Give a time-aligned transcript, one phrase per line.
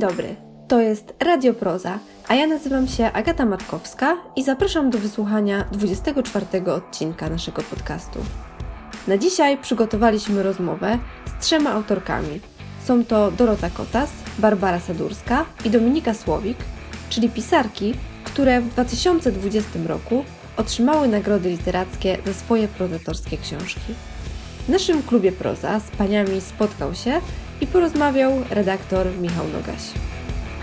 [0.00, 0.36] dobry,
[0.68, 1.98] to jest Radio Proza,
[2.28, 8.18] a ja nazywam się Agata Matkowska i zapraszam do wysłuchania 24 odcinka naszego podcastu.
[9.08, 12.40] Na dzisiaj przygotowaliśmy rozmowę z trzema autorkami.
[12.84, 16.58] Są to Dorota Kotas, Barbara Sadurska i Dominika Słowik,
[17.10, 17.94] czyli pisarki,
[18.24, 20.24] które w 2020 roku
[20.56, 23.94] otrzymały nagrody literackie za swoje prozatorskie książki.
[24.66, 27.20] W naszym klubie proza z paniami spotkał się
[27.60, 29.82] i porozmawiał redaktor Michał Nogaś.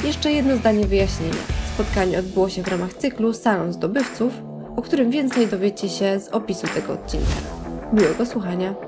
[0.04, 1.44] Jeszcze jedno zdanie wyjaśnienia.
[1.74, 4.34] Spotkanie odbyło się w ramach cyklu Salon Zdobywców,
[4.76, 7.36] o którym więcej dowiecie się z opisu tego odcinka.
[7.94, 8.87] Miłego słuchania.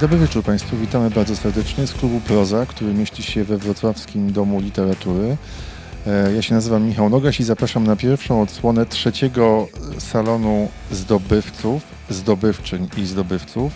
[0.00, 4.60] Dobry wieczór Państwu, witamy bardzo serdecznie z klubu Proza, który mieści się we Wrocławskim Domu
[4.60, 5.36] Literatury.
[6.06, 12.88] E, Ja się nazywam Michał Nogaś i zapraszam na pierwszą odsłonę trzeciego salonu zdobywców, zdobywczyń
[12.96, 13.72] i zdobywców.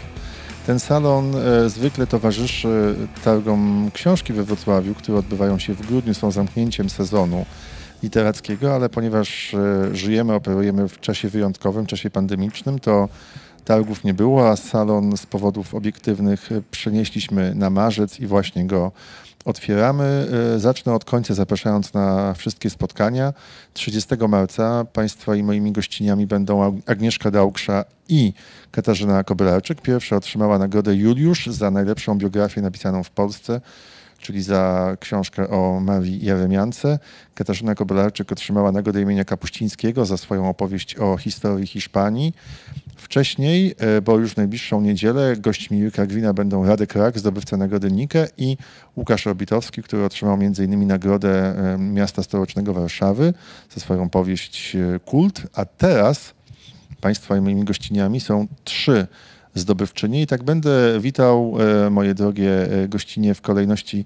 [0.67, 2.95] Ten salon e, zwykle towarzyszy
[3.25, 7.47] targom książki we Wrocławiu, które odbywają się w grudniu, są zamknięciem sezonu
[8.03, 13.09] literackiego, ale ponieważ e, żyjemy, operujemy w czasie wyjątkowym, czasie pandemicznym, to
[13.71, 18.93] targów nie było, a salon z powodów obiektywnych przenieśliśmy na marzec i właśnie go
[19.45, 20.27] otwieramy.
[20.57, 23.33] E, Zacznę od końca, zapraszając na wszystkie spotkania.
[23.75, 28.33] 30 marca Państwa i moimi gościniami będą Ag- Agnieszka Dauksza i
[28.71, 29.81] Katarzyna Kobylarczyk.
[29.81, 33.61] Pierwsza otrzymała nagrodę Juliusz za najlepszą biografię napisaną w Polsce,
[34.19, 36.99] czyli za książkę o Marii Jeremiance.
[37.35, 42.35] Katarzyna Kobylarczyk otrzymała nagrodę imienia Kapuścińskiego za swoją opowieść o historii Hiszpanii.
[43.01, 47.91] Wcześniej, e, bo już w najbliższą niedzielę, gośćmi Jurka Grina będą Radek Rak, zdobywca nagrody
[47.91, 48.57] Nike i
[48.97, 50.87] Łukasz Robitowski, który otrzymał m.in.
[50.87, 51.31] nagrodę
[51.75, 53.35] e, Miasta Stołecznego Warszawy
[53.75, 55.43] za swoją powieść e, Kult.
[55.55, 56.35] A teraz
[57.01, 59.07] Państwa i moimi gościniami są trzy
[59.55, 61.55] zdobywczynie i tak będę witał
[61.91, 62.51] moje drogie
[62.89, 64.05] gościnie w kolejności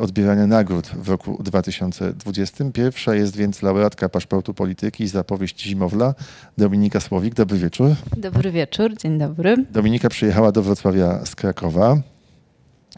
[0.00, 2.64] odbierania nagród w roku 2020.
[2.72, 6.14] Pierwsza jest więc laureatka paszportu polityki za powieść Zimowla,
[6.58, 7.34] Dominika Słowik.
[7.34, 7.94] Dobry wieczór.
[8.16, 9.64] Dobry wieczór, dzień dobry.
[9.70, 11.96] Dominika przyjechała do Wrocławia z Krakowa.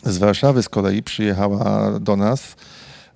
[0.05, 2.57] Z Warszawy z kolei przyjechała do nas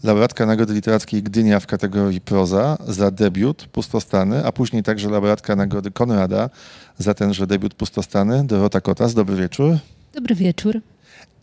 [0.02, 5.90] laureatka Nagrody Literackiej Gdynia w kategorii proza za debiut Pustostany, a później także laureatka Nagrody
[5.90, 6.50] Konrada
[6.98, 9.14] za tenże debiut Pustostany, Dorota Kotas.
[9.14, 9.78] Dobry wieczór.
[10.14, 10.80] Dobry wieczór.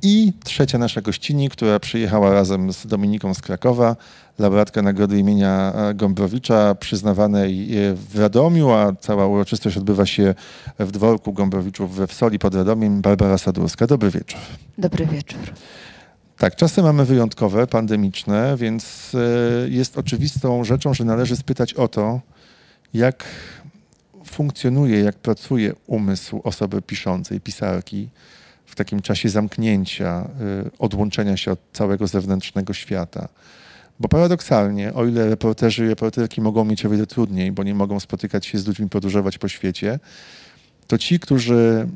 [0.03, 3.95] I trzecia nasza gościni, która przyjechała razem z Dominiką z Krakowa,
[4.39, 10.35] laureatka nagrody imienia e, Gombrowicza, przyznawanej e, w Radomiu, a cała uroczystość odbywa się
[10.79, 13.87] w dworku Gombrowiczów we Wsoli pod Radomiem, Barbara Sadurska.
[13.87, 14.39] Dobry wieczór.
[14.77, 15.39] Dobry wieczór.
[16.37, 22.21] Tak, czasy mamy wyjątkowe, pandemiczne, więc e, jest oczywistą rzeczą, że należy spytać o to,
[22.93, 23.25] jak
[24.25, 28.09] funkcjonuje, jak pracuje umysł osoby piszącej, pisarki
[28.71, 30.29] w takim czasie zamknięcia,
[30.65, 33.27] y, odłączenia się od całego zewnętrznego świata.
[33.99, 37.99] Bo paradoksalnie, o ile reporterzy i reporterki mogą mieć o wiele trudniej, bo nie mogą
[37.99, 39.99] spotykać się z ludźmi, podróżować po świecie,
[40.87, 41.87] to ci, którzy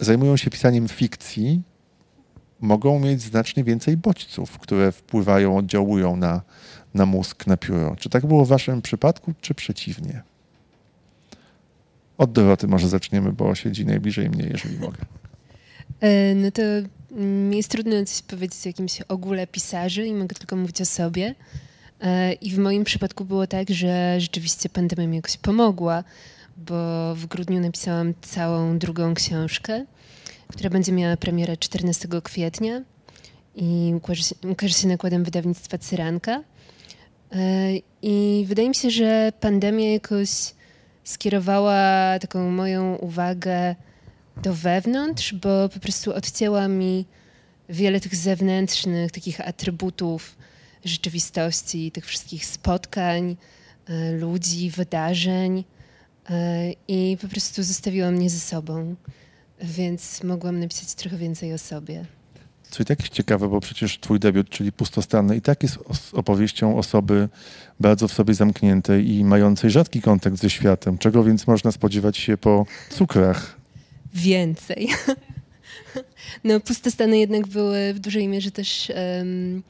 [0.00, 1.62] zajmują się pisaniem fikcji,
[2.60, 6.42] mogą mieć znacznie więcej bodźców, które wpływają, oddziałują na,
[6.94, 7.96] na mózg, na pióro.
[7.96, 10.22] Czy tak było w waszym przypadku, czy przeciwnie?
[12.18, 14.98] Od Doroty może zaczniemy, bo siedzi najbliżej mnie, jeżeli mogę.
[16.02, 16.62] E, No to
[17.12, 21.34] mm, jest trudno coś powiedzieć o jakimś ogóle pisarzy i mogę tylko mówić o sobie.
[22.00, 26.04] E, I w moim przypadku było tak, że rzeczywiście pandemia mi jakoś pomogła,
[26.56, 29.84] bo w grudniu napisałam całą drugą książkę,
[30.48, 32.82] która będzie miała premierę 14 kwietnia
[33.56, 36.42] i ukaże się, ukaże się nakładem wydawnictwa Cyranka.
[37.32, 40.30] E, I wydaje mi się, że pandemia jakoś
[41.04, 43.74] skierowała taką moją uwagę
[44.42, 47.04] do wewnątrz, bo po prostu odcięła mi
[47.68, 50.36] wiele tych zewnętrznych takich atrybutów
[50.84, 53.36] rzeczywistości, tych wszystkich spotkań,
[53.86, 55.64] e, ludzi, wydarzeń
[56.30, 58.94] e, i po prostu zostawiła mnie ze sobą,
[59.60, 62.04] więc mogłam napisać trochę więcej o sobie.
[62.70, 65.78] Co i tak jest ciekawe, bo przecież twój debiut, czyli Pustostanny, i tak jest
[66.12, 67.28] opowieścią osoby
[67.80, 70.98] bardzo w sobie zamkniętej i mającej rzadki kontakt ze światem.
[70.98, 73.61] Czego więc można spodziewać się po cukrach?
[74.14, 74.88] Więcej.
[76.44, 79.62] No, pustostany jednak były w dużej mierze też em,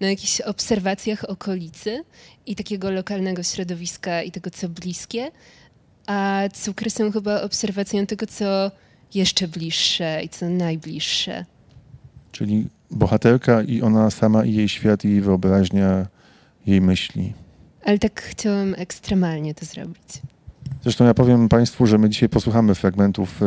[0.00, 2.04] na jakichś obserwacjach okolicy
[2.46, 5.30] i takiego lokalnego środowiska i tego, co bliskie,
[6.06, 8.70] a cukry są chyba obserwacją tego, co
[9.14, 11.44] jeszcze bliższe i co najbliższe.
[12.32, 16.06] Czyli bohaterka i ona sama, i jej świat, i jej wyobraźnia,
[16.66, 17.32] jej myśli.
[17.84, 20.08] Ale tak chciałam ekstremalnie to zrobić.
[20.86, 23.42] Zresztą ja powiem Państwu, że my dzisiaj posłuchamy fragmentów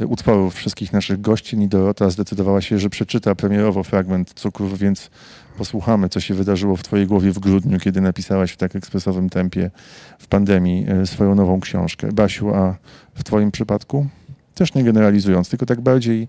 [0.00, 1.56] y, utworów wszystkich naszych gości.
[1.56, 5.10] I Dorota zdecydowała się, że przeczyta premierowo fragment Cukrów, więc
[5.58, 9.70] posłuchamy, co się wydarzyło w Twojej głowie w grudniu, kiedy napisałaś w tak ekspresowym tempie
[10.18, 12.12] w pandemii y, swoją nową książkę.
[12.12, 12.76] Basiu, a
[13.14, 14.06] w Twoim przypadku?
[14.54, 16.28] Też nie generalizując, tylko tak bardziej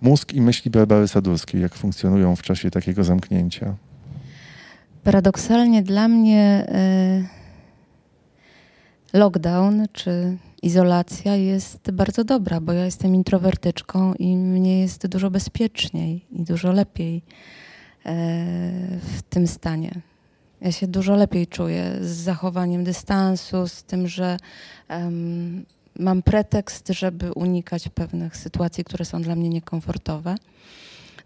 [0.00, 3.74] mózg i myśli Barbary Sadurskiej, jak funkcjonują w czasie takiego zamknięcia.
[5.04, 6.66] Paradoksalnie dla mnie
[7.34, 7.37] y,
[9.12, 16.26] lockdown czy izolacja jest bardzo dobra, bo ja jestem introwertyczką i mnie jest dużo bezpieczniej
[16.30, 17.22] i dużo lepiej y,
[19.00, 20.00] w tym stanie.
[20.60, 24.36] Ja się dużo lepiej czuję z zachowaniem dystansu, z tym, że
[24.90, 25.64] um,
[25.98, 30.34] mam pretekst, żeby unikać pewnych sytuacji, które są dla mnie niekomfortowe.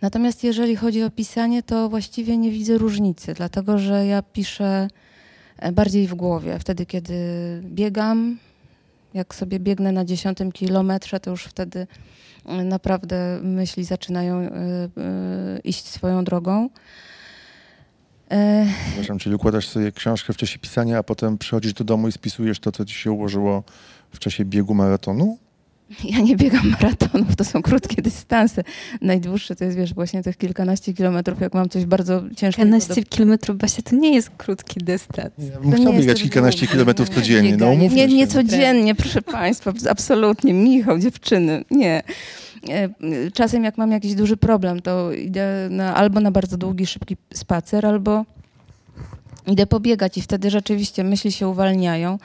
[0.02, 4.88] Natomiast jeżeli chodzi o pisanie, to właściwie nie widzę różnicy, dlatego że ja piszę e,
[5.72, 6.58] bardziej w głowie.
[6.58, 7.14] Wtedy, kiedy
[7.64, 8.38] biegam,
[9.14, 11.86] jak sobie biegnę na dziesiątym kilometrze, to już wtedy
[12.46, 14.48] e, naprawdę myśli zaczynają y,
[15.64, 16.68] iść swoją drogą.
[18.86, 22.60] Przepraszam, czyli układasz sobie książkę w czasie pisania, a potem przychodzisz do domu i spisujesz
[22.60, 23.62] to, co ci się ułożyło
[24.10, 25.38] w czasie biegu maratonu?
[26.04, 28.64] Ja nie biegam maratonów, to są krótkie dystanse.
[29.00, 32.68] Najdłuższe to jest, wiesz, właśnie tych kilkanaście kilometrów, jak mam coś bardzo ciężkiego.
[32.68, 35.32] Kilkanaście kilometrów, Basia, to nie jest krótki dystans.
[35.38, 40.54] Ja bym chciał biegać kilkanaście kilometrów codziennie, no umówmy Nie, nie codziennie, proszę Państwa, absolutnie.
[40.54, 42.02] Michał, dziewczyny, nie.
[42.68, 42.88] E,
[43.34, 47.86] Czasem jak mam jakiś duży problem, to idę na, albo na bardzo długi, szybki spacer,
[47.86, 48.24] albo
[49.46, 52.18] idę pobiegać i wtedy rzeczywiście myśli się uwalniają,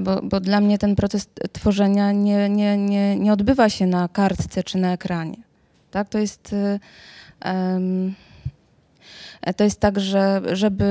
[0.00, 4.62] bo, bo dla mnie ten proces tworzenia nie, nie, nie, nie odbywa się na kartce
[4.62, 5.36] czy na ekranie.
[5.90, 6.08] Tak?
[6.08, 6.54] To jest...
[7.44, 8.14] Um,
[9.56, 10.84] to jest tak, że żeby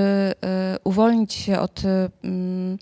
[0.75, 1.83] y, uwolnić się od,
[2.23, 2.77] um,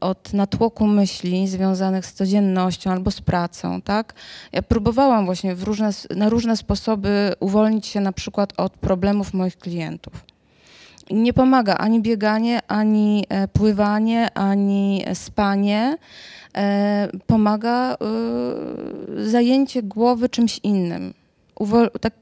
[0.00, 4.14] od natłoku myśli związanych z codziennością albo z pracą, tak?
[4.52, 10.24] Ja próbowałam właśnie różne, na różne sposoby uwolnić się na przykład od problemów moich klientów
[11.10, 15.96] nie pomaga ani bieganie, ani e, pływanie, ani spanie.
[16.56, 17.96] E, pomaga e,
[19.30, 21.14] zajęcie głowy czymś innym.
[22.00, 22.12] tak,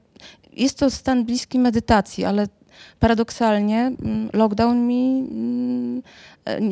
[0.52, 2.46] jest to stan bliski medytacji, ale
[3.00, 6.02] paradoksalnie mm, lockdown mi mm,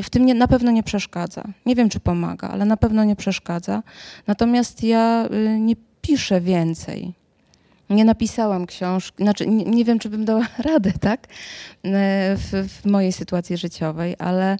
[0.02, 1.44] w tym na pewno nie przeszkadza.
[1.66, 3.82] Nie wiem, czy pomaga, ale na pewno nie przeszkadza.
[4.26, 7.14] Natomiast ja y, nie piszę więcej
[7.90, 12.86] nie napisałam książki, znaczy nie, nie, wiem, czy bym dała radę, tak, e, w, w,
[12.86, 14.56] mojej sytuacji życiowej, ale,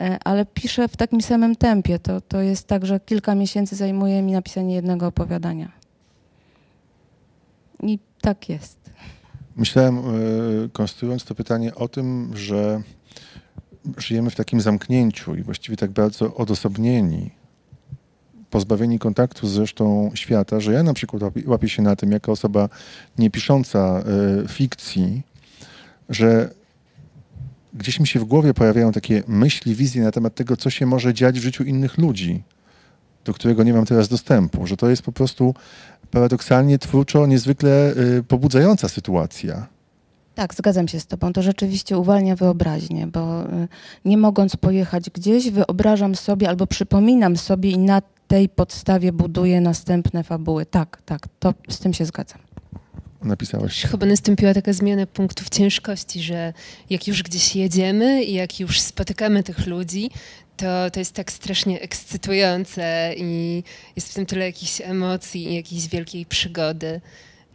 [0.00, 1.98] e, ale piszę w takim samym tempie.
[1.98, 5.72] To, to jest tak, że kilka miesięcy zajmuje mi napisanie jednego opowiadania.
[7.82, 8.90] I tak jest.
[9.56, 10.02] Myślałem, e,
[10.72, 12.82] konstruując to pytanie o tym, że
[13.96, 17.30] żyjemy w takim zamknięciu i właściwie tak bardzo odosobnieni
[18.50, 22.68] pozbawieni kontaktu z resztą świata, że ja na przykład łapię się na tym, jako osoba
[23.18, 24.04] nie pisząca
[24.44, 25.22] y, fikcji,
[26.08, 26.50] że
[27.74, 31.14] gdzieś mi się w głowie pojawiają takie myśli, wizje na temat tego, co się może
[31.14, 32.42] dziać w życiu innych ludzi,
[33.24, 35.54] do którego nie mam teraz dostępu, że to jest po prostu
[36.10, 39.66] paradoksalnie twórczo niezwykle y, pobudzająca sytuacja.
[40.34, 41.32] Tak, zgadzam się z Tobą.
[41.32, 43.68] To rzeczywiście uwalnia wyobraźnię, bo y,
[44.04, 50.24] nie mogąc pojechać gdzieś, wyobrażam sobie albo przypominam sobie i na tej podstawie buduję następne
[50.24, 50.66] fabuły.
[50.66, 52.38] Tak, tak, to z tym się zgadzam.
[53.22, 53.82] Napisałaś.
[53.82, 56.52] Chyba nastąpiła taka zmiana punktów ciężkości, że
[56.90, 60.10] jak już gdzieś jedziemy i jak już spotykamy tych ludzi,
[60.56, 63.62] to, to jest tak strasznie ekscytujące i
[63.96, 67.00] jest w tym tyle jakichś emocji i jakiejś wielkiej przygody,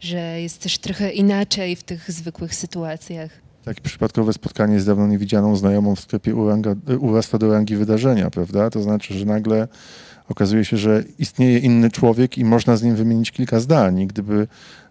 [0.00, 3.30] że jest też trochę inaczej w tych zwykłych sytuacjach.
[3.64, 8.70] Takie przypadkowe spotkanie z dawno niewidzianą znajomą w sklepie uranga, urasta do rangi wydarzenia, prawda?
[8.70, 9.68] To znaczy, że nagle
[10.28, 14.00] okazuje się, że istnieje inny człowiek i można z nim wymienić kilka zdań.
[14.00, 14.46] I gdyby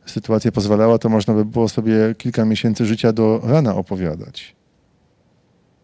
[0.06, 4.56] sytuacja pozwalała, to można by było sobie kilka miesięcy życia do rana opowiadać.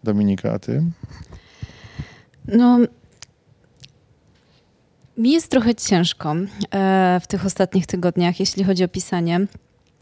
[0.03, 0.83] Dominika, a ty?
[2.47, 2.79] No,
[5.17, 6.35] mi jest trochę ciężko
[6.71, 9.47] e, w tych ostatnich tygodniach, jeśli chodzi o pisanie.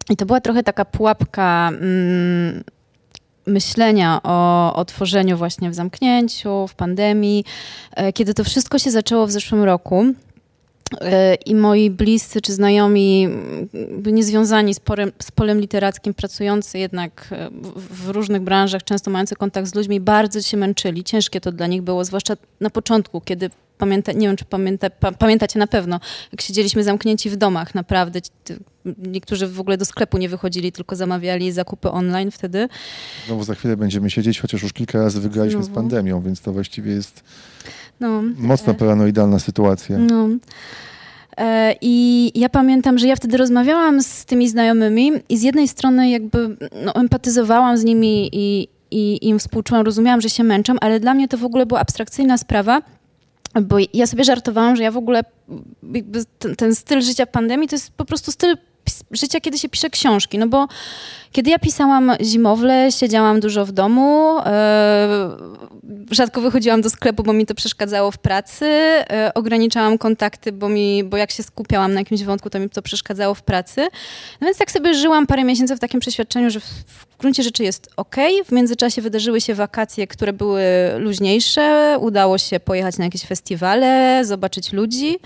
[0.09, 2.63] I to była trochę taka pułapka mm,
[3.47, 7.45] myślenia o, o tworzeniu właśnie w zamknięciu, w pandemii,
[7.95, 10.05] e, kiedy to wszystko się zaczęło w zeszłym roku.
[11.01, 13.29] E, I moi bliscy czy znajomi,
[14.05, 19.67] niezwiązani z, porem, z polem literackim, pracujący jednak e, w różnych branżach, często mający kontakt
[19.67, 21.03] z ludźmi, bardzo się męczyli.
[21.03, 25.11] Ciężkie to dla nich było, zwłaszcza na początku, kiedy pamięta, nie wiem, czy pamięta, pa,
[25.11, 25.99] pamiętacie na pewno,
[26.31, 28.19] jak siedzieliśmy zamknięci w domach, naprawdę.
[28.97, 32.67] Niektórzy w ogóle do sklepu nie wychodzili, tylko zamawiali zakupy online wtedy.
[33.27, 35.81] Znowu za chwilę będziemy siedzieć, chociaż już kilka razy wygraliśmy z Znowu.
[35.81, 37.23] pandemią, więc to właściwie jest
[37.99, 38.23] No.
[38.37, 39.97] mocno paranoidalna sytuacja.
[39.97, 40.27] No.
[41.37, 46.09] E, I ja pamiętam, że ja wtedy rozmawiałam z tymi znajomymi i z jednej strony
[46.09, 51.13] jakby no, empatyzowałam z nimi i, i im współczułam, rozumiałam, że się męczą, ale dla
[51.13, 52.81] mnie to w ogóle była abstrakcyjna sprawa,
[53.61, 55.21] bo ja sobie żartowałam, że ja w ogóle
[56.39, 58.57] ten, ten styl życia w pandemii to jest po prostu styl
[59.11, 60.67] życia, kiedy się pisze książki, no bo
[61.31, 65.29] kiedy ja pisałam Zimowle, siedziałam dużo w domu, e,
[66.11, 71.03] rzadko wychodziłam do sklepu, bo mi to przeszkadzało w pracy, e, ograniczałam kontakty, bo, mi,
[71.03, 73.87] bo jak się skupiałam na jakimś wątku, to mi to przeszkadzało w pracy.
[74.41, 77.63] No więc tak sobie żyłam parę miesięcy w takim przeświadczeniu, że w, w gruncie rzeczy
[77.63, 78.15] jest ok.
[78.45, 80.63] W międzyczasie wydarzyły się wakacje, które były
[80.97, 85.19] luźniejsze, udało się pojechać na jakieś festiwale, zobaczyć ludzi.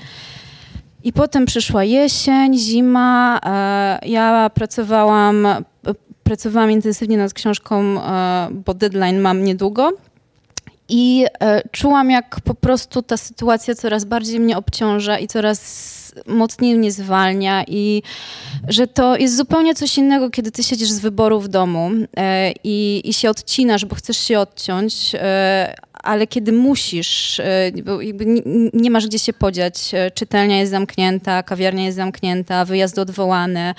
[1.04, 3.40] I potem przyszła jesień, zima.
[3.46, 5.48] e, Ja pracowałam,
[6.24, 9.92] pracowałam intensywnie nad książką, e, bo deadline mam niedługo.
[10.90, 15.90] I e, czułam, jak po prostu ta sytuacja coraz bardziej mnie obciąża i coraz
[16.28, 18.04] mocniej mnie zwalnia i
[18.68, 21.90] że to jest zupełnie coś innego, kiedy ty siedzisz z wyboru w domu
[22.64, 25.16] i, i się odcinasz, bo chcesz się odciąć,
[26.04, 28.00] ale kiedy musisz, e, bo
[28.74, 33.76] nie, masz gdzie się podziać, e, czytelnia jest zamknięta, kawiarnia jest zamknięta, wyjazdy odwołane,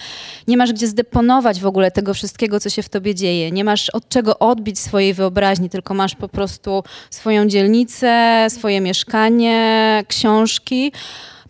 [0.48, 3.90] nie masz gdzie zdeponować w ogóle tego wszystkiego, co się w tobie dzieje, nie masz
[3.90, 10.92] od czego odbić swojej wyobraźni, tylko masz po prostu swoją dzielnicę, swoje mieszkanie, książki,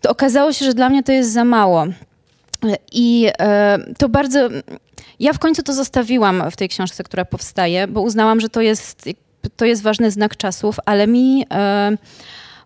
[0.01, 1.85] to okazało się, że dla mnie to jest za mało.
[2.91, 4.49] I e, to bardzo.
[5.19, 9.09] Ja w końcu to zostawiłam w tej książce, która powstaje, bo uznałam, że to jest,
[9.55, 11.97] to jest ważny znak czasów, ale mi e,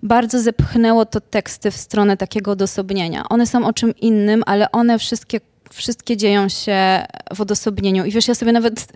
[0.03, 3.23] bardzo zepchnęło to teksty w stronę takiego odosobnienia.
[3.29, 5.41] One są o czym innym, ale one wszystkie
[5.73, 7.05] wszystkie dzieją się
[7.35, 8.05] w odosobnieniu.
[8.05, 8.87] I wiesz, ja sobie nawet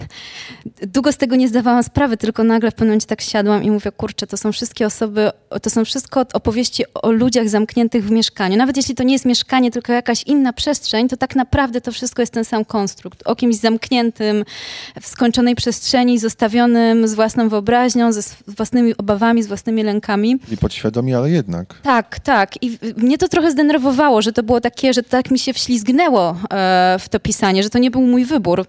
[0.82, 3.92] długo z tego nie zdawałam sprawy, tylko nagle w pewnym momencie tak siadłam i mówię,
[3.92, 8.58] kurczę, to są wszystkie osoby, to są wszystko opowieści o ludziach zamkniętych w mieszkaniu.
[8.58, 12.22] Nawet jeśli to nie jest mieszkanie, tylko jakaś inna przestrzeń, to tak naprawdę to wszystko
[12.22, 13.22] jest ten sam konstrukt.
[13.26, 14.46] O kimś zamkniętym,
[15.02, 20.40] w skończonej przestrzeni, zostawionym z własną wyobraźnią, ze własnymi obawami, z własnymi lękami.
[20.52, 21.74] I podświadomie, ale jednak.
[21.84, 22.64] Tak, tak.
[22.64, 26.69] I mnie to trochę zdenerwowało, że to było takie, że tak mi się wślizgnęło e,
[27.00, 28.66] w to pisanie, że to nie był mój wybór.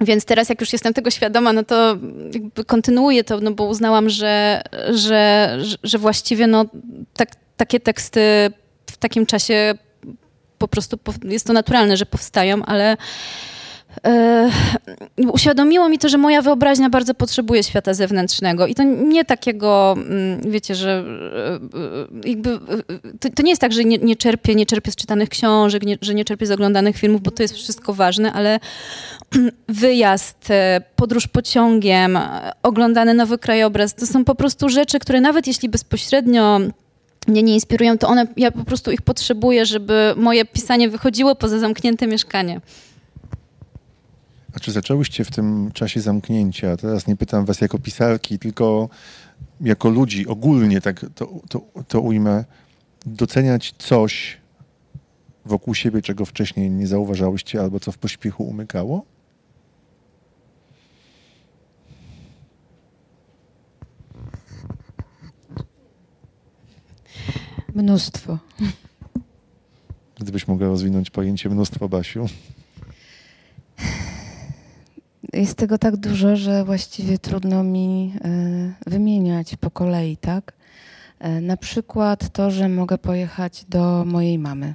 [0.00, 1.96] Więc teraz, jak już jestem tego świadoma, no to
[2.66, 6.64] kontynuuję to, no bo uznałam, że, że, że właściwie no,
[7.14, 8.20] tak, takie teksty
[8.86, 9.74] w takim czasie
[10.58, 12.96] po prostu jest to naturalne, że powstają, ale
[14.04, 14.50] e,
[15.32, 20.40] uświadomiło mi to, że moja wyobraźnia bardzo potrzebuje świata zewnętrznego i to nie takiego, mm,
[20.50, 21.04] wiecie, że
[22.24, 22.58] e, jakby,
[23.20, 25.98] to, to nie jest tak, że nie, nie, czerpię, nie czerpię z czytanych książek, nie,
[26.00, 28.60] że nie czerpię z oglądanych filmów, bo to jest wszystko ważne, ale
[29.68, 32.18] wyjazd, e, podróż pociągiem,
[32.62, 36.60] oglądany nowy krajobraz, to są po prostu rzeczy, które nawet jeśli bezpośrednio
[37.28, 41.58] mnie nie inspirują, to one, ja po prostu ich potrzebuję, żeby moje pisanie wychodziło poza
[41.58, 42.60] zamknięte mieszkanie.
[44.56, 48.88] A czy zaczęłyście w tym czasie zamknięcia, teraz nie pytam was jako pisarki, tylko
[49.60, 52.44] jako ludzi ogólnie, tak to, to, to ujmę,
[53.06, 54.36] doceniać coś
[55.44, 59.04] wokół siebie, czego wcześniej nie zauważałyście, albo co w pośpiechu umykało?
[67.74, 68.38] Mnóstwo.
[70.20, 72.26] Gdybyś mogła rozwinąć pojęcie mnóstwo, Basiu.
[75.32, 80.52] Jest tego tak dużo, że właściwie trudno mi e, wymieniać po kolei, tak?
[81.18, 84.74] E, na przykład to, że mogę pojechać do mojej mamy.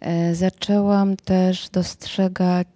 [0.00, 2.68] E, zaczęłam też dostrzegać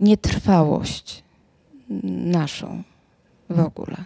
[0.00, 1.24] nietrwałość
[2.04, 2.82] naszą
[3.50, 3.96] w ogóle.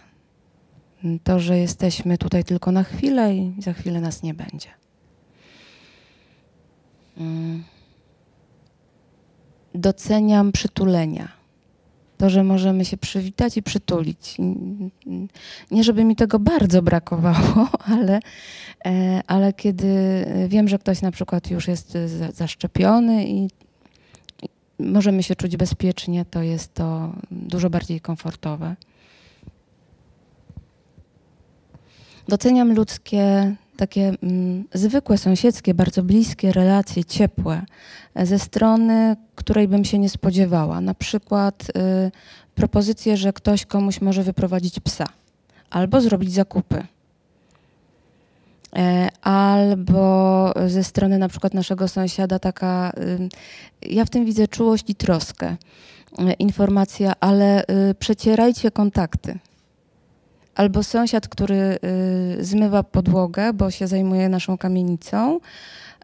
[1.23, 4.69] To, że jesteśmy tutaj tylko na chwilę i za chwilę nas nie będzie.
[7.17, 7.63] Mm.
[9.73, 11.27] Doceniam przytulenia.
[12.17, 14.37] To, że możemy się przywitać i przytulić.
[15.71, 18.19] Nie, żeby mi tego bardzo brakowało, ale,
[18.85, 21.97] e, ale kiedy wiem, że ktoś na przykład już jest
[22.33, 23.47] zaszczepiony i
[24.79, 28.75] możemy się czuć bezpiecznie, to jest to dużo bardziej komfortowe.
[32.27, 37.61] Doceniam ludzkie, takie mm, zwykłe, sąsiedzkie, bardzo bliskie relacje, ciepłe,
[38.23, 40.81] ze strony, której bym się nie spodziewała.
[40.81, 42.11] Na przykład y,
[42.55, 45.05] propozycję, że ktoś komuś może wyprowadzić psa
[45.69, 46.83] albo zrobić zakupy.
[48.75, 52.91] E, Albo ze strony na przykład naszego sąsiada taka,
[53.83, 55.55] y, ja w tym widzę czułość i troskę.
[56.19, 59.39] E, Informacja, ale y, przecierajcie kontakty.
[60.55, 61.55] Albo sąsiad, który
[62.39, 65.39] y, zmywa podłogę, bo się zajmuje naszą kamienicą.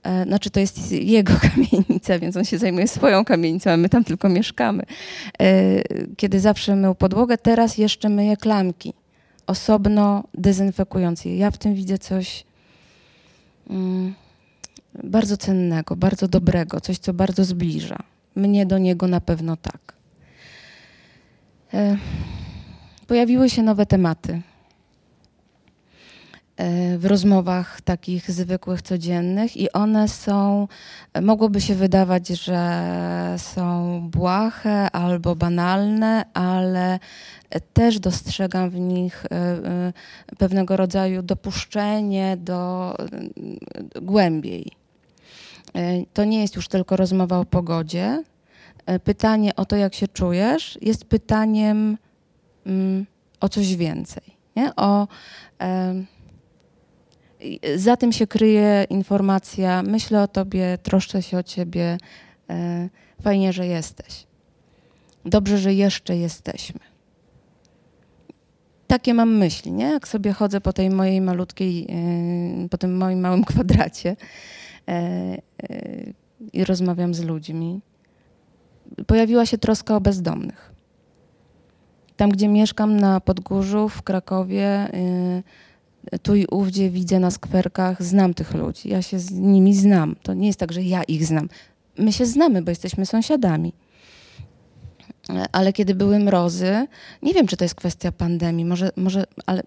[0.04, 4.04] E, Znaczy, to jest jego kamienica, więc on się zajmuje swoją kamienicą, a my tam
[4.04, 4.84] tylko mieszkamy.
[5.42, 5.82] E,
[6.18, 8.94] Kiedy zawsze mył podłogę, teraz jeszcze myje klamki.
[9.48, 11.38] Osobno dezynfekując je.
[11.38, 12.44] Ja w tym widzę coś
[13.70, 14.14] mm,
[15.04, 17.98] bardzo cennego, bardzo dobrego, coś, co bardzo zbliża.
[18.36, 19.94] Mnie do niego na pewno tak.
[23.12, 24.42] Pojawiły się nowe tematy
[26.58, 30.68] e, w rozmowach takich zwykłych, codziennych i one są,
[31.22, 32.86] mogłoby się wydawać, że
[33.38, 37.00] są błahe albo banalne, ale
[37.74, 39.94] też dostrzegam w nich e, e,
[40.38, 42.96] pewnego rodzaju dopuszczenie do
[44.02, 44.72] głębiej.
[46.14, 48.24] To nie jest już tylko rozmowa o pogodzie.
[49.04, 51.98] Pytanie o to, jak się czujesz, jest pytaniem
[52.66, 53.06] mm,
[53.40, 54.24] o coś więcej.
[54.56, 54.76] Nie?
[54.76, 55.08] O,
[57.76, 61.98] za tym się kryje informacja: myślę o tobie, troszczę się o ciebie,
[62.50, 62.90] e,
[63.22, 64.28] fajnie, że jesteś.
[65.26, 66.80] Dobrze, że jeszcze jesteśmy.
[68.88, 69.86] Takie mam myśli, nie?
[69.86, 74.16] Jak sobie chodzę po tej mojej malutkiej, e, po tym moim małym kwadracie
[74.88, 75.38] e,
[76.54, 77.82] i rozmawiam z ludźmi.
[79.08, 80.71] Pojawiła się troska o bezdomnych.
[82.22, 84.88] Tam, gdzie mieszkam na Podgórzu, w Krakowie,
[86.14, 88.90] y, tu i ówdzie widzę na skwerkach, znam tych ludzi.
[88.90, 90.16] Ja się z nimi znam.
[90.24, 91.50] To nie jest tak, że ja ich znam.
[91.98, 93.74] My się znamy, bo jesteśmy sąsiadami.
[95.52, 96.88] Ale kiedy były mrozy,
[97.22, 99.64] nie wiem, czy to jest kwestia pandemii, może, może ale,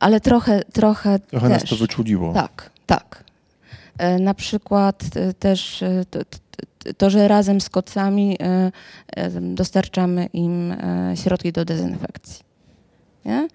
[0.00, 1.60] ale trochę, trochę, Trochę też.
[1.60, 2.32] nas to wyczuliło.
[2.32, 3.24] Tak, tak.
[3.98, 6.04] E, Na przykład e, też e,
[6.96, 8.72] to, że razem z kocami e,
[9.16, 12.44] e, dostarczamy im e, środki do dezynfekcji.
[13.24, 13.48] Nie?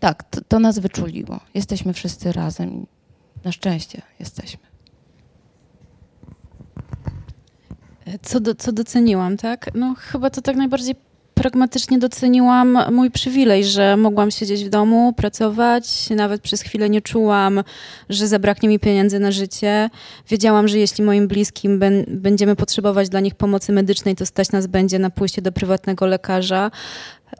[0.00, 1.40] Tak, to, to nas wyczuliło.
[1.54, 2.86] Jesteśmy wszyscy razem.
[3.44, 4.68] Na szczęście jesteśmy.
[8.22, 9.70] Co, do, co doceniłam, tak?
[9.74, 10.94] No chyba to tak najbardziej
[11.38, 17.64] pragmatycznie doceniłam mój przywilej, że mogłam siedzieć w domu, pracować, nawet przez chwilę nie czułam,
[18.08, 19.90] że zabraknie mi pieniędzy na życie.
[20.28, 24.98] Wiedziałam, że jeśli moim bliskim będziemy potrzebować dla nich pomocy medycznej, to stać nas będzie
[24.98, 26.70] na pójście do prywatnego lekarza.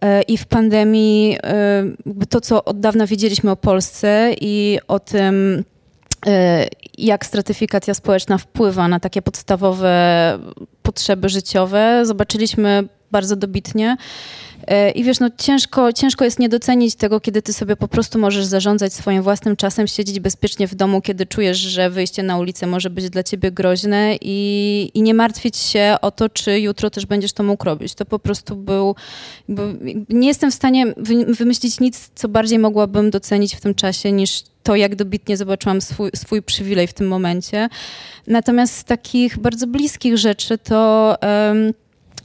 [0.01, 1.85] E, I w pandemii e,
[2.29, 5.65] to, co od dawna wiedzieliśmy o Polsce i o tym,
[6.27, 6.67] e,
[6.99, 10.39] jak stratyfikacja społeczna wpływa na takie podstawowe
[10.83, 13.97] potrzeby życiowe, zobaczyliśmy bardzo dobitnie.
[14.67, 18.19] E, I wiesz, no ciężko, ciężko jest nie docenić tego, kiedy ty sobie po prostu
[18.19, 22.67] możesz zarządzać swoim własnym czasem, siedzieć bezpiecznie w domu, kiedy czujesz, że wyjście na ulicę
[22.67, 27.07] może być dla ciebie groźne i, i nie martwić się o to, czy jutro też
[27.07, 27.95] będziesz to mógł robić.
[27.95, 28.95] To po prostu był...
[30.09, 34.43] Nie jestem w stanie wy- wymyślić nic, co bardziej mogłabym docenić w tym czasie, niż
[34.63, 37.69] to, jak dobitnie zobaczyłam swój, swój przywilej w tym momencie.
[38.27, 41.17] Natomiast z takich bardzo bliskich rzeczy to...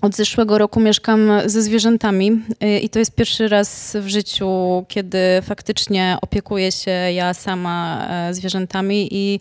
[0.01, 2.32] od zeszłego roku mieszkam ze zwierzętami
[2.63, 4.47] y, i to jest pierwszy raz w życiu,
[4.88, 9.39] kiedy faktycznie opiekuję się ja sama e, zwierzętami i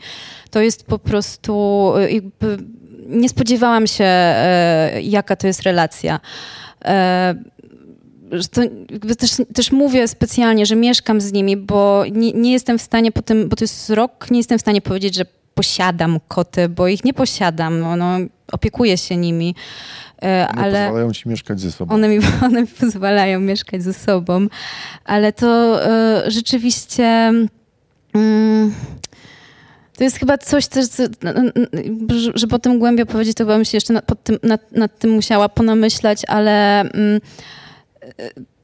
[0.51, 2.23] to jest po prostu y,
[3.09, 6.21] nie spodziewałam się, e, jaka to jest relacja.
[6.85, 7.35] E,
[8.53, 8.63] to
[9.19, 13.23] też, też mówię specjalnie, że mieszkam z nimi, bo nie, nie jestem w stanie po
[13.23, 17.05] tym, bo to jest rok, nie jestem w stanie powiedzieć, że posiadam koty, bo ich
[17.05, 18.19] nie posiadam, no,
[18.53, 19.55] opiekuję się nimi.
[20.23, 21.95] One ale pozwalają ci mieszkać ze sobą.
[21.95, 24.47] one mi, one mi pozwalają mieszkać ze sobą,
[25.05, 27.33] ale to e, rzeczywiście
[28.15, 28.75] mm,
[29.97, 30.87] to jest chyba coś też,
[32.35, 35.49] żeby o tym głębiej powiedzieć, to bym się jeszcze nad, tym, nad, nad tym musiała
[35.49, 36.91] ponamyślać, ale e,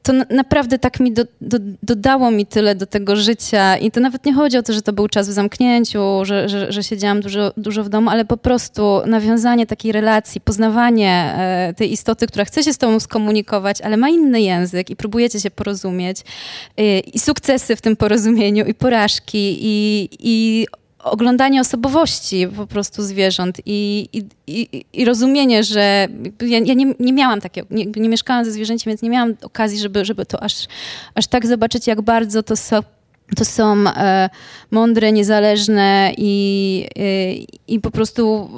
[0.09, 3.77] to na, naprawdę tak mi do, do, dodało mi tyle do tego życia.
[3.77, 6.71] I to nawet nie chodzi o to, że to był czas w zamknięciu, że, że,
[6.71, 11.91] że siedziałam dużo, dużo w domu, ale po prostu nawiązanie takiej relacji, poznawanie e, tej
[11.91, 16.17] istoty, która chce się z tobą skomunikować, ale ma inny język i próbujecie się porozumieć
[16.77, 20.67] e, i sukcesy w tym porozumieniu i porażki i, i
[21.03, 26.07] oglądanie osobowości po prostu zwierząt i, i, i, i rozumienie, że
[26.41, 29.79] ja, ja nie, nie miałam takiego, nie, nie mieszkałam ze zwierzęciem, więc nie miałam okazji,
[29.79, 30.67] żeby, żeby to aż,
[31.15, 32.83] aż tak zobaczyć, jak bardzo to so,
[33.35, 34.29] to są e,
[34.71, 37.33] mądre, niezależne i, e,
[37.67, 38.49] i po prostu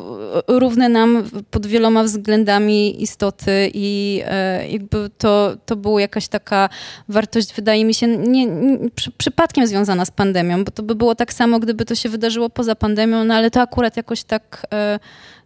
[0.47, 6.69] równe nam pod wieloma względami istoty i e, jakby to, to była jakaś taka
[7.09, 11.15] wartość, wydaje mi się, nie, nie, przy, przypadkiem związana z pandemią, bo to by było
[11.15, 14.99] tak samo, gdyby to się wydarzyło poza pandemią, no ale to akurat jakoś tak, e,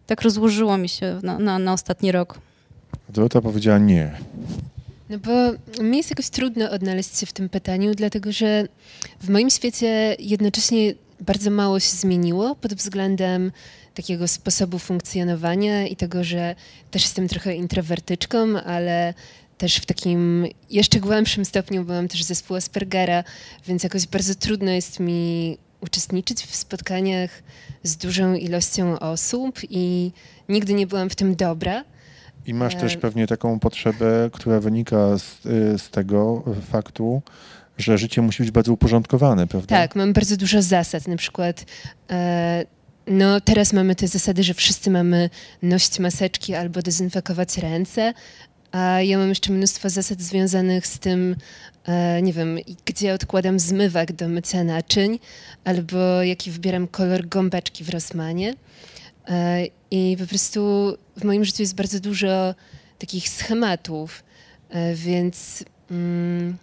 [0.06, 2.38] tak rozłożyło mi się na, na, na ostatni rok.
[3.08, 4.10] Dorota powiedziała nie.
[5.10, 5.30] No bo
[5.82, 8.68] mi jest jakoś trudno odnaleźć się w tym pytaniu, dlatego że
[9.20, 13.52] w moim świecie jednocześnie bardzo mało się zmieniło pod względem
[13.94, 16.54] takiego sposobu funkcjonowania i tego, że
[16.90, 19.14] też jestem trochę introwertyczką, ale
[19.58, 23.24] też w takim jeszcze głębszym stopniu byłam też zespół Aspergera,
[23.66, 27.30] więc jakoś bardzo trudno jest mi uczestniczyć w spotkaniach
[27.82, 30.12] z dużą ilością osób i
[30.48, 31.84] nigdy nie byłam w tym dobra.
[32.46, 37.22] I masz E, też pewnie taką potrzebę, która wynika z, y, z tego faktu,
[37.78, 39.76] że życie musi być bardzo uporządkowane, prawda?
[39.76, 41.08] Tak, mam bardzo dużo zasad.
[41.08, 41.64] Na przykład,
[42.10, 42.64] e,
[43.06, 45.30] no teraz mamy te zasady, że wszyscy mamy
[45.62, 48.14] nosić maseczki albo dezynfekować ręce,
[48.72, 51.36] a ja mam jeszcze mnóstwo zasad związanych z tym,
[51.84, 55.18] e, nie wiem, gdzie odkładam zmywak do mycia naczyń,
[55.64, 58.54] albo jaki wybieram kolor gąbeczki w Rossmanie.
[59.90, 62.54] I po prostu w moim życiu jest bardzo dużo
[62.98, 64.24] takich schematów,
[64.70, 66.56] e, więc mm,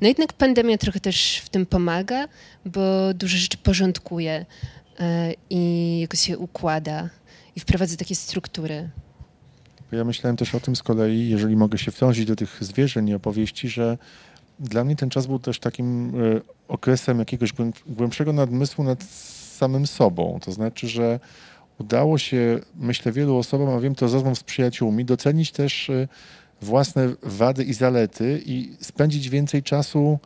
[0.00, 2.28] no jednak pandemia trochę też w tym pomaga,
[2.66, 4.46] bo dużo rzeczy porządkuje
[5.00, 7.08] e, i jakoś się układa
[7.56, 8.90] i wprowadza takie struktury.
[9.92, 13.14] Ja myślałem też o tym z kolei, jeżeli mogę się wtrącić do tych zwierzeń i
[13.14, 13.98] opowieści, że
[14.60, 19.04] dla mnie ten czas był też takim e, okresem jakiegoś głęb- głębszego nadmysłu nad
[19.56, 20.38] samym sobą.
[20.42, 21.20] To znaczy, że
[21.80, 26.08] udało się, myślę, wielu osobom, a wiem to z rozmów z przyjaciółmi, docenić też e,
[26.62, 30.18] własne wady i zalety i spędzić więcej czasu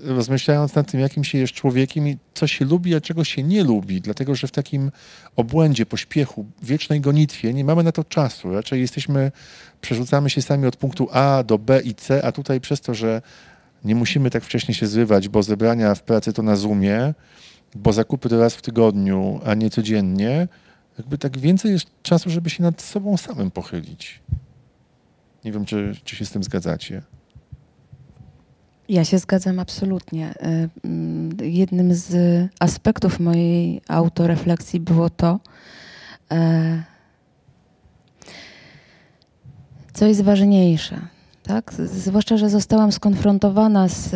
[0.00, 3.64] rozmyślając nad tym, jakim się jest człowiekiem i co się lubi, a czego się nie
[3.64, 4.00] lubi.
[4.00, 4.90] Dlatego, że w takim
[5.36, 8.52] obłędzie, pośpiechu, wiecznej gonitwie nie mamy na to czasu.
[8.52, 9.32] Raczej jesteśmy,
[9.80, 13.22] przerzucamy się sami od punktu A do B i C, a tutaj przez to, że
[13.84, 17.14] nie musimy tak wcześnie się zrywać, bo zebrania w pracy to na Zoomie,
[17.74, 20.48] bo zakupy to raz w tygodniu, a nie codziennie,
[20.98, 24.22] jakby tak więcej jest czasu, żeby się nad sobą samym pochylić.
[25.44, 27.02] Nie wiem, czy, czy się z tym zgadzacie.
[28.88, 30.30] Ja się zgadzam absolutnie.
[30.30, 32.14] Y, mm, Jednym z
[32.60, 35.40] aspektów mojej autorefleksji było to,
[36.30, 36.82] e,
[39.92, 41.00] co jest ważniejsze.
[41.42, 41.72] Tak?
[41.74, 44.14] Zwłaszcza, że zostałam skonfrontowana z,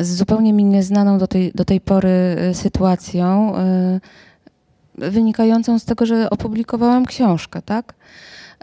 [0.00, 6.06] z zupełnie mi nieznaną do tej, do tej pory y, sytuacją, y, wynikającą z tego,
[6.06, 7.94] że opublikowałam książkę, tak?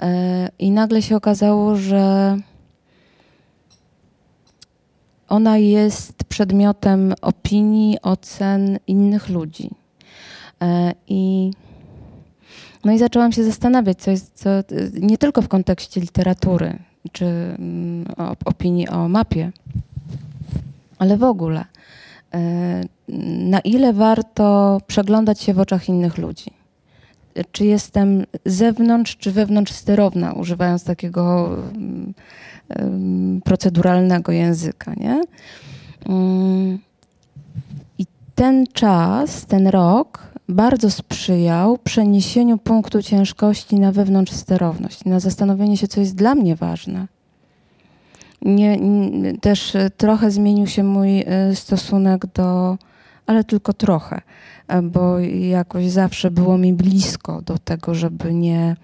[0.02, 2.38] E, I nagle się okazało, że
[5.30, 9.70] ona jest przedmiotem opinii, ocen innych ludzi.
[11.08, 11.52] I,
[12.84, 14.50] no i zaczęłam się zastanawiać, co jest, co,
[14.94, 16.80] nie tylko w kontekście literatury,
[17.12, 18.06] czy mm,
[18.46, 19.52] opinii o mapie,
[21.04, 21.66] ale w ogóle.
[22.34, 22.82] E,
[23.54, 26.52] Na ile warto przeglądać się w oczach innych ludzi?
[27.52, 31.50] Czy jestem zewnątrz, czy wewnątrz sterowna, używając takiego
[33.44, 35.22] proceduralnego języka, nie?
[36.10, 36.80] Mm,
[37.98, 45.78] I ten czas, ten rok bardzo sprzyjał przeniesieniu punktu ciężkości na wewnątrz sterowność, na zastanowienie
[45.78, 47.08] się, co jest dla mnie ważne.
[48.46, 48.80] Nie,
[49.42, 52.78] też e, trochę zmienił się mój e, stosunek do,
[53.26, 54.22] ale tylko trochę,
[54.68, 58.76] e, bo jakoś zawsze było mi blisko do tego, żeby nie,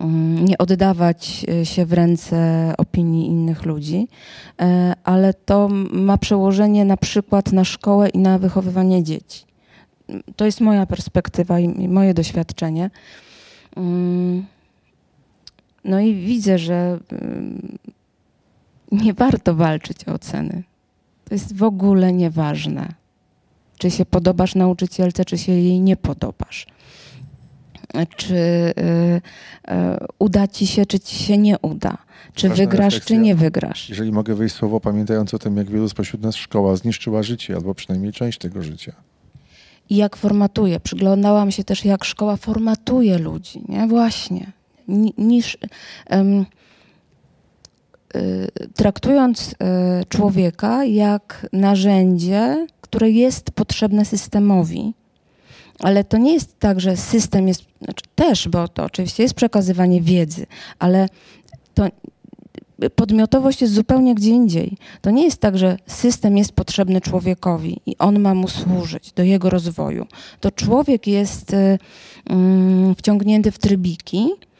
[0.00, 4.08] mm, nie oddawać się w ręce opinii innych ludzi,
[5.04, 9.44] ale to ma przełożenie na przykład na szkołę i na wychowywanie dzieci.
[10.36, 12.90] To jest moja perspektywa i i moje doświadczenie.
[13.76, 14.44] Mm,
[15.86, 17.78] No i widzę, że mm,
[18.92, 20.62] nie warto walczyć o oceny.
[21.28, 22.88] To jest w ogóle nieważne.
[23.78, 26.66] Czy się podobasz nauczycielce, czy się jej nie podobasz.
[28.16, 28.40] Czy y,
[28.80, 29.72] y,
[30.18, 31.98] uda ci się, czy ci się nie uda.
[32.34, 33.18] Czy Ważna wygrasz, czy refleksja.
[33.18, 33.88] nie wygrasz.
[33.88, 37.74] Jeżeli mogę wyjść słowo, pamiętając o tym, jak wielu spośród nas szkoła zniszczyła życie, albo
[37.74, 38.92] przynajmniej część tego życia.
[39.90, 40.80] I jak formatuje.
[40.80, 43.86] Przyglądałam się też, jak szkoła formatuje ludzi, nie?
[43.86, 44.52] Właśnie.
[44.88, 45.58] Ni- Niż
[48.74, 49.54] traktując y,
[50.08, 54.94] człowieka jak narzędzie, które jest potrzebne systemowi.
[55.78, 60.00] Ale to nie jest tak, że system jest, znaczy też, bo to oczywiście jest przekazywanie
[60.00, 60.46] wiedzy,
[60.78, 61.08] ale
[61.74, 61.86] to
[62.94, 64.76] podmiotowość jest zupełnie gdzie indziej.
[65.00, 69.22] To nie jest tak, że system jest potrzebny człowiekowi i on ma mu służyć do
[69.22, 70.06] jego rozwoju.
[70.40, 71.78] To człowiek jest y,
[72.30, 74.55] mm, wciągnięty w trybiki y,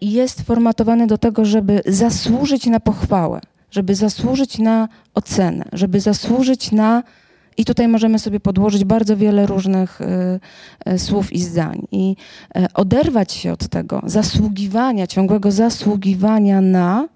[0.00, 7.02] jest formatowany do tego, żeby zasłużyć na pochwałę, żeby zasłużyć na ocenę, żeby zasłużyć na
[7.56, 10.04] i tutaj możemy sobie podłożyć bardzo wiele różnych y,
[10.92, 11.86] y, słów i zdań.
[11.92, 12.16] I
[12.56, 17.08] y, oderwać się od tego zasługiwania, ciągłego zasługiwania na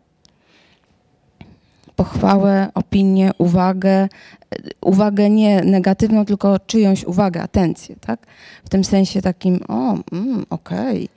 [1.96, 4.08] pochwałę, opinię, uwagę,
[4.80, 8.26] uwagę nie negatywną, tylko czyjąś uwagę, atencję, tak?
[8.64, 11.04] W tym sensie takim, o, mm, okej.
[11.04, 11.08] Okay.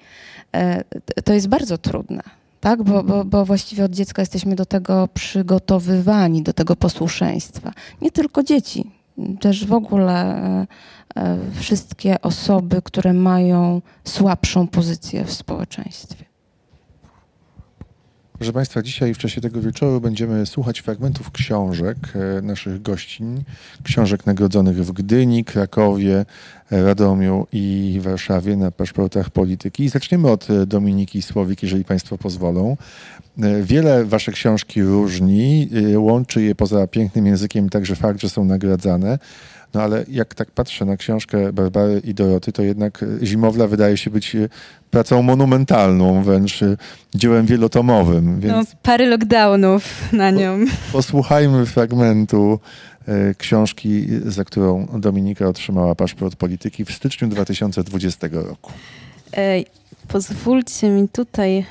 [1.24, 2.24] To jest bardzo trudne,
[2.60, 2.84] tak?
[2.84, 7.74] Bo, bo, bo właściwie od dziecka jesteśmy do tego przygotowywani, do tego posłuszeństwa.
[8.02, 8.92] Nie tylko dzieci,
[9.40, 10.68] też w ogóle e,
[11.16, 16.26] e, wszystkie osoby, które mają słabszą pozycję w społeczeństwie.
[18.38, 23.44] Proszę Państwa, dzisiaj w czasie tego wieczoru będziemy słuchać fragmentów książek e, naszych gościń,
[23.84, 26.26] książek nagrodzonych w Gdyni, Krakowie,
[26.74, 29.84] Radomiu i Warszawie na paszportach polityki.
[29.84, 32.78] I zaczniemy od Dominiki Słowik, jeżeli Państwo pozwolą.
[33.62, 39.20] Wiele Wasze książki różni, łączy je poza pięknym językiem także fakt, że są nagradzane.
[39.74, 44.10] No ale jak tak patrzę na książkę Barbary i Doroty, to jednak Zimowla wydaje się
[44.10, 44.36] być
[44.92, 46.60] pracą monumentalną, wręcz
[47.16, 48.40] dziełem wielotomowym.
[48.40, 50.60] Więc no, parę lockdownów na nią.
[50.92, 52.60] Posłuchajmy fragmentu
[53.38, 58.72] książki, za którą Dominika otrzymała paszport polityki w styczniu 2020 roku.
[59.34, 59.66] Ej,
[60.08, 61.66] pozwólcie mi tutaj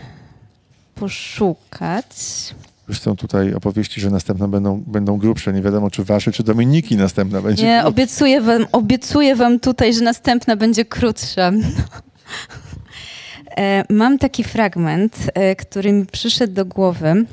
[0.94, 2.54] poszukać.
[2.88, 5.52] Już są tutaj opowieści, że następne będą, będą grubsze.
[5.52, 10.00] Nie wiadomo, czy wasze, czy Dominiki następna będzie Nie, obiecuję wam, obiecuję wam tutaj, że
[10.00, 11.52] następna będzie krótsza.
[13.56, 17.24] E, mam taki fragment, e, który mi przyszedł do głowy, e,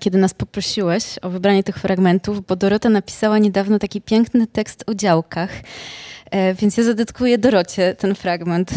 [0.00, 4.94] kiedy nas poprosiłeś o wybranie tych fragmentów, bo Dorota napisała niedawno taki piękny tekst o
[4.94, 5.50] działkach,
[6.60, 8.70] więc ja zadedykuję Dorocie ten fragment.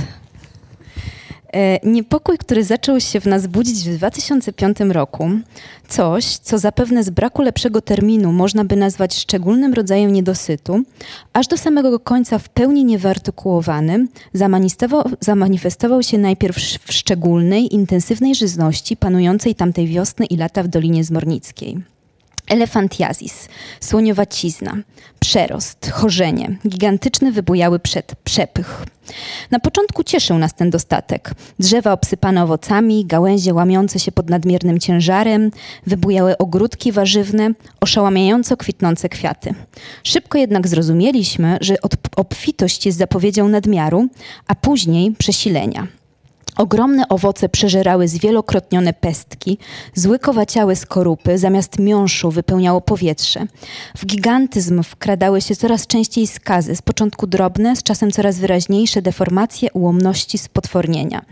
[1.54, 5.30] E, niepokój, który zaczął się w nas budzić w 2005 roku,
[5.88, 10.84] coś, co zapewne z braku lepszego terminu można by nazwać szczególnym rodzajem niedosytu,
[11.34, 14.08] aż do samego końca w pełni niewyartykułowany,
[15.22, 21.97] zamanifestował się najpierw w szczególnej, intensywnej żyzności panującej tamtej wiosny i lata w Dolinie Zmornickiej.
[22.48, 24.78] Elefantiazis, słoniowacizna,
[25.20, 28.86] przerost, chorzenie, gigantyczny wybujały przed, przepych.
[29.52, 31.32] Na początku cieszył nas ten dostatek.
[31.60, 35.52] Drzewa obsypane owocami, gałęzie łamiące się pod nadmiernym ciężarem,
[35.88, 39.54] wybujałe ogródki warzywne, oszałamiająco kwitnące kwiaty.
[40.04, 41.76] Szybko jednak zrozumieliśmy, że
[42.16, 44.08] obfitość jest zapowiedzią nadmiaru,
[44.48, 45.88] a później przesilenia.
[46.58, 49.58] Ogromne owoce przeżerały zwielokrotnione pestki,
[49.94, 53.46] złykowaciałe skorupy, zamiast miąższu wypełniało powietrze.
[53.98, 59.72] W gigantyzm wkradały się coraz częściej skazy, z początku drobne, z czasem coraz wyraźniejsze deformacje
[59.72, 61.26] ułomności spotwornienia.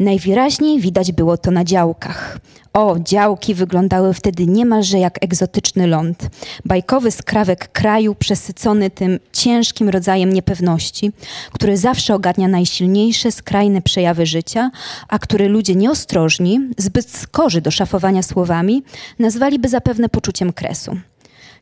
[0.00, 2.38] Najwyraźniej widać było to na działkach.
[2.74, 6.28] O, działki wyglądały wtedy niemalże jak egzotyczny ląd.
[6.64, 11.12] Bajkowy skrawek kraju przesycony tym ciężkim rodzajem niepewności,
[11.52, 14.63] który zawsze ogarnia najsilniejsze, skrajne przejawy życia,
[15.08, 18.82] a który ludzie nieostrożni, zbyt skorzy do szafowania słowami,
[19.18, 20.96] nazwaliby zapewne poczuciem kresu.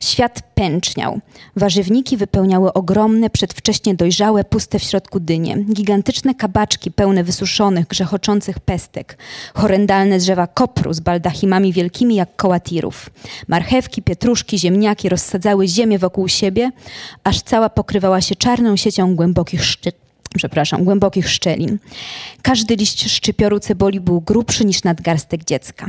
[0.02, 1.20] Świat pęczniał.
[1.56, 5.56] Warzywniki wypełniały ogromne, przedwcześnie dojrzałe, puste w środku dynie.
[5.72, 9.18] Gigantyczne kabaczki pełne wysuszonych, grzechoczących pestek.
[9.54, 13.10] Horrendalne drzewa kopru z baldachimami wielkimi jak koła tirów.
[13.48, 16.70] Marchewki, pietruszki, ziemniaki rozsadzały ziemię wokół siebie,
[17.24, 20.01] aż cała pokrywała się czarną siecią głębokich szczyt
[20.32, 21.78] przepraszam, głębokich szczelin.
[22.42, 25.86] Każdy liść szczypioru ceboli był grubszy niż nadgarstek dziecka.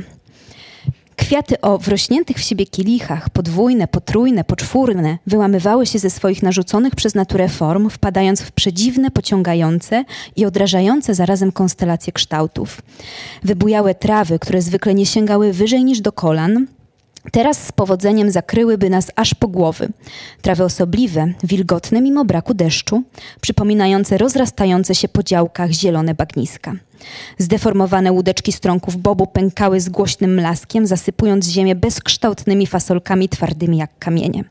[1.16, 7.16] Kwiaty o wrośniętych w siebie kielichach, podwójne, potrójne, poczwórne, wyłamywały się ze swoich narzuconych przez
[7.16, 12.82] naturę form, wpadając w przedziwne, pociągające i odrażające zarazem konstelacje kształtów.
[13.44, 16.68] Wybujałe trawy, które zwykle nie sięgały wyżej niż do kolan,
[17.32, 19.90] Teraz z powodzeniem zakryłyby nas aż po głowy.
[20.42, 23.04] Trawy osobliwe, wilgotne mimo braku deszczu,
[23.42, 26.74] przypominające rozrastające się po działkach zielone bagniska.
[27.38, 34.44] Zdeformowane łódeczki strąków bobu pękały z głośnym mlaskiem, zasypując ziemię bezkształtnymi fasolkami twardymi jak kamienie.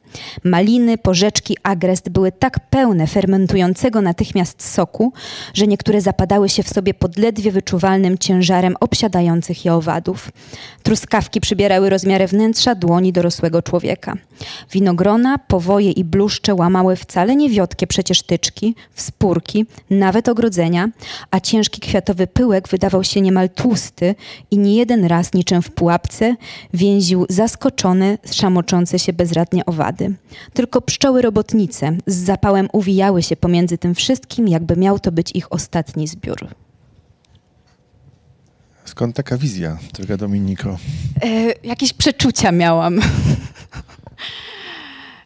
[0.44, 5.12] Maliny, porzeczki, agrest były tak pełne fermentującego natychmiast soku,
[5.54, 10.30] że niektóre zapadały się w sobie pod ledwie wyczuwalnym ciężarem obsiadających je owadów.
[10.82, 14.14] Truskawki przybierały rozmiary wnętrza dłoni dorosłego człowieka.
[14.72, 20.88] Winogrona, powoje i bluszcze łamały wcale niewiotkie przecież tyczki, wspórki, nawet ogrodzenia,
[21.30, 24.14] a ciężki kwiatowy pył pyłek wydawał się niemal tłusty
[24.50, 26.36] i nie jeden raz, niczym w pułapce,
[26.74, 30.14] więził zaskoczone, szamoczące się bezradnie owady.
[30.52, 35.52] Tylko pszczoły robotnice z zapałem uwijały się pomiędzy tym wszystkim, jakby miał to być ich
[35.52, 36.48] ostatni zbiór.
[38.84, 40.78] Skąd taka wizja, droga Dominiko?
[41.22, 41.28] E,
[41.64, 43.00] jakieś przeczucia miałam.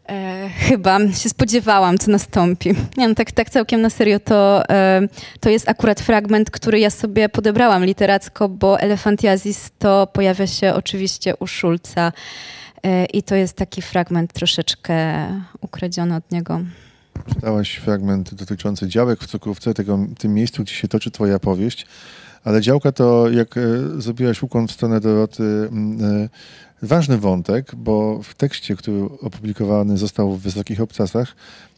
[0.08, 2.70] E, chyba się spodziewałam, co nastąpi.
[2.96, 5.08] Nie, no tak, tak całkiem na serio, to, e,
[5.40, 11.36] to jest akurat fragment, który ja sobie podebrałam literacko, bo Elefantiazis to pojawia się oczywiście
[11.36, 12.12] u Szulca
[12.82, 15.26] e, i to jest taki fragment troszeczkę
[15.60, 16.60] ukradziony od niego.
[17.34, 21.86] Czytałaś fragment dotyczący działek w cukrówce, tego, tym miejscu, gdzie się toczy twoja powieść,
[22.44, 23.60] ale działka to, jak e,
[23.98, 26.28] zrobiłaś ukłon w stronę Doroty, e,
[26.82, 31.36] ważny wątek, bo w tekście, który opublikowany został w Wysokich Obcasach,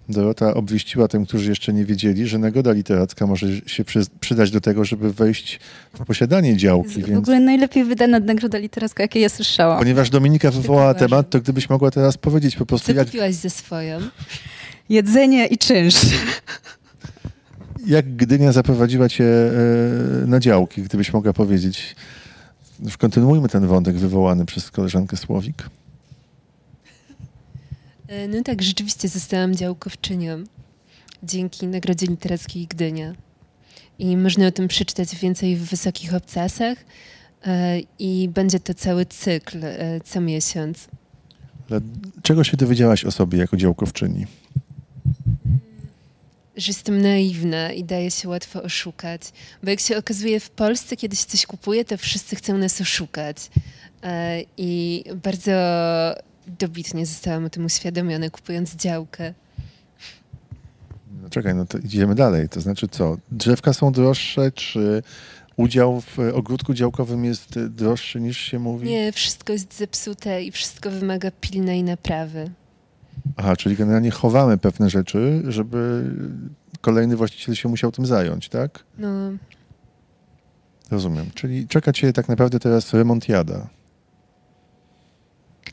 [0.08, 4.60] Dorota obwieściła tym, którzy jeszcze nie wiedzieli, że nagroda literacka może się przy, przydać do
[4.60, 5.60] tego, żeby wejść
[5.94, 7.02] w posiadanie działki.
[7.02, 9.78] W Więc, ogóle najlepiej wydana nagroda literacka, jakie ja słyszałam.
[9.78, 13.50] ponieważ Dominika wywołała temat, to gdybyś mogła teraz powiedzieć po prostu, Co jak, kupiłaś ze
[13.50, 13.98] swoją?
[14.88, 16.06] Jedzenie i czynsz.
[17.86, 21.96] jak Gdynia zaprowadziła cię e, na działki, gdybyś mogła powiedzieć.
[22.98, 25.70] Kontynuujmy ten wątek wywołany przez koleżankę Słowik.
[28.08, 30.44] E, No tak, rzeczywiście zostałam działkowczynią
[31.22, 33.14] dzięki Nagrodzie Literackiej Gdynia.
[33.98, 36.78] I można o tym przeczytać więcej w Wysokich Obcasach
[37.46, 40.88] e, i będzie to cały cykl e, co miesiąc.
[41.70, 41.80] Ale
[42.22, 44.26] czego się dowiedziałaś o sobie jako działkowczyni?
[46.58, 49.22] Że jestem naiwna i daje się łatwo oszukać.
[49.62, 53.36] Bo jak się okazuje w Polsce, kiedy się coś kupuje, to wszyscy chcą nas oszukać.
[54.02, 55.52] E, I bardzo
[56.58, 59.34] dobitnie zostałam o tym uświadomiona, kupując działkę.
[61.22, 62.48] No czekaj, no to idziemy dalej.
[62.48, 63.16] To znaczy co?
[63.32, 65.02] Drzewka są droższe, czy
[65.56, 68.88] udział w ogródku działkowym jest droższy niż się mówi?
[68.88, 72.50] Nie, wszystko jest zepsute i wszystko wymaga pilnej naprawy.
[73.36, 76.10] Aha, czyli generalnie chowamy pewne rzeczy, żeby
[76.80, 78.84] kolejny właściciel się musiał tym zająć, tak?
[78.98, 79.08] No,
[80.90, 81.26] Rozumiem.
[81.34, 83.68] Czyli czeka cię tak naprawdę teraz remontiada.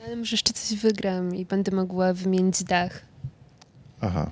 [0.05, 3.01] ale może jeszcze coś wygram i będę mogła wymienić dach.
[4.01, 4.31] Aha.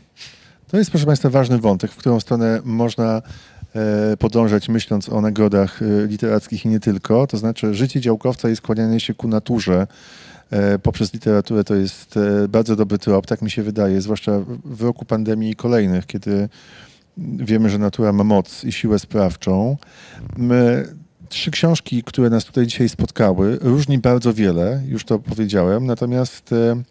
[0.67, 3.21] To jest, proszę Państwa, ważny wątek, w którą stronę można
[3.75, 7.27] e, podążać, myśląc o nagrodach e, literackich i nie tylko.
[7.27, 9.87] To znaczy, życie działkowca i skłanianie się ku naturze
[10.83, 15.05] poprzez literaturę to jest e, bardzo dobry trop, tak mi się wydaje, zwłaszcza w roku
[15.05, 16.49] pandemii i kolejnych, kiedy
[17.17, 19.77] wiemy, że natura ma moc i siłę sprawczą.
[20.37, 20.87] My,
[21.29, 26.83] trzy książki, które nas tutaj dzisiaj spotkały, różni bardzo wiele, już to powiedziałem, natomiast e,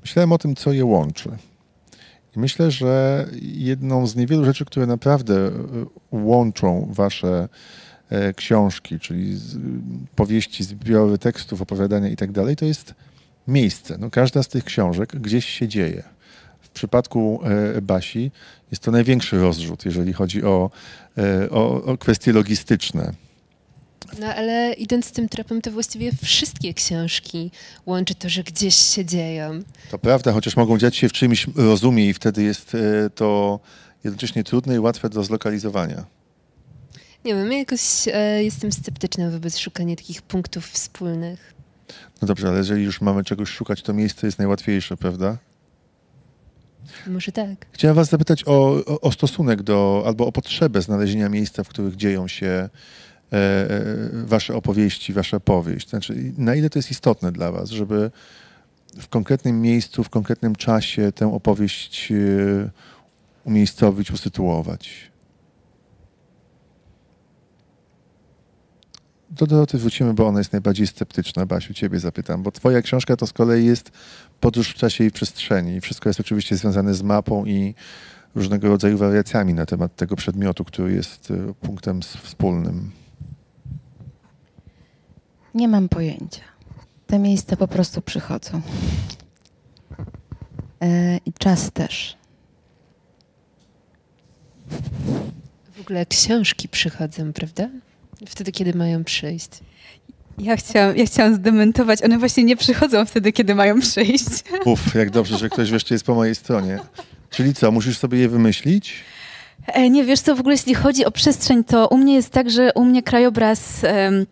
[0.00, 1.30] myślałem o tym, co je łączy.
[2.36, 5.50] I myślę, że jedną z niewielu rzeczy, które naprawdę e,
[6.10, 7.48] łączą wasze
[8.10, 9.38] e, książki, czyli
[10.16, 12.94] powieści, zbiory tekstów, opowiadania i tak dalej, to jest
[13.48, 13.98] miejsce.
[13.98, 16.02] No, każda z tych książek gdzieś się dzieje.
[16.60, 17.40] W przypadku
[17.76, 18.30] e, Basi
[18.70, 20.70] jest to największy rozrzut, jeżeli chodzi o,
[21.18, 23.12] e, o, o kwestie logistyczne.
[24.18, 27.50] No ale idąc tym tropem, to właściwie wszystkie książki
[27.86, 29.62] łączy to, że gdzieś się dzieją.
[29.90, 33.60] To prawda, chociaż mogą dziać się w czymś rozumie i wtedy jest e, to
[34.04, 36.04] jednocześnie trudne i łatwe do zlokalizowania.
[37.24, 37.80] Nie wiem, ja jakoś
[38.12, 41.53] e, jestem sceptyczna wobec szukania takich punktów wspólnych.
[42.22, 45.38] No dobrze, ale jeżeli już mamy czegoś szukać, to miejsce jest najłatwiejsze, prawda?
[47.06, 47.66] Może tak.
[47.72, 51.96] Chciałem was zapytać o, o, o stosunek do, albo o potrzebę znalezienia miejsca, w których
[51.96, 52.68] dzieją się e,
[53.32, 53.68] e,
[54.12, 55.88] wasze opowieści, wasza powieść.
[55.88, 58.10] Znaczy, na ile to jest istotne dla was, żeby
[59.00, 62.70] w konkretnym miejscu, w konkretnym czasie tę opowieść e,
[63.44, 65.13] umiejscowić, usytuować?
[69.30, 71.46] Do Doroty wrócimy, bo ona jest najbardziej sceptyczna.
[71.46, 73.90] Basiu, ciebie zapytam, bo twoja książka to z kolei jest
[74.40, 75.80] podróż w czasie i przestrzeni.
[75.80, 77.74] Wszystko jest oczywiście związane z mapą i
[78.34, 82.90] różnego rodzaju wariacjami na temat tego przedmiotu, który jest e, punktem wspólnym.
[85.54, 86.42] Nie mam pojęcia.
[87.06, 88.60] Te miejsca po prostu przychodzą.
[90.80, 92.16] E, I czas też.
[95.72, 97.68] W ogóle książki przychodzą, prawda?
[98.26, 99.50] Wtedy, kiedy mają przyjść.
[100.38, 104.28] Ja chciałam, ja chciałam zdementować, one właśnie nie przychodzą wtedy, kiedy mają przyjść.
[104.64, 106.78] Uf, jak dobrze, że ktoś wreszcie jest po mojej stronie.
[107.30, 108.94] Czyli co, musisz sobie je wymyślić?
[109.66, 112.50] E, nie, wiesz co, w ogóle jeśli chodzi o przestrzeń, to u mnie jest tak,
[112.50, 114.26] że u mnie krajobraz em,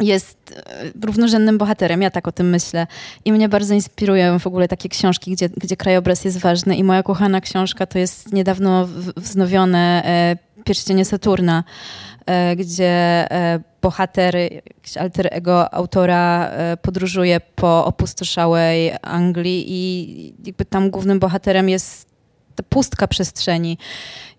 [0.00, 2.86] jest e, równorzędnym bohaterem, ja tak o tym myślę.
[3.24, 6.76] I mnie bardzo inspirują w ogóle takie książki, gdzie, gdzie krajobraz jest ważny.
[6.76, 12.11] I moja kochana książka to jest niedawno wznowione e, Pierścienie Saturna, e,
[12.56, 12.86] gdzie
[13.30, 14.34] e, bohater,
[14.66, 22.06] jakiś alter ego autora e, podróżuje po opustoszałej Anglii i jakby tam głównym bohaterem jest
[22.54, 23.78] ta pustka przestrzeni.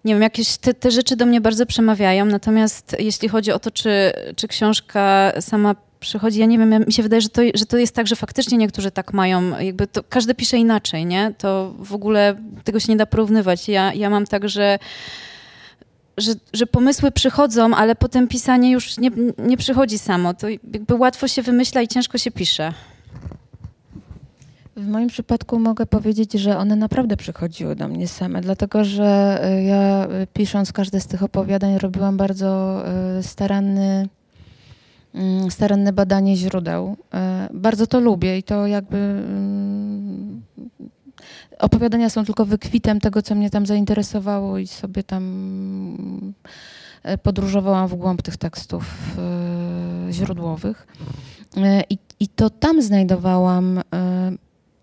[0.05, 3.71] Nie wiem, jakieś te, te rzeczy do mnie bardzo przemawiają, natomiast jeśli chodzi o to,
[3.71, 7.65] czy, czy książka sama przychodzi, ja nie wiem, ja- mi się wydaje, że to, że
[7.65, 11.33] to jest tak, że faktycznie niektórzy tak mają, jakby to każdy pisze inaczej, nie?
[11.37, 13.69] To w ogóle tego się nie da porównywać.
[13.69, 14.79] Ja, ja mam tak, że
[16.17, 20.33] że, że pomysły przychodzą, ale potem pisanie już nie, nie przychodzi samo.
[20.33, 22.73] To jakby łatwo się wymyśla i ciężko się pisze.
[24.75, 29.63] W moim przypadku mogę powiedzieć, że one naprawdę przychodziły do mnie same, dlatego że y,
[29.63, 32.83] ja y, pisząc każde z tych opowiadań robiłam bardzo
[33.19, 34.07] y, staranny,
[35.15, 36.97] mm, staranne badanie źródeł.
[37.53, 40.41] Bardzo to lubię i to jakby mm,
[41.63, 45.23] opowiadania są tylko wykwitem tego, co mnie tam zainteresowało i sobie tam
[47.09, 48.85] y, podróżowałam w głąb tych tekstów
[50.09, 50.87] y, źródłowych.
[51.57, 53.81] Y, I, I to tam znajdowałam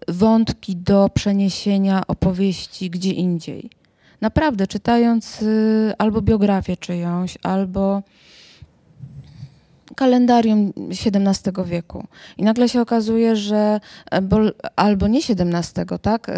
[0.09, 3.71] wątki do przeniesienia opowieści gdzie indziej.
[4.21, 5.45] Naprawdę, czytając
[5.99, 8.03] albo biografię czyjąś, albo
[10.05, 12.05] kalendarium XVII wieku.
[12.39, 13.81] I nagle się okazuje, że
[14.11, 16.29] e, Bol, albo nie XVII, tak?
[16.29, 16.33] y,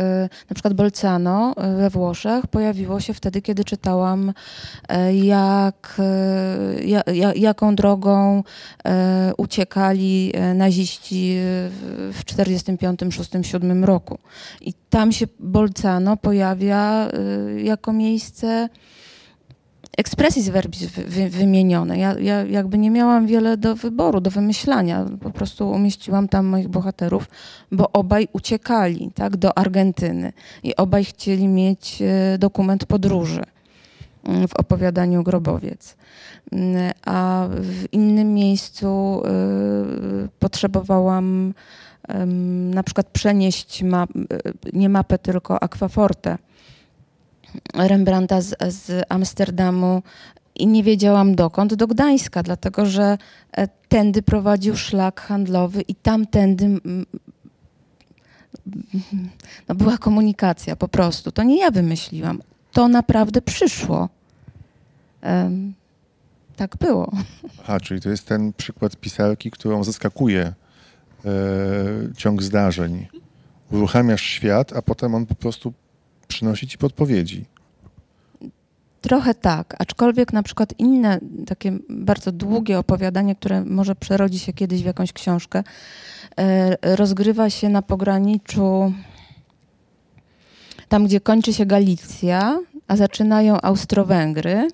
[0.50, 4.32] Na przykład Bolzano y, we Włoszech pojawiło się wtedy, kiedy czytałam,
[4.88, 5.96] e, jak,
[6.78, 8.42] y, ja, ja, jaką drogą
[8.84, 14.18] e, uciekali e, naziści w- w 45, 6, 7 roku.
[14.60, 17.08] I tam się Bolzano pojawia
[17.64, 18.68] jako miejsce
[19.98, 21.98] expressis verbis wy- wy, wymienione.
[21.98, 25.06] Ja, ja jakby nie miałam wiele do wyboru, do wymyślania.
[25.20, 27.28] Po prostu umieściłam tam moich bohaterów,
[27.72, 30.32] bo obaj uciekali tak, do Argentyny
[30.62, 33.42] i obaj chcieli mieć e, dokument podróży
[34.24, 35.96] mm, w opowiadaniu Grobowiec.
[36.52, 39.22] Mm, A w innym miejscu
[40.24, 41.54] y, potrzebowałam
[42.08, 43.86] em, na przykład przenieść y,
[44.72, 46.38] nie mapę, tylko akwafortę
[47.74, 50.02] Rembrandta z, z Amsterdamu
[50.54, 53.18] i nie wiedziałam dokąd, do Gdańska, dlatego że
[53.52, 56.80] e, tędy prowadził szlak handlowy i tamtędy
[59.68, 61.32] no była komunikacja po prostu.
[61.32, 62.42] To nie ja wymyśliłam.
[62.72, 64.08] To naprawdę przyszło.
[65.20, 65.74] Em,
[66.56, 67.12] tak było.
[67.60, 70.54] Aha, czyli to jest ten przykład pisarki, którą zaskakuje e,
[72.16, 73.06] ciąg zdarzeń.
[73.70, 75.72] Uruchamiasz świat, a potem on po prostu
[76.34, 77.44] przynosi ci podpowiedzi.
[79.00, 84.82] Trochę tak, aczkolwiek na przykład inne takie bardzo długie opowiadanie, które może przerodzi się kiedyś
[84.82, 85.62] w jakąś książkę,
[86.36, 88.92] e, rozgrywa się na pograniczu
[90.88, 92.58] tam, gdzie kończy się Galicja,
[92.88, 94.68] a zaczynają Austro-Węgry.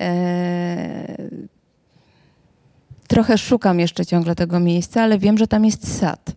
[0.00, 1.16] E,
[3.12, 6.32] Trochę szukam jeszcze ciągle tego miejsca, ale wiem, że tam jest sad.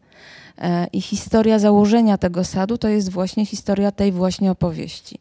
[0.58, 5.20] E, I historia założenia tego sadu to jest właśnie historia tej właśnie opowieści.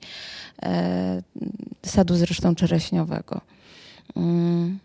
[0.62, 1.22] E,
[1.82, 3.40] Sadu zresztą czereśniowego.
[4.16, 4.78] Mm.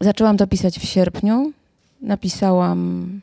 [0.00, 1.52] Zaczęłam to pisać w sierpniu.
[2.00, 3.20] Napisałam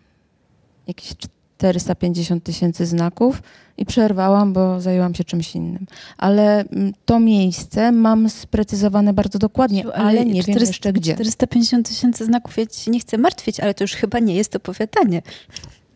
[0.88, 1.16] jakieś
[1.58, 3.42] 450 tysięcy znaków
[3.78, 5.86] i przerwałam, bo zajęłam się czymś innym.
[6.18, 11.14] Ale mm, to miejsce mam sprecyzowane bardzo dokładnie, ale, nie wiem jeszcze gdzie.
[11.14, 15.22] 450 tysięcy znaków, ja ci nie chcę martwić, ale to już chyba nie jest opowiadanie.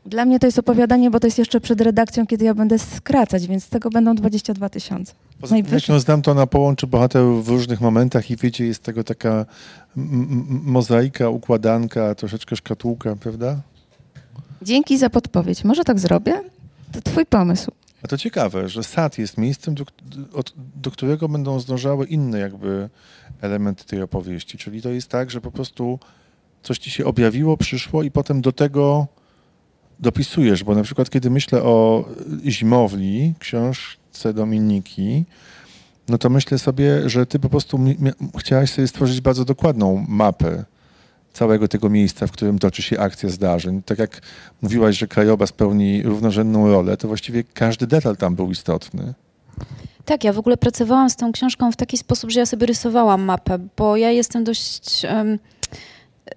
[0.06, 3.48] Dla mnie to jest opowiadanie, bo to jest jeszcze przed redakcją, kiedy ja będę skracać,
[3.48, 5.14] więc z tego będą 22 tysiące.
[5.42, 8.84] Poza tym, jak ją znam, to ona połączy bohaterów w różnych momentach i wiecie, jest
[8.84, 9.46] tego taka
[10.66, 13.62] mozaika, układanka, troszeczkę szkatułka, prawda?
[14.62, 15.64] Dzięki za podpowiedź.
[15.64, 16.42] Może tak zrobię?
[16.92, 17.72] To twój pomysł.
[18.04, 19.86] A to ciekawe, że sad jest miejscem, do,
[20.34, 22.90] od, do którego będą zdążały inne jakby
[23.42, 24.58] elementy tej opowieści.
[24.58, 26.00] Czyli to jest tak, że po prostu
[26.64, 29.08] coś ci się objawiło, przyszło i potem do tego
[30.00, 32.06] dopisujesz, bo na przykład kiedy myślę o
[32.46, 35.26] Zimowli, książce Dominiki,
[36.10, 37.80] no to myślę sobie, że ty po prostu
[38.40, 40.66] chciałaś sobie stworzyć bardzo dokładną mapę
[41.34, 43.82] całego tego miejsca, w którym toczy się akcja zdarzeń.
[43.84, 44.22] Tak jak
[44.62, 49.14] mówiłaś, że krajobraz pełni równorzędną rolę, to właściwie każdy detal tam był istotny.
[50.06, 53.22] Tak, ja w ogóle pracowałam z tą książką w taki sposób, że ja sobie rysowałam
[53.22, 55.40] mapę, bo ja jestem dość, em,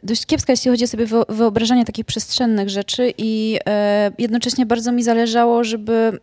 [0.03, 4.93] dość kiepska, jeśli chodzi o sobie wyo- wyobrażanie takich przestrzennych rzeczy i e, jednocześnie bardzo
[4.93, 6.19] mi zależało, żeby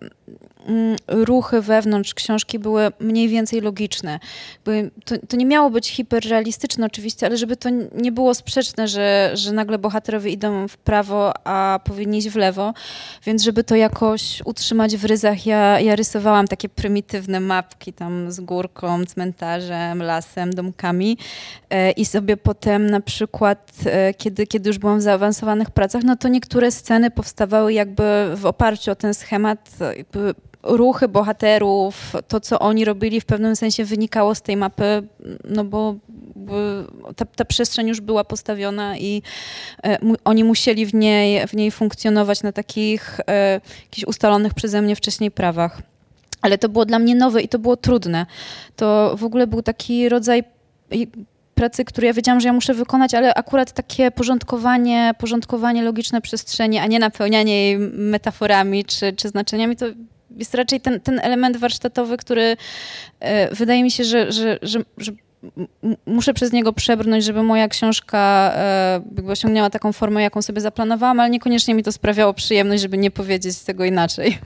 [1.08, 4.20] ruchy wewnątrz książki były mniej więcej logiczne.
[5.06, 9.52] To, to nie miało być hiperrealistyczne oczywiście, ale żeby to nie było sprzeczne, że, że
[9.52, 12.74] nagle bohaterowie idą w prawo, a powinni iść w lewo,
[13.26, 18.40] więc żeby to jakoś utrzymać w ryzach, ja, ja rysowałam takie prymitywne mapki tam z
[18.40, 21.18] górką, cmentarzem, lasem, domkami
[21.70, 26.16] e, i sobie potem na przykład, e, kiedy, kiedy już byłam w zaawansowanych pracach, no
[26.16, 28.04] to niektóre sceny powstawały jakby
[28.36, 30.34] w oparciu o ten schemat, jakby
[30.64, 35.04] ruchy bohaterów, to co oni robili w pewnym sensie wynikało z tej mapy,
[35.50, 35.96] no bo
[37.16, 39.22] ta, ta przestrzeń już była postawiona i
[39.84, 44.96] e, oni musieli w niej, w niej funkcjonować na takich e, jakichś ustalonych przeze mnie
[44.96, 45.82] wcześniej prawach.
[46.42, 48.26] Ale to było dla mnie nowe i to było trudne.
[48.76, 50.44] To w ogóle był taki rodzaj
[51.56, 56.78] pracy, który ja wiedziałam, że ja muszę wykonać, ale akurat takie porządkowanie, porządkowanie logiczne przestrzeni,
[56.78, 59.86] a nie napełnianie jej metaforami czy, czy znaczeniami, to
[60.38, 62.58] jest raczej ten, ten element warsztatowy, który
[63.20, 65.12] e, wydaje mi się, że, że, że, że
[66.06, 71.20] muszę przez niego przebrnąć, żeby moja książka e, jakby osiągnęła taką formę, jaką sobie zaplanowałam,
[71.20, 74.38] ale niekoniecznie mi to sprawiało przyjemność, żeby nie powiedzieć tego inaczej.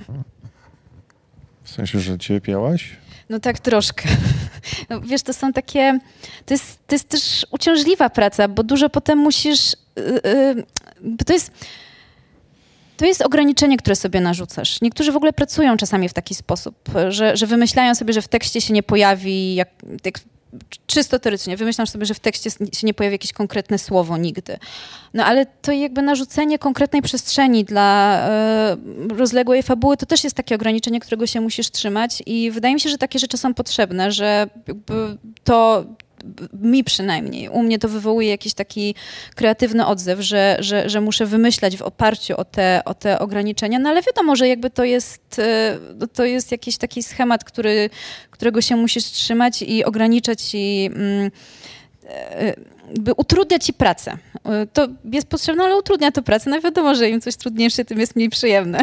[1.64, 2.98] W sensie, że cierpiałaś?
[3.30, 4.10] No tak troszkę.
[4.90, 6.00] No, wiesz, to są takie.
[6.46, 9.76] To jest, to jest też uciążliwa praca, bo dużo potem musisz.
[9.96, 10.04] Yy,
[11.04, 11.52] yy, to jest.
[12.98, 14.82] To jest ograniczenie, które sobie narzucasz.
[14.82, 16.76] Niektórzy w ogóle pracują czasami w taki sposób,
[17.10, 19.70] że, że wymyślają sobie, że w tekście się nie pojawi, jak,
[20.06, 20.20] jak
[20.88, 24.58] czysto teoretycznie, wymyślam sobie, że w tekście się nie pojawi jakieś konkretne słowo nigdy.
[25.14, 28.78] No ale to jakby narzucenie konkretnej przestrzeni dla e,
[29.18, 32.90] rozległej fabuły, to też jest takie ograniczenie, którego się musisz trzymać i wydaje mi się,
[32.90, 34.48] że takie rzeczy są potrzebne, że
[35.44, 35.86] to
[36.54, 38.96] mi przynajmniej, u mnie to wywołuje jakiś taki
[39.36, 43.90] kreatywny odzew, że, że, że muszę wymyślać w oparciu o te, o te ograniczenia, no
[43.90, 47.90] ale wiadomo, że jakby to jest, e, no to jest jakiś taki schemat, który,
[48.32, 51.32] którego się musisz trzymać i ograniczać i mm,
[52.08, 52.54] e,
[53.00, 54.18] by utrudnia ci pracę.
[54.46, 56.50] E, To jest potrzebne, ale utrudnia to pracę.
[56.50, 58.80] No wiadomo, że im coś trudniejsze, tym jest mniej przyjemne.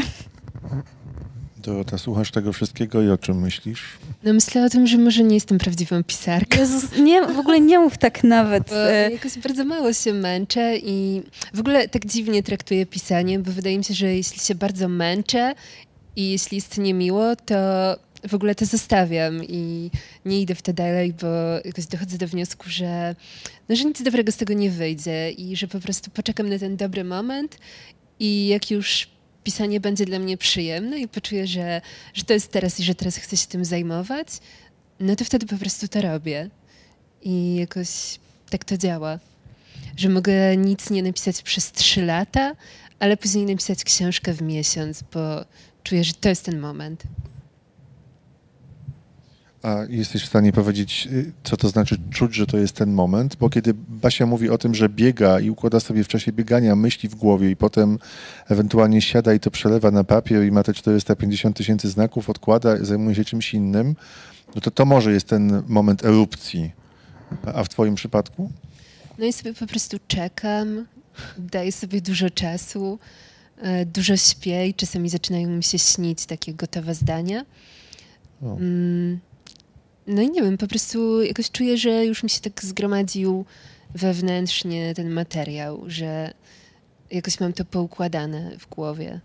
[1.61, 3.83] Dorota, słuchasz tego wszystkiego i o czym myślisz?
[4.23, 6.59] No myślę o tym, że może nie jestem prawdziwą pisarką.
[6.59, 8.69] Jezus, nie, w ogóle nie mów tak nawet.
[8.69, 11.23] Bo E, jakoś bardzo mało się męczę i
[11.55, 15.55] w ogóle tak dziwnie traktuję pisanie, bo wydaje mi się, że jeśli się bardzo męczę
[16.17, 17.57] i jeśli jest niemiło, to
[18.29, 19.91] w ogóle to zostawiam i
[20.25, 21.27] nie idę w to dalej, bo
[21.65, 23.15] jakoś dochodzę do wniosku, że,
[23.69, 26.77] no, że nic dobrego z tego nie wyjdzie i że po prostu poczekam na ten
[26.77, 27.59] dobry moment
[28.21, 29.09] i jak już
[29.45, 31.81] pisanie będzie dla mnie przyjemne i poczuję, że,
[32.15, 34.29] że to jest teraz i że teraz chcę się tym zajmować,
[35.01, 36.51] no to wtedy po prostu to robię.
[37.23, 37.89] I jakoś
[38.51, 39.19] tak to działa.
[39.97, 42.57] Że mogę nic nie napisać przez trzy lata,
[42.99, 45.45] ale później napisać książkę w miesiąc, bo
[45.83, 47.03] czuję, że to jest ten moment.
[49.63, 53.37] A jesteś w stanie powiedzieć, y, co to znaczy czuć, że to jest ten moment?
[53.37, 57.09] Bo kiedy Basia mówi o tym, że biega i układa sobie w czasie biegania myśli
[57.09, 57.99] w głowie i potem
[58.49, 63.15] ewentualnie siada i to przelewa na papier i ma te 450 tysięcy znaków, odkłada, zajmuje
[63.15, 63.97] się czymś innym,
[64.55, 66.73] no to to może jest ten moment erupcji.
[67.55, 68.51] A w twoim przypadku?
[69.19, 70.87] No i sobie po prostu czekam,
[71.39, 72.99] daję sobie dużo czasu,
[73.59, 77.45] e, dużo śpię i czasami zaczynają mi się śnić takie gotowe zdania.
[78.43, 78.57] O.
[78.57, 79.21] Mm,
[80.11, 83.45] No i nie wiem, po prostu jakoś czuję, że już mi się tak zgromadził
[83.95, 86.31] wewnętrznie ten materiał, że
[87.11, 89.21] jakoś mam to poukładane w głowie.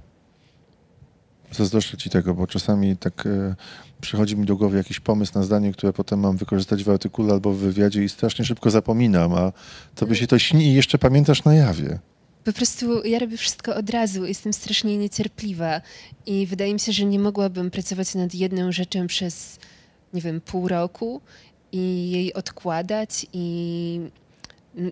[1.52, 3.56] Zazdroszczę ci tego, bo czasami tak e,
[4.02, 7.52] przychodzi mi do głowy jakiś pomysł na zdanie, które potem mam wykorzystać w artykule albo
[7.52, 9.52] w wywiadzie i strasznie szybko zapominam, a
[9.96, 12.00] tobie się to śni i jeszcze pamiętasz na jawie.
[12.44, 15.82] Po prostu ja robię wszystko od razu, jestem strasznie niecierpliwa
[16.26, 19.60] i wydaje mi się, że nie mogłabym pracować nad jedną rzeczą przez,
[20.16, 21.22] nie wiem, pół roku
[21.72, 24.00] i jej odkładać i,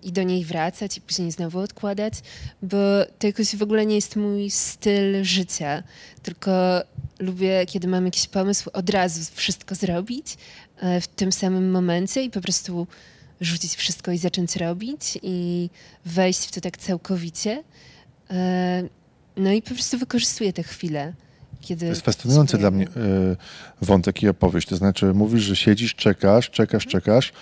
[0.03, 2.13] i do niej wracać i później znowu odkładać,
[2.61, 2.77] bo
[3.19, 5.83] to jakoś w ogóle nie jest mój styl życia,
[6.23, 6.81] tylko
[7.19, 10.37] lubię, kiedy mam jakiś pomysł, od razu wszystko zrobić
[10.77, 12.87] e, w tym samym momencie i po prostu
[13.41, 15.69] rzucić wszystko i zacząć robić i
[16.05, 17.63] wejść w to tak całkowicie.
[18.31, 18.83] E,
[19.37, 21.13] No i po prostu wykorzystuję tę chwilę.
[21.63, 22.89] Kiedy To jest fascynujący dla mnie e,
[23.81, 24.67] wątek i opowieść.
[24.67, 27.33] To znaczy, mówisz, że siedzisz, czekasz, czekasz, czekasz,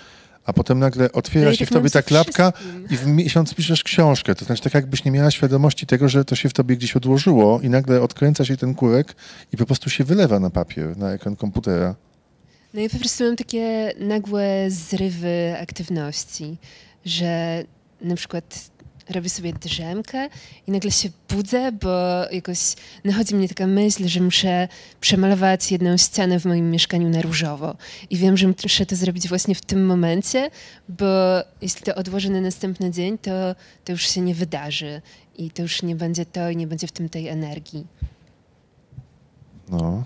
[0.44, 2.86] a potem nagle otwiera No i się tak w tobie mam ta klapka wszystkim.
[2.90, 4.34] i w miesiąc piszesz książkę.
[4.34, 7.60] To znaczy, tak jakbyś nie miała świadomości tego, że to się w tobie gdzieś odłożyło
[7.62, 9.14] i nagle odkręca się ten kurek
[9.52, 11.94] i po prostu się wylewa na papier, na ekran komputera.
[12.74, 16.58] No i po prostu mam takie nagłe zrywy aktywności,
[17.04, 17.64] że
[18.00, 18.70] na przykład
[19.10, 20.28] robię sobie drzemkę
[20.66, 21.90] i nagle się budzę, bo
[22.32, 22.58] jakoś
[23.04, 24.68] nachodzi mnie taka myśl, że muszę
[25.00, 27.76] przemalować jedną ścianę w moim mieszkaniu na różowo.
[28.10, 30.50] I wiem, że muszę to zrobić właśnie w tym momencie,
[30.88, 31.06] bo
[31.62, 33.30] jeśli to odłożę na następny dzień, to,
[33.84, 35.02] to już się nie wydarzy.
[35.36, 37.86] I to już nie będzie to i nie będzie w tym tej energii.
[39.68, 40.04] No.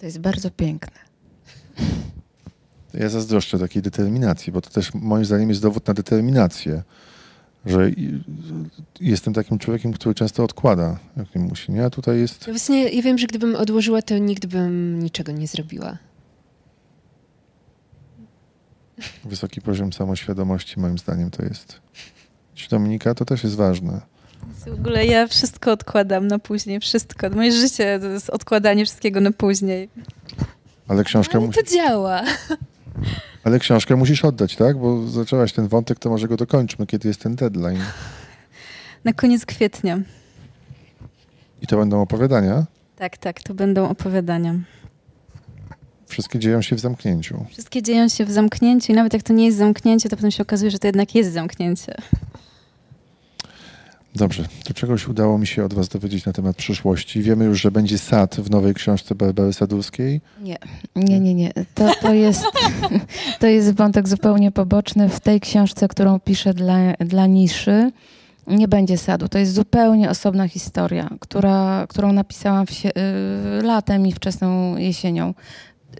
[0.00, 1.02] To jest bardzo piękne.
[2.94, 6.82] Ja zazdroszczę takiej determinacji, bo to też moim zdaniem jest dowód na determinację,
[7.66, 7.90] że
[9.00, 11.84] jestem takim człowiekiem, który często odkłada, jak nie musi, nie?
[11.84, 12.46] A tutaj jest...
[12.46, 15.98] No właśnie ja wiem, że gdybym odłożyła, to nigdy bym niczego nie zrobiła.
[19.24, 21.80] Wysoki poziom samoświadomości, moim zdaniem, to jest.
[22.70, 24.00] Dominika, to też jest ważne.
[24.66, 27.30] W ogóle ja wszystko odkładam na później, wszystko.
[27.30, 29.88] Moje życie to jest odkładanie wszystkiego na później.
[30.88, 32.22] Ale książkę, Ale musi, to działa.
[33.44, 34.78] Ale książkę musisz oddać, tak?
[34.78, 37.80] Bo zaczęłaś ten wątek, to może go dokończmy, kiedy jest ten deadline.
[39.04, 40.00] Na koniec kwietnia.
[41.62, 42.64] I to będą opowiadania.
[42.96, 44.54] Tak, tak, to będą opowiadania.
[46.06, 47.46] Wszystkie dzieją się w zamknięciu.
[47.50, 50.42] Wszystkie dzieją się w zamknięciu i nawet jak to nie jest zamknięcie, to potem się
[50.42, 51.94] okazuje, że to jednak jest zamknięcie.
[54.14, 57.22] Dobrze, to czegoś udało mi się od was dowiedzieć na temat przyszłości.
[57.22, 60.20] Wiemy już, że będzie sad w nowej książce Barbary Sadurskiej.
[60.40, 60.56] Nie,
[60.96, 61.52] nie, nie, nie.
[61.74, 62.44] To, to, jest,
[63.40, 65.08] to jest wątek zupełnie poboczny.
[65.08, 67.92] W tej książce, którą piszę dla, dla niszy,
[68.46, 69.28] nie będzie sadu.
[69.28, 72.90] To jest zupełnie osobna historia, która, którą napisałam w y,
[73.62, 75.34] latem i wczesną jesienią.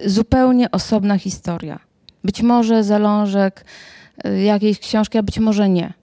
[0.05, 1.79] Zupełnie osobna historia.
[2.23, 3.65] Być może zalążek
[4.25, 5.93] y, jakiejś książki, a być może nie.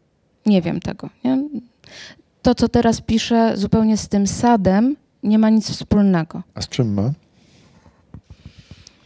[0.47, 1.11] Nie wiem tego.
[1.25, 1.43] Nie?
[2.43, 6.43] To, co teraz piszę, zupełnie z tym sadem nie ma nic wspólnego.
[6.55, 7.11] A z czym ma?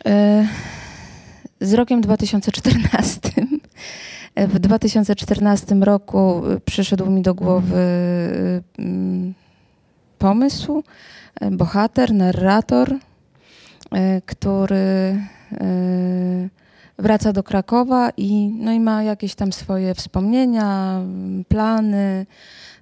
[0.07, 0.47] E,
[1.61, 3.21] Z rokiem 2014.
[4.35, 7.83] E, W 2014 roku e, przyszedł mi do głowy
[8.79, 9.35] mm,
[10.19, 10.83] pomysł,
[11.51, 12.95] bohater, narrator,
[14.27, 15.19] który
[16.99, 21.01] wraca do Krakowa i, no i ma jakieś tam swoje wspomnienia,
[21.49, 22.27] plany.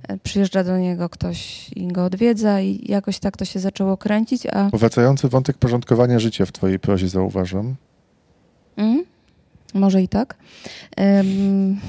[0.08, 4.46] E, Przyjeżdża do niego ktoś i go odwiedza i jakoś tak to się zaczęło kręcić,
[4.46, 7.74] a Powracający wątek porządkowania życia w twojej prozie zauważam.
[8.76, 9.04] Mhm.
[9.74, 10.36] Może i tak.
[10.96, 11.80] Em,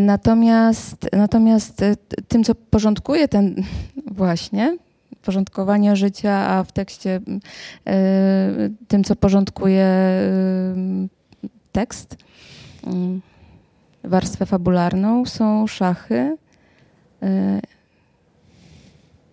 [0.00, 1.96] Natomiast, natomiast e,
[2.28, 3.64] tym, co porządkuje ten
[4.06, 4.76] właśnie,
[5.22, 7.20] porządkowanie życia, a w tekście
[7.86, 9.88] e, tym, co porządkuje
[11.72, 12.16] tekst,
[12.86, 13.20] em,
[14.04, 16.36] warstwę fabularną, są szachy.
[17.22, 17.60] E,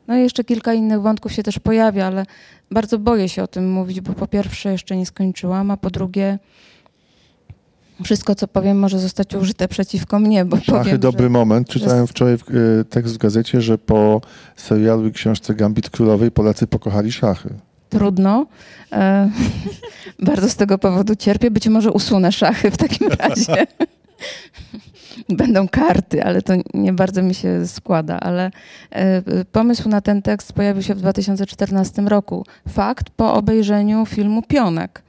[0.07, 2.25] No i jeszcze kilka innych wątków się też pojawia, ale
[2.71, 6.39] bardzo boję się o tym mówić, bo po pierwsze jeszcze nie skończyłam, a po drugie
[8.03, 11.69] wszystko, co powiem, może zostać użyte przeciwko mnie, bo Szachy, powiem, dobry że moment.
[11.69, 14.21] Czytałem wczoraj y, tekst w gazecie, że po
[14.55, 17.49] serialu i książce Gambit Królowej Polacy pokochali szachy.
[17.89, 18.45] trudno.
[18.91, 19.29] E,
[20.27, 21.51] bardzo z tego powodu cierpię.
[21.51, 23.67] Być może usunę szachy w takim razie.
[25.29, 28.19] Będą karty, ale to nie bardzo mi się składa.
[28.19, 28.51] Ale
[28.91, 32.45] e, pomysł na ten tekst pojawił się w 2014 roku.
[32.69, 35.03] Fakt po obejrzeniu filmu Pionek.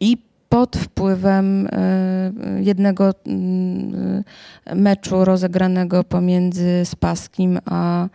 [0.00, 4.24] I pod wpływem e, jednego mm,
[4.74, 8.08] meczu rozegranego pomiędzy Spaskim a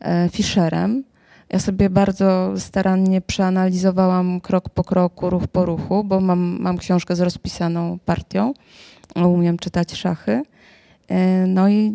[0.00, 1.04] e, Fischerem.
[1.48, 7.16] Ja sobie bardzo starannie przeanalizowałam krok po kroku, ruch po ruchu, bo mam, mam książkę
[7.16, 8.54] z rozpisaną partią,
[9.16, 10.42] umiem czytać szachy.
[11.08, 11.90] E, No i,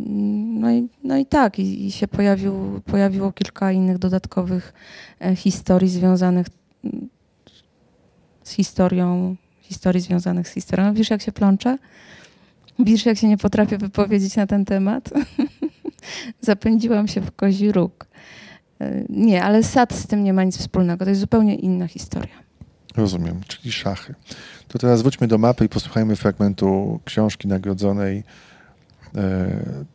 [0.60, 4.74] no i, no i tak, i, i się pojawił, pojawiło kilka innych dodatkowych
[5.20, 6.48] e, historii związanych
[8.44, 10.86] z historią, historii związanych z historią.
[10.86, 11.78] No, Wiesz, jak się plączę?
[12.80, 15.10] Wiesz, jak się nie potrafię wypowiedzieć na ten temat?
[16.42, 18.08] Zapędziłam się w kozi róg.
[18.82, 21.06] E, Nie, ale sad z tym nie ma nic wspólnego.
[21.06, 22.34] To jest zupełnie inna historia.
[22.96, 24.16] Rozumiem, czyli szachy.
[24.70, 28.24] To teraz wróćmy do mapy i posłuchajmy fragmentu książki nagrodzonej.
[29.16, 29.86] E,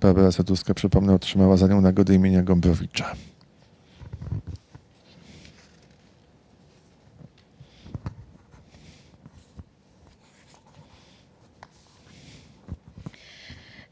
[0.00, 3.14] Barbara Sadurska, przypomnę, otrzymała za nią nagrodę imienia Gombrowicza.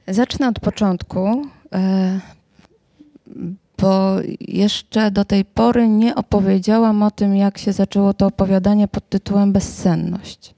[0.08, 2.20] Zacznę od początku, e,
[3.80, 9.08] bo jeszcze do tej pory nie opowiedziałam o tym, jak się zaczęło to opowiadanie pod
[9.08, 10.54] tytułem Bezsenność.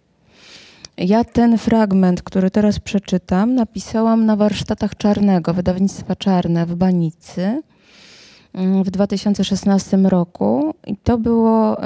[0.96, 7.62] Ja ten fragment, który teraz przeczytam, napisałam na warsztatach Czarnego, wydawnictwa Czarne w Banicy.
[8.54, 11.76] mm, w 2016 roku i to było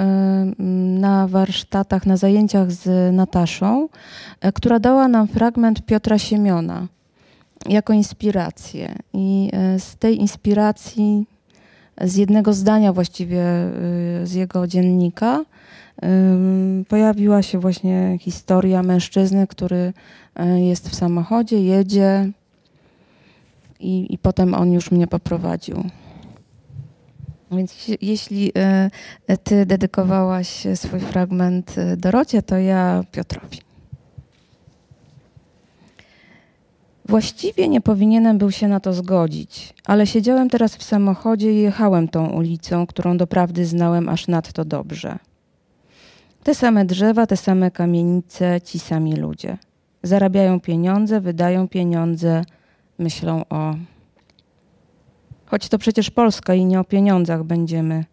[0.98, 3.88] na warsztatach, na zajęciach z Nataszą,
[4.40, 6.86] e, która dała nam fragment Piotra Siemiona
[7.68, 8.94] jako inspirację.
[9.12, 11.26] I e, z tej inspiracji,
[12.00, 13.70] z jednego zdania właściwie e,
[14.24, 15.44] z jego dziennika,
[16.88, 19.92] pojawiła się właśnie historia mężczyzny, który
[20.34, 22.30] e, jest w samochodzie, jedzie
[23.80, 25.84] i, i potem on już mnie poprowadził.
[27.52, 28.52] Więc jeśli-
[29.44, 33.65] ty dedykowałaś swój fragment Dorocie, to ja Piotrowi.
[37.08, 42.08] Właściwie nie powinienem był się na to zgodzić, ale siedziałem teraz w samochodzie i jechałem
[42.08, 45.18] tą ulicą, którą doprawdy znałem aż nadto dobrze.
[46.42, 49.58] Te same drzewa, te same kamienice, ci sami ludzie.
[50.02, 52.44] Zarabiają pieniądze, wydają pieniądze,
[52.98, 53.74] myślą o.
[55.46, 58.04] Choć to przecież Polska i nie o pieniądzach będziemy.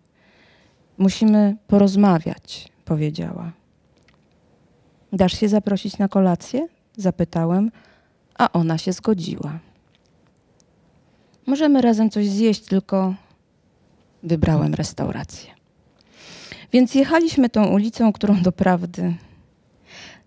[0.98, 3.52] Musimy porozmawiać, powiedziała.
[5.14, 6.68] Dasz się zaprosić na kolację?
[6.98, 7.72] Zapytałem,
[8.38, 9.60] a ona się zgodziła.
[11.46, 13.14] Możemy razem coś zjeść, tylko
[14.24, 15.52] wybrałem restaurację.
[16.74, 19.14] Więc jechaliśmy tą ulicą, którą doprawdy.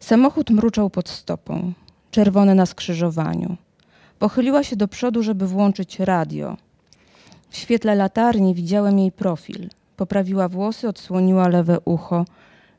[0.01, 1.73] Samochód mruczał pod stopą,
[2.11, 3.57] czerwone na skrzyżowaniu.
[4.19, 6.57] Pochyliła się do przodu, żeby włączyć radio.
[7.51, 9.69] W świetle latarni widziałem jej profil.
[9.97, 12.25] Poprawiła włosy, odsłoniła lewe ucho.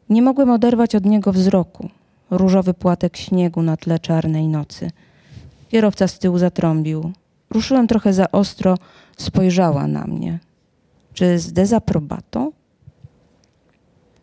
[0.09, 1.89] Nie mogłem oderwać od niego wzroku.
[2.32, 4.91] Różowy płatek śniegu na tle czarnej nocy.
[5.68, 7.11] Kierowca z tyłu zatrąbił.
[7.49, 8.78] Ruszyłem trochę za ostro,
[9.18, 10.39] spojrzała na mnie.
[11.13, 12.51] Czy z dezaprobatą?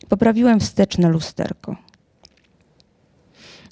[0.09, 1.77] Poprawiłem wsteczne lusterko.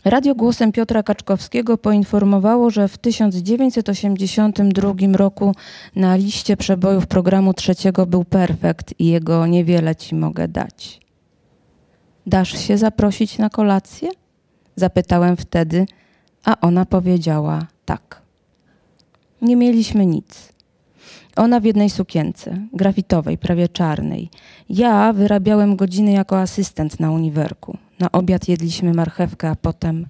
[0.05, 5.55] Radio głosem Piotra Kaczkowskiego poinformowało, że w 1982 roku
[5.97, 11.01] na liście przebojów programu trzeciego był perfekt i jego niewiele ci mogę dać.
[12.27, 14.09] Dasz się zaprosić na kolację?
[14.77, 15.87] Zapytałem wtedy,
[16.45, 18.23] a ona powiedziała tak.
[19.43, 20.53] Nie mieliśmy nic.
[21.37, 24.31] Ona w jednej sukience, grafitowej, prawie czarnej.
[24.69, 27.79] Ja wyrabiałem godziny jako asystent na uniwerku.
[27.99, 30.07] Na obiad jedliśmy marchewkę, a potem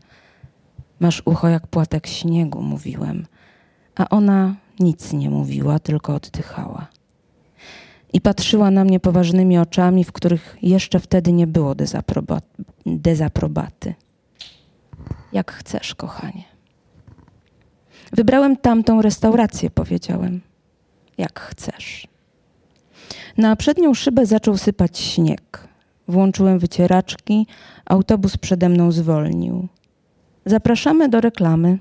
[1.01, 3.27] masz ucho jak płatek śniegu, mówiłem.
[3.97, 6.87] A ona nic nie mówiła, tylko oddychała.
[8.13, 12.41] I patrzyła na mnie poważnymi oczami, w których jeszcze wtedy nie było dezaproba-
[12.87, 13.95] dezaprobaty.
[15.33, 16.45] Jak chcesz, kochanie.
[18.13, 20.41] Wybrałem tamtą restaurację, powiedziałem.
[21.19, 22.07] Jak chcesz.
[23.37, 25.69] Na przednią szybę zaczął sypać śnieg.
[26.09, 27.47] Włączyłem wycieraczki,
[27.85, 29.69] autobus przede mną zwolnił.
[30.47, 31.79] Zapraszamy do reklamy.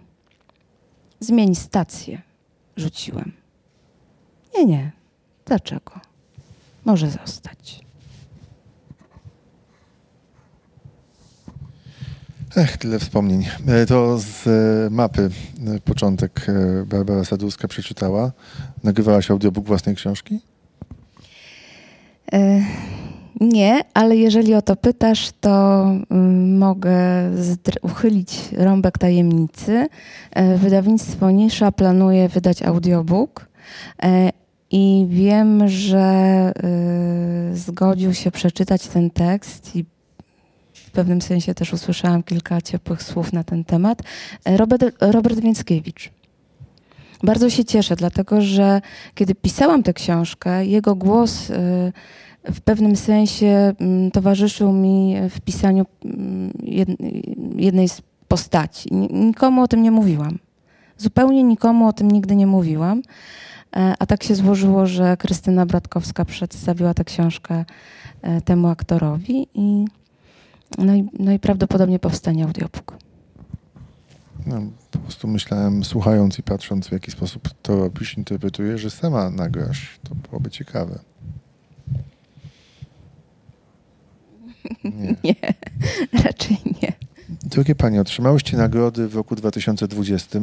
[1.19, 2.21] Zmień stację,
[2.77, 3.31] rzuciłem.
[4.57, 4.91] Nie, nie.
[5.45, 5.99] Dlaczego?
[6.85, 7.81] Może zostać.
[12.57, 13.45] Ech, tyle wspomnień.
[13.67, 15.29] E, To z e, mapy
[15.67, 16.47] e, początek
[16.85, 18.31] Barbara Sadurska przeczytała.
[18.83, 20.39] Nagrywałaś audiobook własnej książki?
[23.41, 26.95] Nie, ale jeżeli o to pytasz, to mm, mogę
[27.81, 29.87] uchylić rąbek tajemnicy.
[30.57, 33.47] Wydawnictwo Nisza planuje wydać audiobook
[34.71, 36.53] i wiem, że
[37.53, 39.85] zgodził się przeczytać ten tekst i
[40.91, 44.01] w pewnym sensie też usłyszałam kilka ciepłych słów na ten temat.
[44.45, 46.09] E, Robert, Robert Więckiewicz.
[47.23, 48.81] Bardzo się cieszę, dlatego że
[49.15, 51.53] kiedy pisałam tę książkę, jego głos y,
[52.51, 56.95] w pewnym sensie mm, towarzyszył mi w pisaniu mm, jed-
[57.55, 58.89] jednej z postaci.
[58.95, 60.39] Ni- Nikomu o tym nie mówiłam.
[60.97, 63.01] Zupełnie nikomu o tym nigdy nie mówiłam.
[63.75, 67.65] E, A tak się złożyło, że Krystyna Bratkowska przedstawiła tę książkę
[68.21, 69.85] e, temu aktorowi i
[70.77, 72.97] no i, no i prawdopodobnie powstanie audiobook.
[74.45, 74.61] No,
[74.91, 79.99] po prostu myślałem, słuchając i patrząc, w jaki sposób to robisz, interpretujesz, że sama nagrasz.
[80.03, 80.99] To byłoby ciekawe.
[84.83, 85.15] Nie.
[85.23, 85.35] Nie,
[86.23, 86.93] raczej nie.
[87.29, 90.39] Drogie Panie, otrzymałyście nagrody w roku 2020,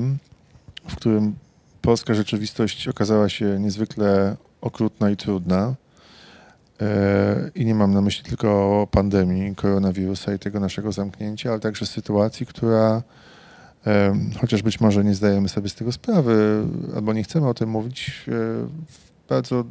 [0.88, 1.34] w którym
[1.82, 5.74] polska rzeczywistość okazała się niezwykle okrutna i trudna.
[6.80, 11.86] E, I nie mam na myśli tylko pandemii koronawirusa i tego naszego zamknięcia, ale także
[11.86, 13.02] sytuacji, która,
[14.40, 16.64] chociaż być może nie zdajemy sobie z tego sprawy,
[16.96, 18.30] albo nie chcemy o tym mówić, e,
[18.88, 19.64] w bardzo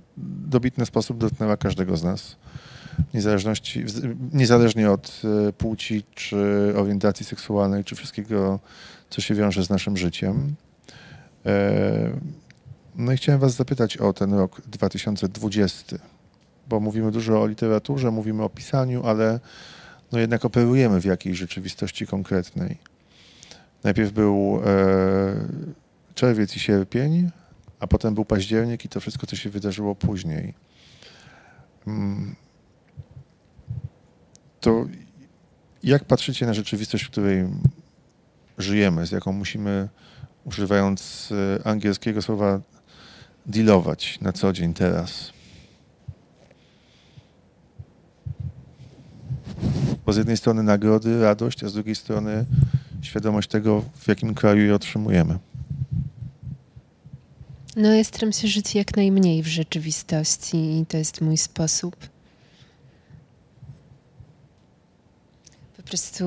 [0.47, 2.36] dobitny sposób dotknęła każdego z nas
[3.14, 3.86] niezależności,
[4.34, 8.60] niezależnie od e, płci, czy orientacji seksualnej, czy wszystkiego,
[9.10, 10.55] co się wiąże z naszym życiem.
[12.95, 15.97] No i chciałem Was zapytać o ten rok 2020,
[16.70, 19.39] bo mówimy dużo o literaturze, mówimy o pisaniu, ale
[20.11, 22.78] no jednak operujemy w jakiejś rzeczywistości konkretnej.
[23.84, 25.36] Najpierw był e,
[26.15, 27.30] czerwiec i sierpień,
[27.80, 30.53] a potem był październik i to wszystko, co się wydarzyło później.
[31.88, 32.36] Mm.
[34.59, 34.86] To
[35.84, 37.47] jak patrzycie na rzeczywistość, w której
[38.57, 39.89] żyjemy, z jaką musimy,
[40.45, 42.59] używając e, angielskiego słowa,
[43.45, 45.36] dealować na co dzień teraz?
[50.08, 52.45] Bo z jednej strony nagrody, radość, a z drugiej strony
[53.01, 55.39] świadomość tego, w jakim kraju je otrzymujemy.
[57.76, 61.95] No, ja staram się żyć jak najmniej w rzeczywistości i to jest mój sposób.
[65.78, 66.26] Po prostu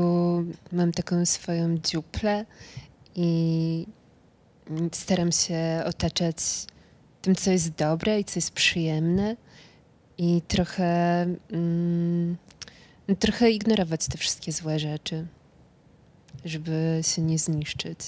[0.73, 2.45] mam taką swoją dziuplę
[3.17, 3.87] i
[4.93, 6.37] staram się otaczać
[7.23, 9.37] tym, co jest dobre i co jest przyjemne
[10.19, 11.23] i trochę,
[11.53, 12.37] mm,
[13.17, 15.27] trochę ignorować te wszystkie złe rzeczy,
[16.45, 17.99] żeby się nie zniszczyć.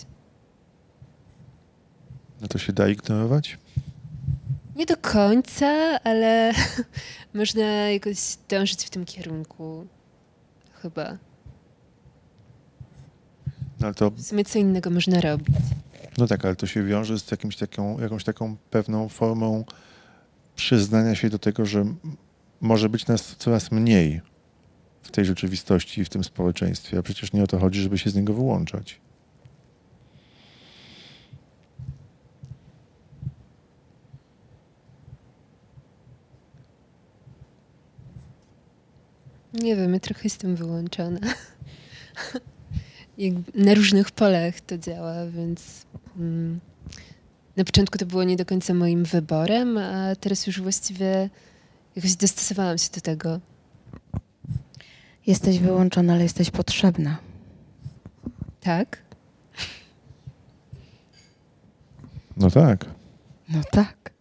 [2.40, 3.58] No to się da ignorować?
[4.76, 5.66] Nie do końca,
[6.04, 6.52] ale
[7.34, 9.86] można jakoś dążyć w tym kierunku.
[10.82, 11.18] Chyba.
[13.80, 15.56] No, ale to, W sumie co innego można robić.
[16.18, 19.64] no tak, ale to się wiąże z jakimś taką, jakąś taką pewną formą
[20.56, 21.84] przyznania się do tego, że
[22.60, 24.20] może być nas coraz mniej
[25.02, 28.14] w tej rzeczywistości w tym społeczeństwie, a przecież nie o to chodzi, żeby się z
[28.14, 29.00] niego wyłączać.
[39.54, 41.20] Nie wiem, ja trochę jestem wyłączona.
[43.54, 45.86] Na różnych polach to działa, więc
[46.18, 46.60] mm,
[47.56, 51.30] na początku to było nie do końca moim wyborem, a teraz już właściwie
[51.96, 53.40] jakoś dostosowałam się do tego.
[55.26, 57.18] Jesteś wyłączona, ale jesteś potrzebna.
[58.60, 59.02] Tak?
[62.36, 62.86] No tak.
[63.48, 64.12] No tak.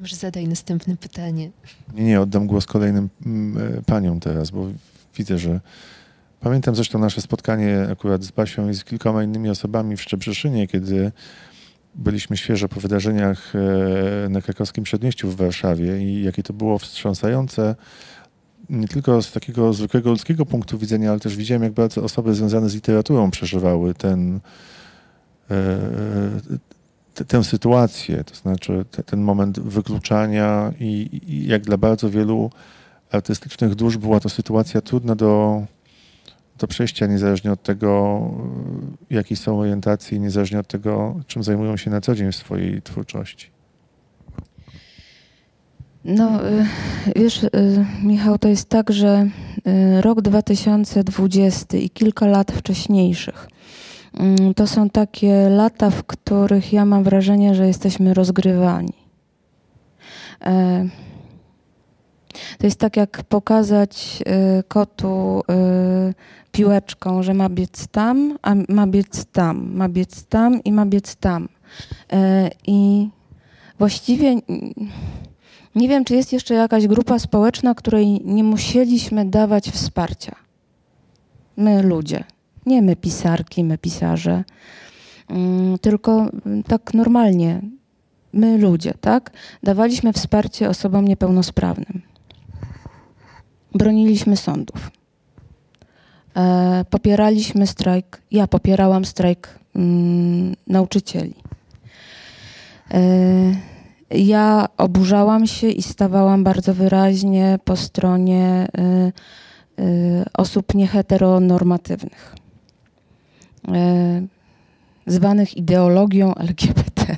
[0.00, 1.50] Może zadaj następne pytanie.
[1.94, 4.66] Nie, nie, oddam głos kolejnym mm, e, paniom teraz, bo
[5.16, 5.60] widzę, że
[6.40, 11.12] pamiętam zresztą nasze spotkanie akurat z Basią i z kilkoma innymi osobami w Szczebrzeszynie, kiedy
[11.98, 17.74] byliśmy świeżo po wydarzeniach e, na krakowskim przedmieściu w Warszawie i jakie to było wstrząsające
[18.70, 22.68] nie tylko z takiego zwykłego ludzkiego punktu widzenia, ale też widziałem, jak bardzo osoby związane
[22.68, 24.40] z literaturą przeżywały ten,
[25.50, 32.50] e, tę sytuację, to znaczy te, ten moment wykluczania i, i jak dla bardzo wielu
[33.10, 35.62] artystycznych dusz była to sytuacja trudna do,
[36.58, 38.20] do przejścia, niezależnie od tego,
[39.10, 43.50] jakiej są orientacji, niezależnie od tego, czym zajmują się na co dzień w swojej twórczości.
[46.04, 46.66] No, y,
[47.16, 47.50] wiesz, y,
[48.02, 49.28] Michał, to jest tak, że
[49.66, 53.48] y, rok 2020 i kilka lat wcześniejszych
[54.14, 58.92] mm, to są takie lata, w których ja mam wrażenie, że jesteśmy rozgrywani.
[62.58, 64.22] To jest tak, jak pokazać
[64.58, 65.40] y, kotu
[66.10, 66.14] y,
[66.52, 71.16] piłeczką, że ma biec tam, a ma biec tam, ma biec tam i ma biec
[71.16, 71.48] tam.
[72.12, 73.08] E, I
[73.78, 74.36] właściwie.
[75.74, 80.36] nie wiem, czy jest jeszcze jakaś grupa społeczna, której nie musieliśmy dawać wsparcia.
[81.56, 82.24] My ludzie.
[82.66, 84.44] Nie my pisarki, my pisarze.
[85.28, 87.60] Mm, Tylko mm, tak normalnie.
[88.32, 89.30] My ludzie, tak?
[89.62, 92.02] Dawaliśmy wsparcie osobom niepełnosprawnym.
[93.78, 94.90] Broniliśmy sądów.
[96.36, 98.22] E, popieraliśmy strajk.
[98.30, 101.34] Ja popierałam strajk mm, nauczycieli.
[102.90, 103.00] E,
[104.10, 108.68] ja oburzałam się i stawałam bardzo wyraźnie po stronie
[109.78, 112.34] y, y, osób nieheteronormatywnych,
[113.68, 114.28] y,
[115.06, 117.16] zwanych ideologią LGBT.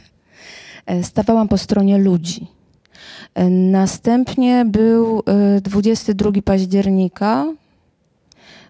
[1.03, 2.47] Stawałam po stronie ludzi.
[3.35, 5.23] E, Następnie był
[5.57, 7.47] y, 22 października.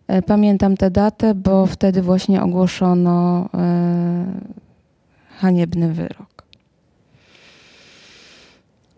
[0.06, 3.48] E, Pamiętam tę datę, bo wtedy właśnie ogłoszono y,
[5.38, 6.30] haniebny wyrok.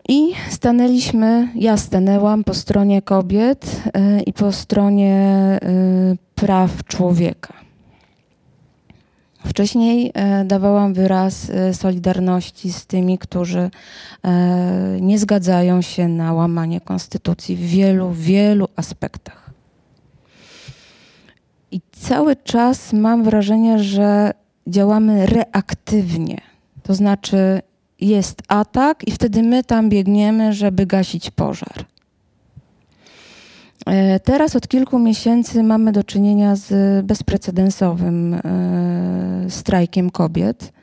[0.09, 3.83] I stanęliśmy, ja stanęłam po stronie kobiet
[4.25, 5.59] i po stronie
[6.35, 7.53] praw człowieka.
[9.45, 13.69] Wcześniej e, dawałam wyraz e, solidarności z tymi, którzy
[14.23, 19.49] e, nie zgadzają się na łamanie konstytucji w wielu, wielu aspektach.
[21.71, 24.33] I cały czas mam wrażenie, że
[24.67, 26.41] działamy reaktywnie.
[26.83, 27.61] To znaczy
[28.01, 31.85] jest atak i wtedy my tam biegniemy, żeby gasić pożar.
[33.85, 38.39] E, Teraz od kilku miesięcy mamy do czynienia z bezprecedensowym e,
[39.49, 40.73] strajkiem kobiet.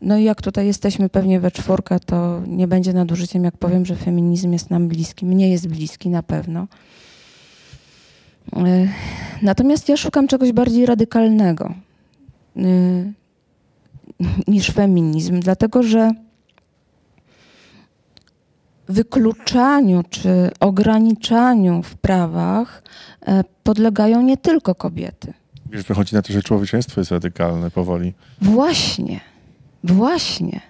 [0.00, 3.96] No i jak tutaj jesteśmy pewnie we czwórkę, to nie będzie nadużyciem, jak powiem, że
[3.96, 5.26] feminizm jest nam bliski.
[5.26, 6.66] Mnie jest bliski na pewno.
[8.56, 8.88] E,
[9.42, 11.74] Natomiast ja szukam czegoś bardziej radykalnego
[14.48, 16.10] niż feminizm, dlatego że
[18.88, 22.82] wykluczaniu czy ograniczaniu w prawach
[23.26, 25.32] e, podlegają nie tylko kobiety.
[25.70, 28.14] Wiesz, wychodzi na to, że człowieczeństwo jest radykalne powoli.
[28.42, 29.20] Właśnie,
[29.84, 30.60] właśnie.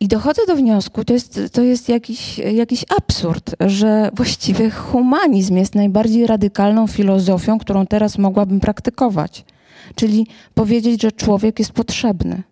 [0.00, 5.74] I dochodzę do wniosku, to jest, to jest jakiś, jakiś absurd, że właściwie humanizm jest
[5.74, 9.44] najbardziej radykalną filozofią, którą teraz mogłabym praktykować.
[9.94, 12.42] Czyli powiedzieć, że człowiek jest potrzebny,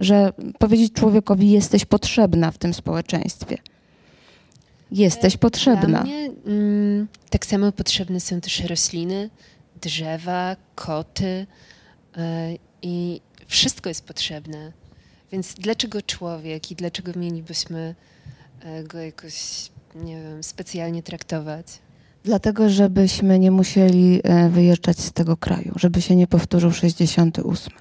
[0.00, 3.56] że powiedzieć człowiekowi, jesteś potrzebna w tym społeczeństwie.
[4.92, 5.86] Jesteś potrzebna.
[5.86, 9.30] Dla mnie mm, tak samo potrzebne są też rośliny,
[9.82, 11.46] drzewa, koty
[12.16, 14.72] e, i wszystko jest potrzebne.
[15.32, 17.94] Więc dlaczego człowiek i dlaczego mielibyśmy
[18.60, 19.34] e, go jakoś,
[19.94, 21.66] nie wiem, specjalnie traktować?
[22.24, 27.72] Dlatego, żebyśmy nie musieli e, wyjeżdżać z tego kraju, żeby się nie powtórzył 68.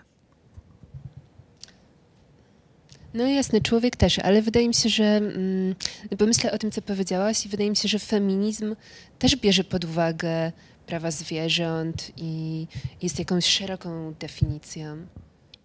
[3.14, 5.76] No jasne, człowiek też, ale wydaje mi się, że mm,
[6.18, 8.76] bo myślę o tym, co powiedziałaś i wydaje mi się, że feminizm
[9.20, 10.52] też bierze pod uwagę
[10.88, 12.68] prawa zwierząt i
[13.02, 14.98] jest jakąś szeroką definicją.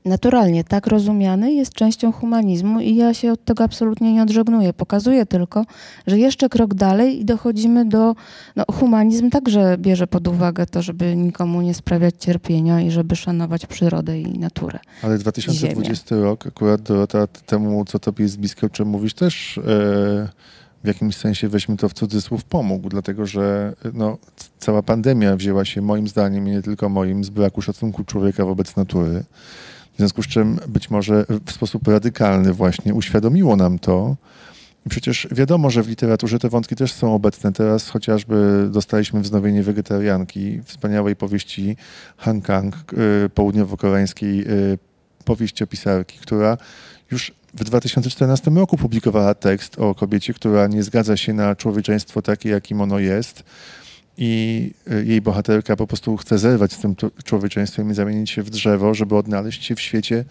[0.05, 4.73] Naturalnie, tak rozumiany jest częścią humanizmu i ja się od tego absolutnie nie odżegnuję.
[4.73, 5.65] Pokazuję tylko,
[6.07, 8.15] że jeszcze krok dalej i dochodzimy do...
[8.57, 13.67] No, humanizm także bierze pod uwagę to, żeby nikomu nie sprawiać cierpienia i żeby szanować
[13.67, 14.79] przyrodę i naturę.
[15.03, 19.63] Ale 2020 rok, akurat Dorota, temu, co tobie jest bliskie, o czym mówisz, też e,
[20.85, 24.19] w jakimś sensie, weźmy to w cudzysłów, pomógł, dlatego że no,
[24.59, 28.77] cała pandemia wzięła się moim zdaniem i nie tylko moim z braku szacunku człowieka wobec
[28.77, 29.25] natury.
[29.95, 34.17] W związku z czym być może w sposób radykalny właśnie uświadomiło nam to.
[34.87, 37.53] I przecież wiadomo, że w literaturze te wątki też są obecne.
[37.53, 41.77] Teraz chociażby dostaliśmy wznowienie wegetarianki, wspaniałej powieści
[42.17, 42.75] Han Kang,
[43.27, 44.79] y, południowo-koreańskiej y,
[45.25, 46.57] powieściopisarki, która
[47.11, 52.49] już w 2014 roku publikowała tekst o kobiecie, która nie zgadza się na człowieczeństwo takie,
[52.49, 53.45] jakim ono jest.
[54.19, 58.51] I y, jej bohaterka po prostu chce zerwać z tym człowieczeństwem i zamienić się w
[58.51, 60.25] drzewo, żeby odnaleźć się w świecie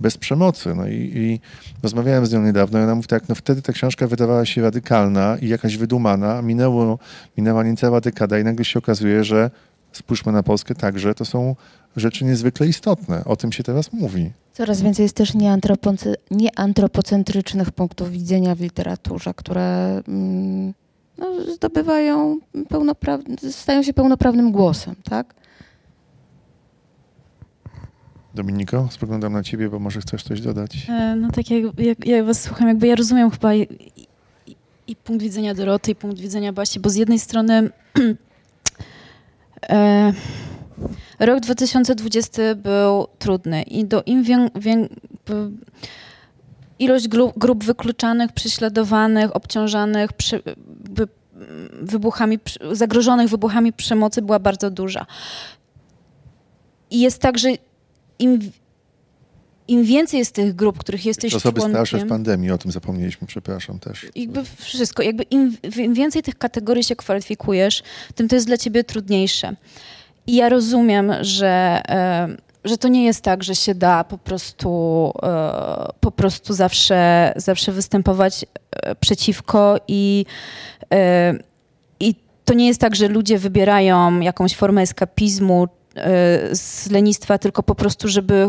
[0.00, 0.74] bez przemocy.
[0.74, 1.40] No i, i
[1.82, 5.36] rozmawiałem z nią niedawno i ona mówi tak, no wtedy ta książka wydawała się radykalna
[5.40, 6.42] i jakaś wydumana.
[6.42, 6.98] Minęło,
[7.36, 9.50] minęła niecała dekada i nagle się okazuje, że
[9.92, 11.56] spójrzmy na Polskę także, to są
[11.96, 13.24] rzeczy niezwykle istotne.
[13.24, 14.30] O tym się teraz mówi.
[14.52, 20.74] Coraz więcej jest też nieantropoce- nieantropocentrycznych punktów widzenia w literaturze, które mm,
[21.18, 25.34] no, zdobywają pełnopraw- stają się pełnoprawnym głosem, tak?
[28.34, 30.86] Dominiko, spoglądam na ciebie, bo może chcesz coś dodać.
[30.88, 33.60] E, No tak jak, jak ja was słucham, jakby ja rozumiem chyba i,
[34.46, 34.56] i,
[34.86, 37.70] i punkt widzenia Doroty, i punkt widzenia Basi, bo z jednej strony
[39.70, 40.12] e,
[41.20, 44.48] rok 2020 był trudny i do im wię,
[46.78, 51.08] ilość grup, grup wykluczanych, prześladowanych, obciążanych, przy, mm,
[51.82, 52.38] wybuchami,
[52.72, 55.06] zagrożonych wybuchami przemocy była bardzo duża.
[56.90, 57.48] I jest tak, że
[58.18, 58.38] im,
[59.68, 63.26] im więcej jest tych grup, których jesteś Osoby starsze w członkiem, pandemii, o tym zapomnieliśmy,
[63.26, 64.06] przepraszam też.
[64.14, 67.82] jakby wszystko, jakby im, im więcej tych kategorii się kwalifikujesz,
[68.14, 69.56] tym to jest dla ciebie trudniejsze.
[70.26, 75.12] I ja rozumiem, że, e, że to nie jest tak, że się da po prostu,
[75.22, 80.24] e, po prostu zawsze, zawsze występować e, przeciwko i,
[80.94, 81.34] e,
[82.00, 85.68] i to nie jest tak, że ludzie wybierają jakąś formę eskapizmu
[86.52, 88.48] z lenistwa, tylko po prostu, żeby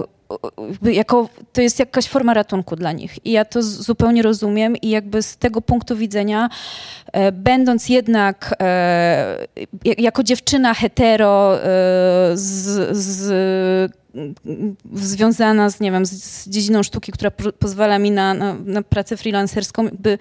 [0.81, 3.25] jako, to jest jakaś forma ratunku dla nich.
[3.25, 6.49] I ja to zupełnie rozumiem i jakby z tego punktu widzenia,
[7.11, 9.47] e, będąc jednak e,
[9.85, 11.59] jak- jako dziewczyna hetero e,
[12.33, 13.93] z, z,
[14.93, 18.81] związana z, nie wiem, z, z dziedziną sztuki, która po, pozwala mi na, na, na
[18.81, 20.17] pracę freelancerską, jakby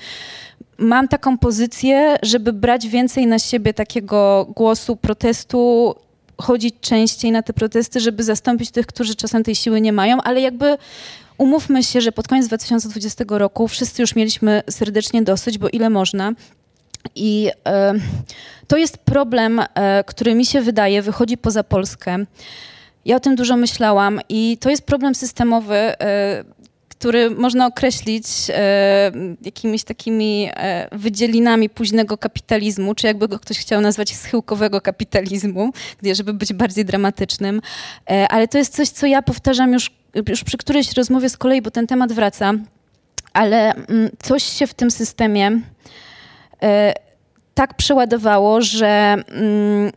[0.78, 5.94] mam taką pozycję, żeby brać więcej na siebie takiego głosu protestu
[6.43, 10.40] chodzić częściej na te protesty, żeby zastąpić tych, którzy czasem tej siły nie mają, ale
[10.40, 10.78] jakby
[11.38, 16.32] umówmy się, że pod koniec 2020 roku wszyscy już mieliśmy serdecznie dosyć, bo ile można.
[17.14, 17.95] I e,
[18.66, 22.18] to jest problem, e, który mi się wydaje wychodzi poza Polskę.
[23.05, 26.45] Ja o tym dużo myślałam i to jest problem systemowy, e,
[27.03, 29.12] który można określić e,
[29.44, 35.72] jakimiś takimi e, wydzielinami późnego kapitalizmu, czy jakby go ktoś chciał nazwać schyłkowego kapitalizmu,
[36.03, 37.61] gdzie, żeby być bardziej dramatycznym.
[38.11, 39.90] E, ale to jest coś, co ja powtarzam już,
[40.28, 42.53] już przy którejś rozmowie z kolei, bo ten temat wraca,
[43.32, 45.61] ale mm, coś się w tym systemie
[46.62, 46.94] e,
[47.55, 49.92] tak przeładowało, że mm,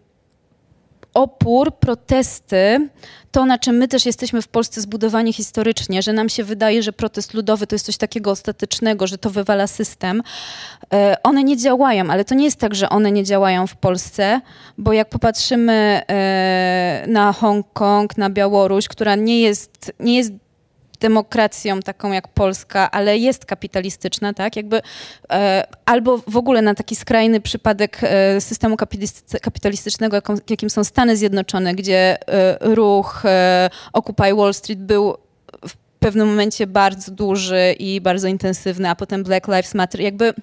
[1.16, 2.90] opór, protesty,
[3.32, 6.94] to na czym my też jesteśmy w Polsce zbudowani historycznie, że nam się wydaje, że
[6.94, 10.24] protest ludowy to jest coś takiego ostatecznego, że to wywala system.
[10.94, 14.42] E, one nie działają, ale to nie jest tak, że one nie działają w Polsce,
[14.78, 20.32] bo jak popatrzymy e, na Hongkong, na Białoruś, która nie jest, nie jest
[20.98, 24.56] demokracją taką jak Polska, ale jest kapitalistyczna, tak?
[24.56, 24.82] Jakby,
[25.30, 28.78] e, albo w ogóle na taki skrajny przypadek e, systemu
[29.42, 35.18] kapitalistycznego, jaką, jakim są Stany Zjednoczone, gdzie e, ruch e, Occupy Wall Street był
[35.68, 40.02] w pewnym momencie bardzo duży i bardzo intensywny, a potem Black Lives Matter.
[40.02, 40.34] Jakby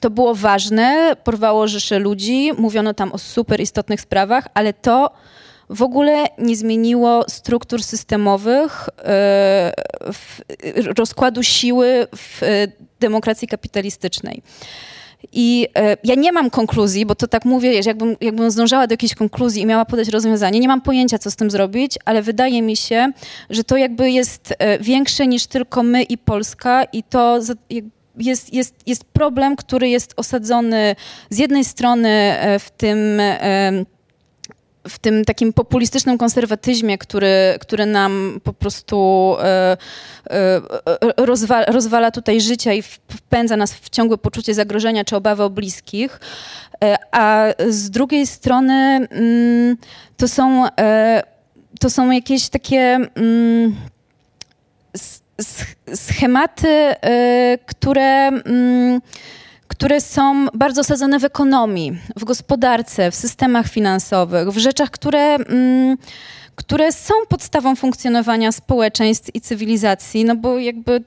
[0.00, 5.10] to było ważne, porwało rzesze ludzi, mówiono tam o super istotnych sprawach, ale to
[5.70, 9.72] w ogóle nie zmieniło struktur systemowych, e,
[10.98, 12.46] rozkładu siły w e,
[13.00, 14.42] demokracji kapitalistycznej.
[15.32, 18.92] I e, ja nie mam konkluzji, bo to tak mówię, że jakbym, jakbym zdążała do
[18.92, 22.62] jakiejś konkluzji i miała podać rozwiązanie, nie mam pojęcia, co z tym zrobić, ale wydaje
[22.62, 23.12] mi się,
[23.50, 27.40] że to jakby jest większe niż tylko my i Polska i to
[28.18, 30.96] jest, jest, jest problem, który jest osadzony
[31.30, 32.98] z jednej strony w tym
[34.88, 39.76] w tym takim populistycznym konserwatyzmie, który, który nam po prostu e,
[40.30, 40.60] e,
[41.16, 46.20] rozwala, rozwala tutaj życie i wpędza nas w ciągłe poczucie zagrożenia czy obawy o bliskich,
[46.84, 49.76] e, a z drugiej strony mm,
[50.16, 50.66] to są,
[51.80, 53.76] to są jakieś takie mm,
[55.94, 56.94] schematy,
[57.66, 59.00] które mm,
[59.78, 65.96] które są bardzo osadzone w ekonomii, w gospodarce, w systemach finansowych, w rzeczach, które, mm,
[66.54, 71.04] które są podstawą funkcjonowania społeczeństw i cywilizacji, no bo jakby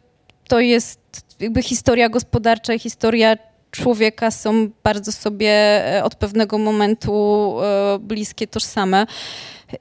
[0.47, 0.99] to jest
[1.39, 3.37] jakby historia gospodarcza i historia
[3.71, 5.51] człowieka są bardzo sobie
[5.97, 9.05] e, od pewnego momentu e, bliskie, tożsame.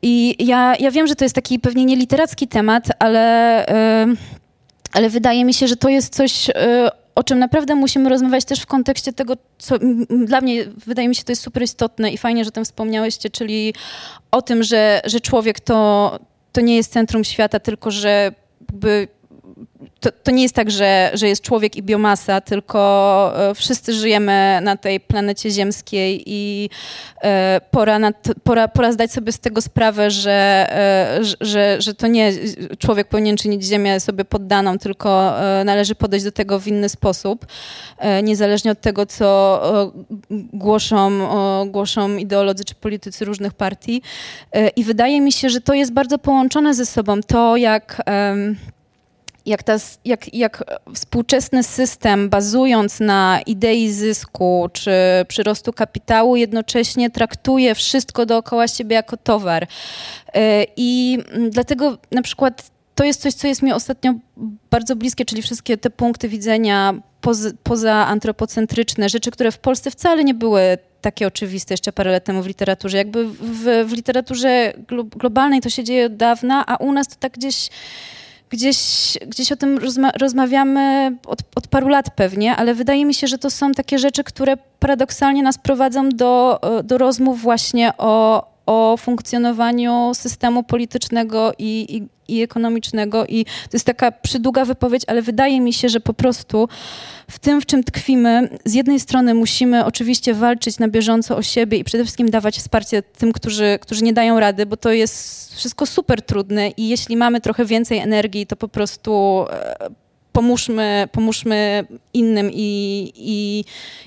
[0.03, 4.07] I ja, ja wiem, że to jest taki pewnie nieliteracki temat, ale, e,
[4.93, 6.51] ale wydaje mi się, że to jest coś,
[7.21, 9.77] o czym naprawdę musimy rozmawiać też w kontekście tego, co
[10.27, 13.31] dla mnie wydaje mi się to jest super istotne i fajnie, że o tym wspomniałyście,
[13.31, 13.75] czyli
[14.31, 16.19] o tym, że, że człowiek to,
[16.53, 19.09] to nie jest centrum świata, tylko że jakby
[20.01, 24.61] to, to, nie jest tak, że, że jest człowiek i biomasa, tylko e, wszyscy żyjemy
[24.63, 26.71] na tej planecie ziemskiej i
[27.23, 32.07] e, pora, nad, pora, pora zdać sobie z tego sprawę, że, e, że, że to
[32.07, 32.33] nie
[32.79, 35.35] człowiek powinien czynić Ziemię sobie poddaną, tylko
[35.65, 37.47] należy podejść do tego w inny sposób,
[38.23, 39.61] niezależnie od tego, co
[40.31, 41.11] głoszą,
[41.67, 44.03] głoszą ideolodzy czy politycy różnych partii.
[44.77, 47.21] I wydaje mi się, że to jest bardzo połączone ze sobą.
[47.23, 48.03] To, jak
[49.51, 54.93] jak, ta, jak, jak współczesny system, bazując na idei zysku czy
[55.29, 59.67] przyrostu kapitału, jednocześnie traktuje wszystko dookoła siebie jako towar.
[60.35, 61.19] E, I
[61.51, 64.15] dlatego na przykład to jest coś, co jest mi ostatnio
[64.71, 70.25] bardzo bliskie, czyli wszystkie te punkty widzenia poza, poza antropocentryczne, rzeczy, które w Polsce wcale
[70.25, 72.99] nie były takie oczywiste jeszcze parę lat temu w literaturze.
[72.99, 74.73] Jakby w, w literaturze
[75.17, 77.69] globalnej to się dzieje od dawna, a u nas to tak gdzieś
[78.51, 78.79] gdzieś,
[79.27, 83.39] gdzieś o tym rozma rozmawiamy od, od, paru lat pewnie, ale wydaje mi się, że
[83.39, 90.11] to są takie rzeczy, które paradoksalnie nas prowadzą do, do rozmów właśnie o, o funkcjonowaniu
[90.15, 93.27] systemu politycznego i, i, i ekonomicznego.
[93.27, 96.69] I to jest taka przydługa wypowiedź, ale wydaje mi się, że po prostu
[97.31, 101.79] w tym, w czym tkwimy, z jednej strony musimy oczywiście walczyć na bieżąco o siebie
[101.79, 105.87] i przede wszystkim dawać wsparcie tym, którzy, którzy nie dają rady, bo to jest wszystko
[105.87, 109.91] super trudne i jeśli mamy trochę więcej energii, to po prostu e,
[110.41, 111.85] pomóżmy, pomóżmy
[112.15, 113.65] innym i, i,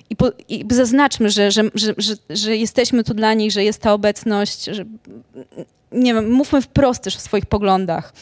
[0.09, 3.93] i, po, i zaznaczmy, że, że, że, że, jesteśmy tu dla nich, że jest ta
[3.93, 4.85] obecność, że,
[5.91, 8.13] nie wiem, mówmy wprost też o swoich poglądach.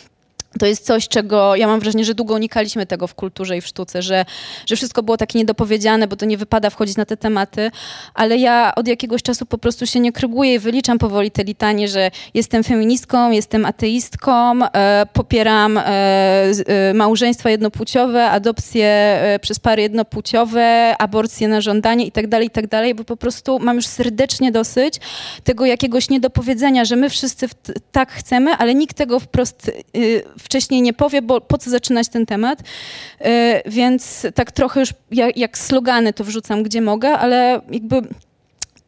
[0.60, 3.68] To jest coś, czego ja mam wrażenie, że długo unikaliśmy tego w kulturze i w
[3.68, 4.26] sztuce, że,
[4.65, 7.72] że wszystko było takie niedopowiedziane, bo to nie wypada wchodzić na te tematy,
[8.14, 11.88] ale ja od jakiegoś czasu po prostu się nie kryguję i wyliczam powoli te litanie,
[11.88, 19.82] że jestem feministką, jestem ateistką, e, popieram e, e, małżeństwa jednopłciowe, adopcje e, przez pary
[19.82, 22.65] jednopłciowe, aborcje na żądanie i tak dalej, i tak
[22.95, 24.99] bo po prostu mam już serdecznie dosyć
[25.44, 27.48] tego jakiegoś niedopowiedzenia, że my wszyscy
[27.91, 32.26] tak chcemy, ale nikt tego wprost y, wcześniej nie powie, bo po co zaczynać ten
[32.26, 32.59] temat.
[32.59, 33.23] Y,
[33.65, 38.01] więc tak trochę już jak, jak slogany to wrzucam gdzie mogę, ale jakby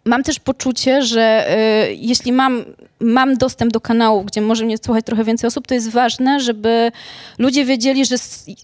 [0.06, 1.48] mam też poczucie, że
[1.90, 2.66] y, jeśli mam,
[3.00, 6.92] mam dostęp do kanału, gdzie może mnie słuchać trochę więcej osób, to jest ważne, żeby
[7.38, 8.16] ludzie wiedzieli, że,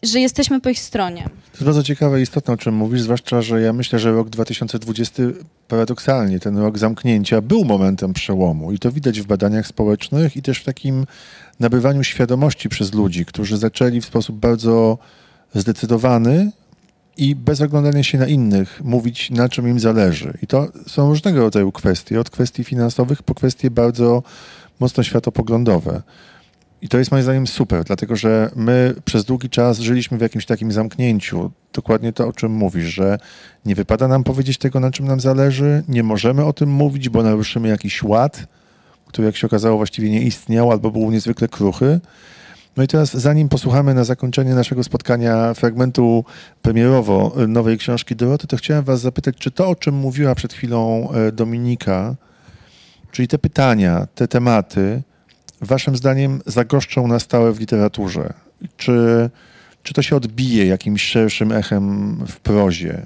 [0.03, 1.24] że jesteśmy po ich stronie.
[1.24, 4.30] To jest bardzo ciekawe i istotne, o czym mówisz, zwłaszcza, że ja myślę, że rok
[4.30, 5.24] 2020
[5.68, 10.60] paradoksalnie, ten rok zamknięcia był momentem przełomu i to widać w badaniach społecznych i też
[10.60, 11.06] w takim
[11.60, 14.98] nabywaniu świadomości przez ludzi, którzy zaczęli w sposób bardzo
[15.56, 16.52] zdecydowany
[17.20, 20.38] i bez oglądania się na innych mówić, na czym im zależy.
[20.41, 24.24] I to są różnego rodzaju kwestie, od kwestii finansowych po kwestie bardzo
[24.80, 26.02] mocno światopoglądowe.
[26.82, 30.46] I to jest moim zdaniem super, dlatego że my przez długi czas żyliśmy w jakimś
[30.46, 31.52] takim zamknięciu.
[31.74, 33.18] Dokładnie to, o czym mówisz, że
[33.66, 37.24] nie wypada nam powiedzieć tego, na czym nam zależy, nie możemy o tym mówić, bo
[37.24, 38.48] naruszymy jakiś ład,
[39.06, 42.00] który, jak się okazało, właściwie nie istniał albo był niezwykle kruchy.
[42.80, 46.26] No i teraz, zanim posłuchamy na zakończenie naszego spotkania fragmentu
[46.61, 51.10] premierowo nowej książki Doroty, to chciałem Was zapytać, czy to, o czym mówiła przed chwilą
[51.11, 52.15] e, Dominika,
[53.11, 55.01] czyli te pytania, te tematy,
[55.61, 58.34] Waszym zdaniem zagoszczą na stałe w literaturze?
[58.77, 59.30] Czy,
[59.84, 63.06] czy to się odbije jakimś szerszym echem w prozie?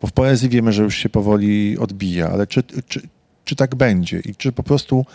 [0.00, 3.00] Bo w poezji wiemy, że już się powoli odbija, ale czy, czy,
[3.44, 4.20] czy tak będzie?
[4.20, 5.06] I czy po prostu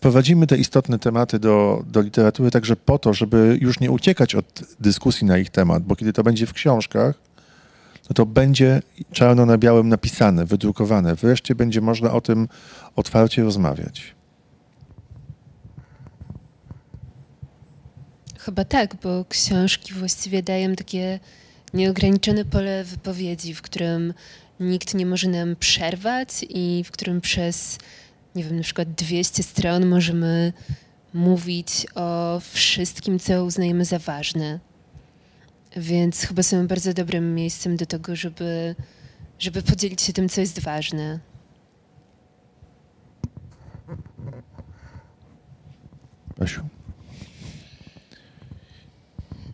[0.00, 4.62] wprowadzimy te istotne tematy do, do literatury także po to, żeby już nie uciekać od
[4.80, 7.14] dyskusji na ich temat, bo kiedy to będzie w książkach,
[8.10, 8.82] no to będzie
[9.12, 11.14] czarno na białym napisane, wydrukowane.
[11.14, 12.48] Wreszcie będzie można o tym
[12.96, 14.14] otwarcie rozmawiać.
[18.38, 21.20] Chyba tak, bo książki właściwie dają takie
[21.74, 24.14] nieograniczone pole wypowiedzi, w którym
[24.60, 27.78] nikt nie może nam przerwać i w którym przez,
[28.34, 30.52] nie wiem, na przykład 200 stron możemy
[31.14, 34.60] mówić o wszystkim, co uznajemy za ważne.
[35.76, 38.74] Więc chyba są bardzo dobrym miejscem do tego, żeby,
[39.38, 41.18] żeby podzielić się tym, co jest ważne.
[46.38, 46.62] Basiu.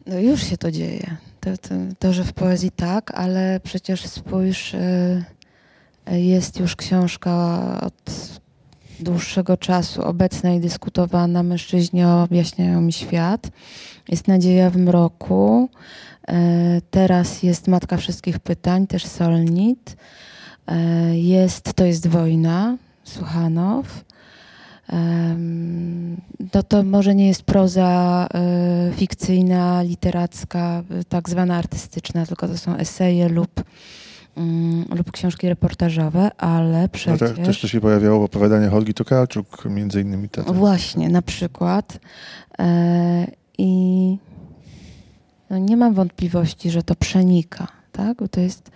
[0.06, 1.16] No już się to dzieje.
[1.40, 5.24] To, to, to, że w poezji tak, ale przecież spójrz, y,
[6.10, 8.12] jest już książka od
[9.02, 11.42] dłuższego czasu obecna i dyskutowana.
[11.42, 13.50] Mężczyźni objaśniają mi świat.
[14.08, 15.68] Jest Nadzieja w mroku.
[16.28, 16.32] Y,
[16.90, 19.96] Teraz jest Matka Wszystkich Pytań, też Solnit.
[21.12, 24.04] Y, Jest To jest wojna, Suchanow.
[26.54, 28.28] No to może nie jest proza
[28.90, 33.64] y, fikcyjna, literacka, tak zwana artystyczna, tylko to są eseje lub,
[34.36, 37.18] mm, lub książki reportażowe, ale No przecież...
[37.36, 40.42] te, też to się pojawiało w opowiadaniach Olgi Tokarczuk, między innymi te.
[40.42, 41.98] Właśnie, na przykład.
[42.58, 43.26] E,
[43.58, 44.18] I
[45.50, 48.16] no nie mam wątpliwości, że to przenika, tak?
[48.16, 48.70] Bo to jest,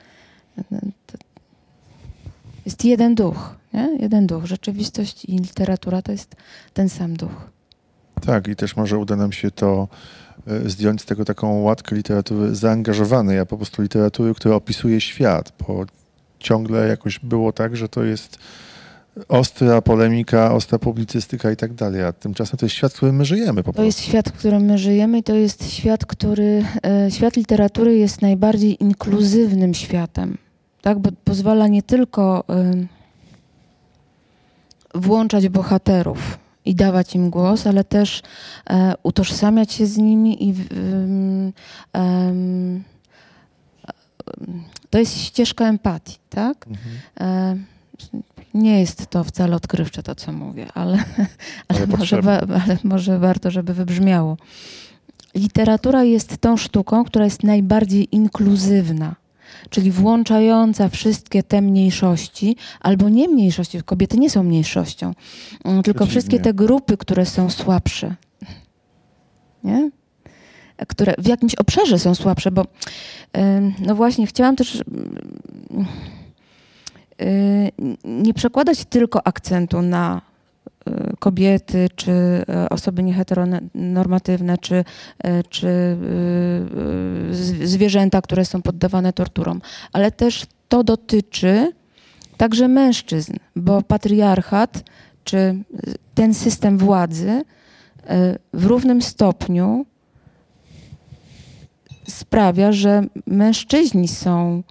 [1.06, 1.18] to
[2.66, 3.96] jest jeden duch, nie?
[4.00, 4.44] Jeden duch.
[4.44, 6.36] Rzeczywistość i literatura to jest
[6.74, 7.50] ten sam duch.
[8.26, 9.88] Tak, i też może uda nam się to
[10.66, 15.84] zdjąć z tego taką łatkę literatury zaangażowanej, a po prostu literatury, która opisuje świat, bo
[16.38, 18.38] ciągle jakoś było tak, że to jest
[19.28, 23.24] ostra polemika, ostra publicystyka i tak dalej, a tymczasem to jest świat, w którym my
[23.24, 24.10] żyjemy po To jest prostu.
[24.10, 28.82] świat, w którym my żyjemy i to jest świat, który, e, świat literatury jest najbardziej
[28.82, 30.38] inkluzywnym światem,
[30.82, 30.98] tak?
[30.98, 32.88] Bo pozwala nie tylko em,
[34.94, 36.38] włączać bohaterów
[36.70, 38.22] i dawać im głos, ale też
[38.70, 41.52] e, utożsamiać się z nimi i em,
[41.92, 42.84] em,
[44.90, 46.66] to jest ścieżka empatii, tak?
[46.66, 46.96] Mhm.
[47.20, 47.56] E,
[48.54, 50.96] nie jest to wcale odkrywcze to, co mówię, ale,
[51.68, 54.36] ale, Ale może, wa- ale może warto, żeby wybrzmiało.
[55.34, 59.14] Literatura jest tą sztuką, która jest najbardziej inkluzywna,
[59.70, 65.14] czyli włączająca wszystkie te mniejszości, albo nie mniejszości, kobiety nie są mniejszością,
[65.64, 68.14] mm, tylko wszystkie te grupy, które są słabsze.
[69.64, 69.90] Nie?
[70.88, 72.66] Które w jakimś obszarze są słabsze, bo
[73.78, 75.86] no właśnie chciałam też ym,
[77.22, 77.72] y,
[78.04, 80.29] nie przekładać tylko akcentu na
[81.18, 84.84] kobiety, czy e, osoby nieheteronormatywne, czy,
[85.18, 89.60] e, czy e, zwierzęta, które są poddawane torturom.
[89.92, 91.72] Ale też to dotyczy
[92.36, 94.82] także mężczyzn, bo patriarchat,
[95.24, 95.56] czy
[96.14, 97.44] ten system władzy
[98.52, 99.86] w równym stopniu
[102.08, 104.62] sprawia, że mężczyźni są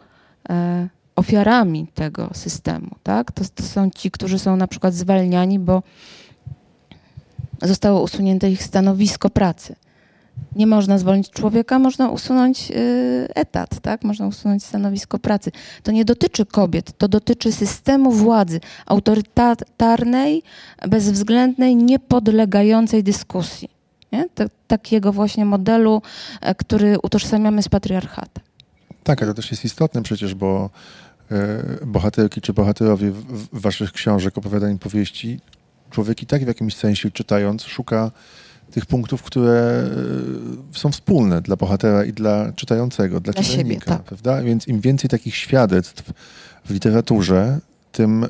[1.19, 2.89] ofiarami tego systemu.
[3.03, 3.31] Tak?
[3.31, 5.83] To, to są ci, którzy są na przykład zwalniani, bo
[7.61, 9.75] zostało usunięte ich stanowisko pracy.
[10.55, 14.03] Nie można zwolnić człowieka, można usunąć y, etat, tak?
[14.03, 15.51] można usunąć stanowisko pracy.
[15.83, 20.43] To nie dotyczy kobiet, to dotyczy systemu władzy autorytarnej,
[20.87, 23.69] bezwzględnej, niepodlegającej dyskusji.
[24.11, 24.29] Nie?
[24.35, 26.01] Ta- takiego właśnie modelu,
[26.41, 28.43] e, który utożsamiamy z patriarchatem.
[29.03, 30.69] Tak, ale to też jest istotne przecież, bo
[31.85, 33.11] bohaterki czy bohaterowie
[33.53, 35.39] waszych książek, opowiadań, powieści,
[35.89, 38.11] człowiek i tak w jakimś sensie czytając szuka
[38.72, 39.84] tych punktów, które
[40.72, 44.03] e, są wspólne dla bohatera i dla czytającego, dla, Dla siebie, czytelnika, tak.
[44.03, 44.41] prawda?
[44.41, 46.14] Więc im więcej takich świadectw
[46.65, 47.60] w literaturze,
[47.91, 48.27] tym e,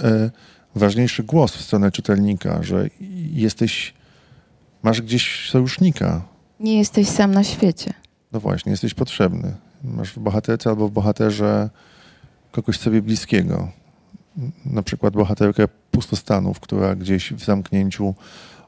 [0.76, 2.88] ważniejszy głos w stronę czytelnika, że
[3.34, 3.94] jesteś,
[4.84, 6.22] masz gdzieś sojusznika,
[6.60, 7.94] Nie jesteś sam na świecie.
[8.32, 9.56] no właśnie, jesteś potrzebny.
[9.84, 11.70] Masz w bohaterce albo w bohaterze
[12.52, 13.72] kogoś sobie bliskiego.
[14.66, 18.16] Na przykład bohaterkę pustostanów, która gdzieś w zamknięciu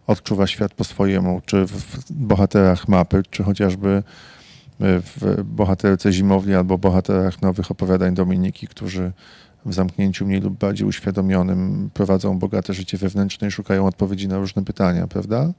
[0.08, 4.03] odczuwa świat po swojemu, czy w bohaterach mapy, czy chociażby
[4.80, 9.12] w bohaterce zimowli albo bohaterach nowych opowiadań Dominiki, którzy
[9.66, 14.64] w zamknięciu mniej lub bardziej uświadomionym prowadzą bogate życie wewnętrzne i szukają odpowiedzi na różne
[14.64, 15.53] pytania, prawda?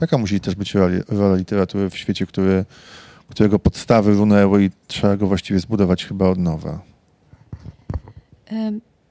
[0.00, 2.64] Taka musi też być rola, rola literatury w świecie, który,
[3.28, 6.89] którego podstawy runęły i trzeba go właściwie zbudować chyba od nowa.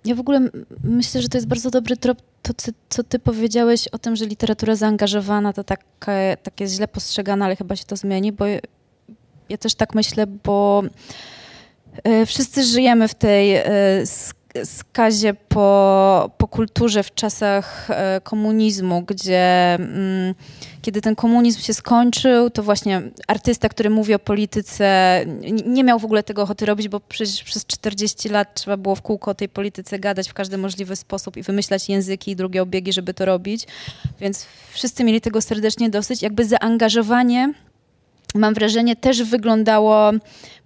[0.05, 0.49] Ja w ogóle
[0.83, 2.53] myślę, że to jest bardzo dobry trop, to
[2.89, 7.75] co, ty powiedziałeś o tym, że literatura zaangażowana to takie, takie źle postrzegane, ale chyba
[7.75, 8.45] się to zmieni, bo
[9.49, 10.83] ja- też tak myślę, bo
[12.03, 13.65] e, wszyscy żyjemy w tej e,
[14.65, 20.35] skazie po, po kulturze w czasach e, komunizmu, gdzie mm,
[20.81, 25.19] kiedy ten komunizm się skończył, to właśnie artysta, który mówi o polityce,
[25.65, 29.01] nie miał w ogóle tego ochoty robić, bo przecież przez 40 lat trzeba było w
[29.01, 32.93] kółko o tej polityce gadać w każdy możliwy sposób i wymyślać języki i drugie obiegi,
[32.93, 33.67] żeby to robić.
[34.19, 36.21] Więc wszyscy mieli tego serdecznie dosyć.
[36.21, 37.53] Jakby zaangażowanie
[38.35, 40.11] mam wrażenie, też wyglądało,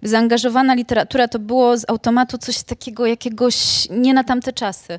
[0.02, 4.98] zaangażowana literatura to było z automatu coś takiego jakiegoś nie na tamte czasy.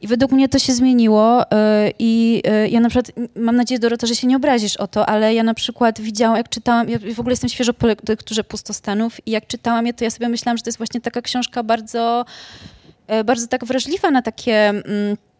[0.00, 4.06] I według mnie to się zmieniło yy, i yy, ja na przykład, mam nadzieję Dorota,
[4.06, 7.20] że się nie obrazisz o to, ale ja na przykład widziałam, jak czytałam, ja w
[7.20, 10.62] ogóle jestem świeżo po lekturze Pustostanów i jak czytałam je, to ja sobie myślałam, że
[10.62, 12.24] to jest właśnie taka książka bardzo,
[13.08, 14.68] yy, bardzo tak wrażliwa na takie...
[14.68, 15.31] Mm, e,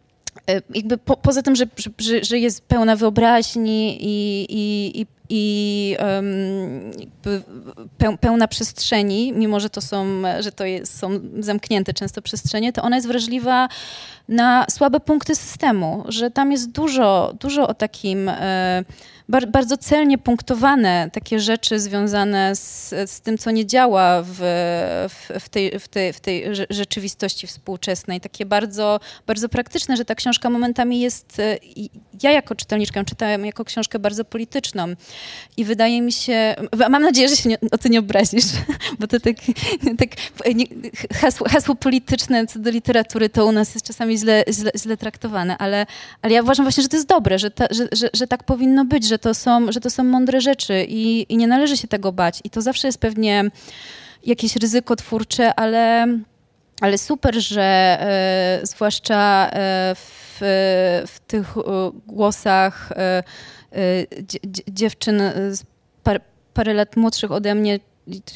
[0.75, 1.65] jakby po, poza tym, że,
[1.99, 5.97] że, że jest pełna wyobraźni i, i, i, i
[7.99, 12.83] peł, pełna przestrzeni, mimo że to są, że to jest, są zamknięte często przestrzenie, to
[12.83, 13.69] ona jest wrażliwa
[14.29, 18.85] na słabe punkty systemu, że tam jest dużo, dużo o takim e,
[19.33, 24.39] bar, bardzo celnie punktowane takie rzeczy związane z, z tym, co nie działa w,
[25.41, 28.21] w, tej, w, tej, w tej rze- rzeczywistości współczesnej.
[28.21, 31.57] Takie bardzo, bardzo praktyczne, że ta książka momentami jest, e,
[32.23, 34.95] ja jako czytelniczka ją czytałam jako książkę bardzo polityczną
[35.57, 36.55] i wydaje mi się,
[36.91, 38.45] mam nadzieję, że się nie, o to nie obrazisz,
[39.01, 39.37] bo to tak,
[39.99, 40.11] tak
[40.55, 40.65] nie,
[41.15, 45.59] hasło, hasło polityczne co do literatury to u nas jest czasami źle, źle, źle traktowane,
[45.59, 45.87] ale,
[46.23, 48.85] ale ja uważam właśnie, że to jest dobre, że, ta, że, że, że tak powinno
[48.85, 52.13] być, że to są, że to są mądre rzeczy i, i nie należy się tego
[52.13, 52.41] bać.
[52.45, 53.45] I to zawsze jest pewnie
[54.27, 56.07] jakieś ryzyko twórcze, ale,
[56.81, 60.39] ale super, że e, zwłaszcza e, w,
[61.09, 61.63] w tych e,
[62.07, 62.93] głosach
[64.23, 65.63] dzie, dzie- dziewczyn z
[66.03, 66.21] par,
[66.55, 67.79] parę lat młodszych ode mnie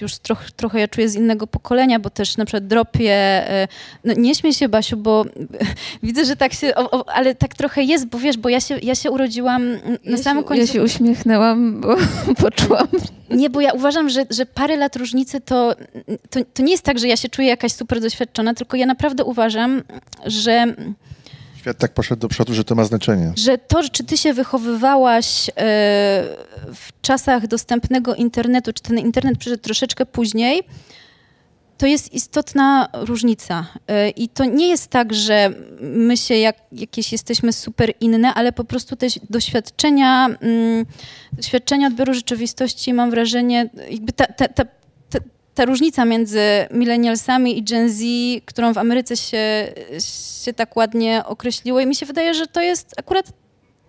[0.01, 3.13] już troch, trochę ja czuję z innego pokolenia, bo też na przykład dropię,
[3.51, 3.69] e,
[4.05, 5.25] no nie śmiej się Basiu, bo
[6.03, 8.79] widzę, że tak się, o, o, ale tak trochę jest, bo wiesz, bo ja się,
[8.83, 10.61] ja się urodziłam na ja samym się, końcu...
[10.61, 11.97] Ja się uśmiechnęłam, bo
[12.43, 12.89] poczułam.
[13.31, 15.75] Nie, bo ja uważam, że, że parę lat różnicy to,
[16.31, 19.25] to, to nie jest tak, że ja się czuję jakaś super doświadczona, tylko ja naprawdę
[19.25, 19.83] uważam,
[20.27, 20.75] że,
[21.67, 23.33] Świat tak poszedł do przodu, że to ma znaczenie.
[23.37, 25.53] że to, czy ty się wychowywałaś e,
[26.75, 30.63] w czasach dostępnego internetu, czy ten internet przyszedł troszeczkę później,
[31.79, 33.67] to jest istotna różnica.
[33.89, 38.53] E, I to nie jest tak, że my się jak, jakieś jesteśmy super inne, ale
[38.53, 40.87] po prostu te doświadczenia, mm,
[41.33, 44.65] doświadczenia odbioru rzeczywistości, mam wrażenie, jakby ta, ta, ta,
[45.57, 48.03] ta, różnica między millennialsami i Gen Z,
[48.45, 49.73] którą w Ameryce się,
[50.45, 53.33] się tak ładnie określiło i mi się wydaje, że to jest akurat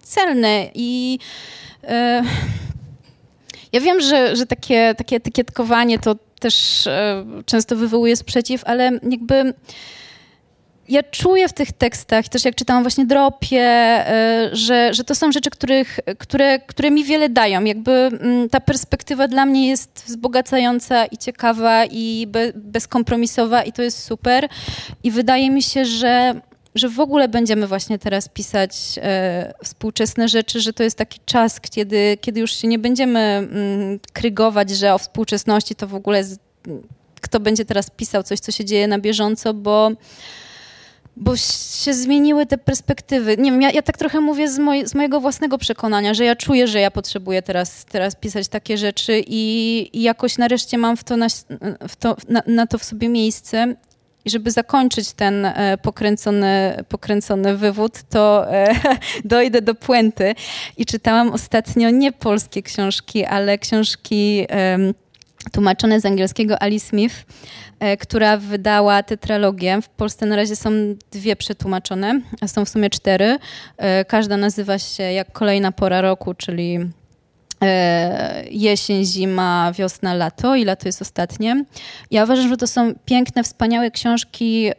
[0.03, 0.69] celne.
[0.73, 1.19] I
[1.83, 2.23] e,
[3.71, 9.53] ja wiem, że, że takie, takie etykietkowanie to też e, często wywołuje sprzeciw, ale jakby
[10.89, 15.31] ja czuję w tych tekstach, też jak czytałam właśnie Dropie, e, że, że to są
[15.31, 17.63] rzeczy, których, które, które mi wiele dają.
[17.63, 23.81] Jakby mm, ta perspektywa dla mnie jest wzbogacająca i ciekawa i be, bezkompromisowa i to
[23.81, 24.49] jest super.
[25.03, 26.41] I wydaje mi się, że
[26.75, 31.59] że w ogóle będziemy właśnie teraz pisać e, współczesne rzeczy, że to jest taki czas,
[31.61, 36.39] kiedy, kiedy już się nie będziemy mm, krygować, że o współczesności to w ogóle z,
[37.21, 39.91] kto będzie teraz pisał coś, co się dzieje na bieżąco, bo
[41.19, 41.37] bo
[41.83, 43.37] się zmieniły te perspektywy.
[43.37, 46.35] Nie wiem, ja, ja tak trochę mówię z, moj, z, mojego własnego przekonania, że ja
[46.35, 51.03] czuję, że ja potrzebuję teraz, teraz pisać takie rzeczy i, i jakoś nareszcie mam w
[51.03, 51.27] to na,
[51.87, 53.75] w to, na, na to w sobie miejsce.
[54.25, 58.75] I żeby zakończyć ten e, pokręcony, pokręcony wywód, to e,
[59.25, 60.35] dojdę do puenty.
[60.77, 64.47] I czytałam ostatnio nie polskie książki, ale książki
[65.51, 67.25] tłumaczone z angielskiego Ali Smith
[67.79, 69.81] E, która wydała tetralogię.
[69.81, 70.69] W Polsce na razie są
[71.11, 73.37] dwie przetłumaczone, a są w sumie cztery.
[73.77, 76.79] E, każda nazywa się jak kolejna pora roku, czyli
[77.61, 81.65] e, jesień, zima, wiosna, lato i lato jest ostatnie.
[82.11, 84.71] Ja uważam, że to są piękne, wspaniałe książki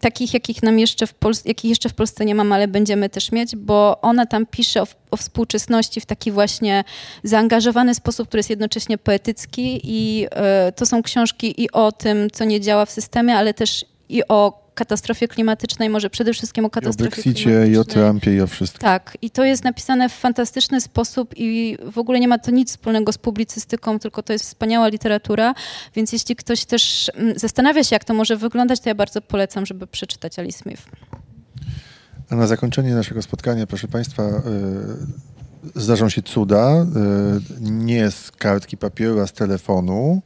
[0.00, 3.32] takich, jakich nam jeszcze w Polsce, jakich jeszcze w Polsce nie mam, ale będziemy też
[3.32, 6.84] mieć, bo ona tam pisze o, o, współczesności w taki właśnie
[7.24, 10.26] zaangażowany sposób, który jest jednocześnie poetycki i
[10.68, 14.28] y, to są książki i o tym, co nie działa w systemie, ale też i
[14.28, 18.40] o katastrofie klimatycznej, może przede wszystkim o katastrofie I o Brexicie, i o Trumpie, i
[18.40, 18.80] o wszystkim.
[18.80, 22.70] Tak, i to jest napisane w fantastyczny sposób i w ogóle nie ma to nic
[22.70, 25.54] wspólnego z publicystyką, tylko to jest wspaniała literatura,
[25.94, 29.66] więc jeśli ktoś też mm, zastanawia się, jak to może wyglądać, to ja bardzo polecam,
[29.66, 30.82] żeby przeczytać Alice Smith.
[32.30, 36.86] A na zakończenie naszego spotkania, proszę Państwa, yy, zdarzą się cuda,
[37.60, 40.22] yy, nie z kartki papieru, a z telefonu.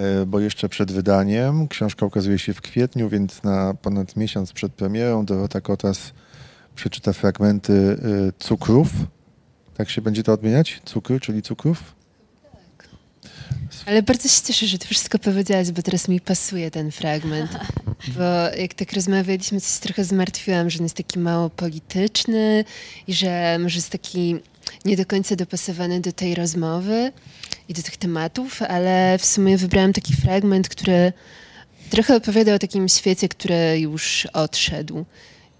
[0.00, 1.68] E, bo jeszcze przed wydaniem.
[1.68, 6.12] Książka ukazuje się w kwietniu, więc na ponad miesiąc przed premierą Dorota Kotas
[6.74, 7.96] przeczyta fragmenty e,
[8.38, 8.88] cukrów.
[9.76, 10.82] Tak się będzie to odmieniać?
[10.84, 12.00] Cukry, czyli cukrów?
[13.86, 17.50] Ale bardzo się cieszę, że to wszystko powiedziałaś, bo teraz mi pasuje ten fragment.
[18.16, 22.64] Bo jak tak rozmawialiśmy, to się trochę zmartwiłam, że on jest taki mało polityczny
[23.06, 24.36] i że może jest taki
[24.84, 27.12] nie do końca dopasowany do tej rozmowy
[27.70, 31.12] i do tych tematów, ale w sumie wybrałam taki fragment, który
[31.90, 35.04] trochę opowiada o takim świecie, który już odszedł.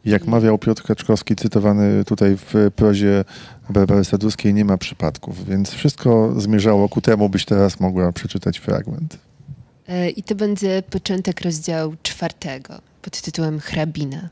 [0.04, 3.24] Jak mawiał Piotr Kaczkowski, cytowany tutaj w prozie
[3.68, 9.18] Barbary Sadurskiej, nie ma przypadków, więc wszystko zmierzało ku temu, byś teraz mogła przeczytać fragment.
[9.88, 14.28] E, I to będzie początek rozdziału czwartego pod tytułem Hrabina.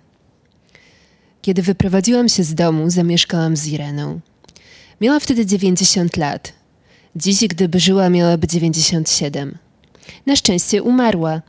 [1.42, 4.20] Kiedy wyprowadziłam się z domu, zamieszkałam z Ireną.
[5.00, 6.57] Miała wtedy 90 lat.
[7.16, 9.58] Dziś, gdyby żyła, miałaby 97.
[10.26, 11.42] Na szczęście umarła.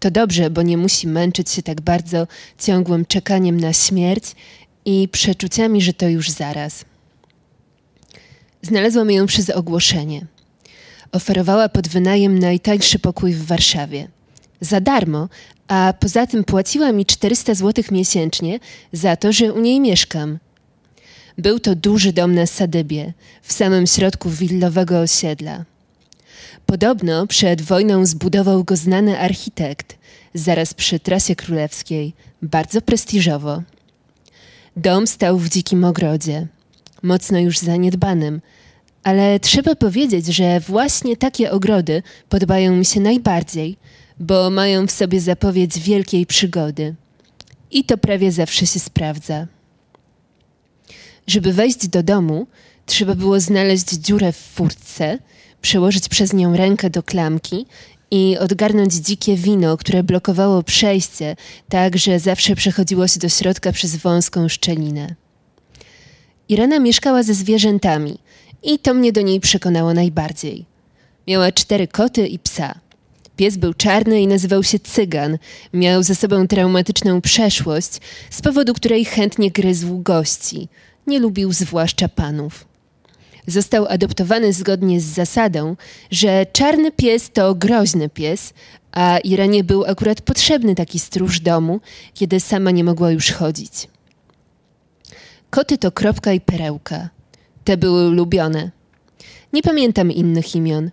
[0.00, 2.26] To dobrze, bo nie musi męczyć się tak bardzo
[2.58, 4.24] ciągłym czekaniem na śmierć
[4.84, 6.84] i przeczuciami, że to już zaraz.
[8.62, 10.26] Znalazłam ją przez ogłoszenie.
[11.12, 14.08] Oferowała pod wynajem najtańszy pokój w Warszawie.
[14.60, 15.28] Za darmo,
[15.68, 18.60] a poza tym płaciła mi 400 zł miesięcznie
[18.92, 20.38] za to, że u niej mieszkam.
[21.38, 23.12] Był to duży dom na Sadybie,
[23.42, 25.64] w samym środku willowego osiedla.
[26.66, 29.98] Podobno przed wojną zbudował go znany architekt,
[30.34, 32.12] zaraz przy trasie królewskiej,
[32.42, 33.62] bardzo prestiżowo.
[34.76, 36.46] Dom stał w dzikim ogrodzie,
[37.02, 38.40] mocno już zaniedbanym,
[39.02, 43.76] ale trzeba powiedzieć, że właśnie takie ogrody podobają mi się najbardziej,
[44.20, 46.94] bo mają w sobie zapowiedź wielkiej przygody.
[47.70, 49.46] I to prawie zawsze się sprawdza.
[51.26, 52.46] Żeby wejść do domu,
[52.86, 55.18] trzeba było znaleźć dziurę w furtce,
[55.60, 57.66] przełożyć przez nią rękę do klamki
[58.10, 61.36] i odgarnąć dzikie wino, które blokowało przejście,
[61.68, 65.14] tak że zawsze przechodziło się do środka przez wąską szczelinę.
[66.48, 68.18] Irena mieszkała ze zwierzętami
[68.62, 70.64] i to mnie do niej przekonało najbardziej.
[71.28, 72.74] Miała cztery koty i psa.
[73.36, 75.38] Pies był czarny i nazywał się Cygan.
[75.72, 77.90] Miał ze sobą traumatyczną przeszłość,
[78.30, 80.68] z powodu której chętnie gryzł gości–
[81.06, 82.64] nie lubił zwłaszcza panów.
[83.46, 85.76] Został adoptowany zgodnie z zasadą,
[86.10, 88.52] że czarny pies to groźny pies,
[88.92, 91.80] a Iranie był akurat potrzebny taki stróż domu,
[92.14, 93.88] kiedy sama nie mogła już chodzić.
[95.50, 97.08] Koty to kropka i perełka.
[97.64, 98.70] Te były ulubione.
[99.52, 100.90] Nie pamiętam innych imion.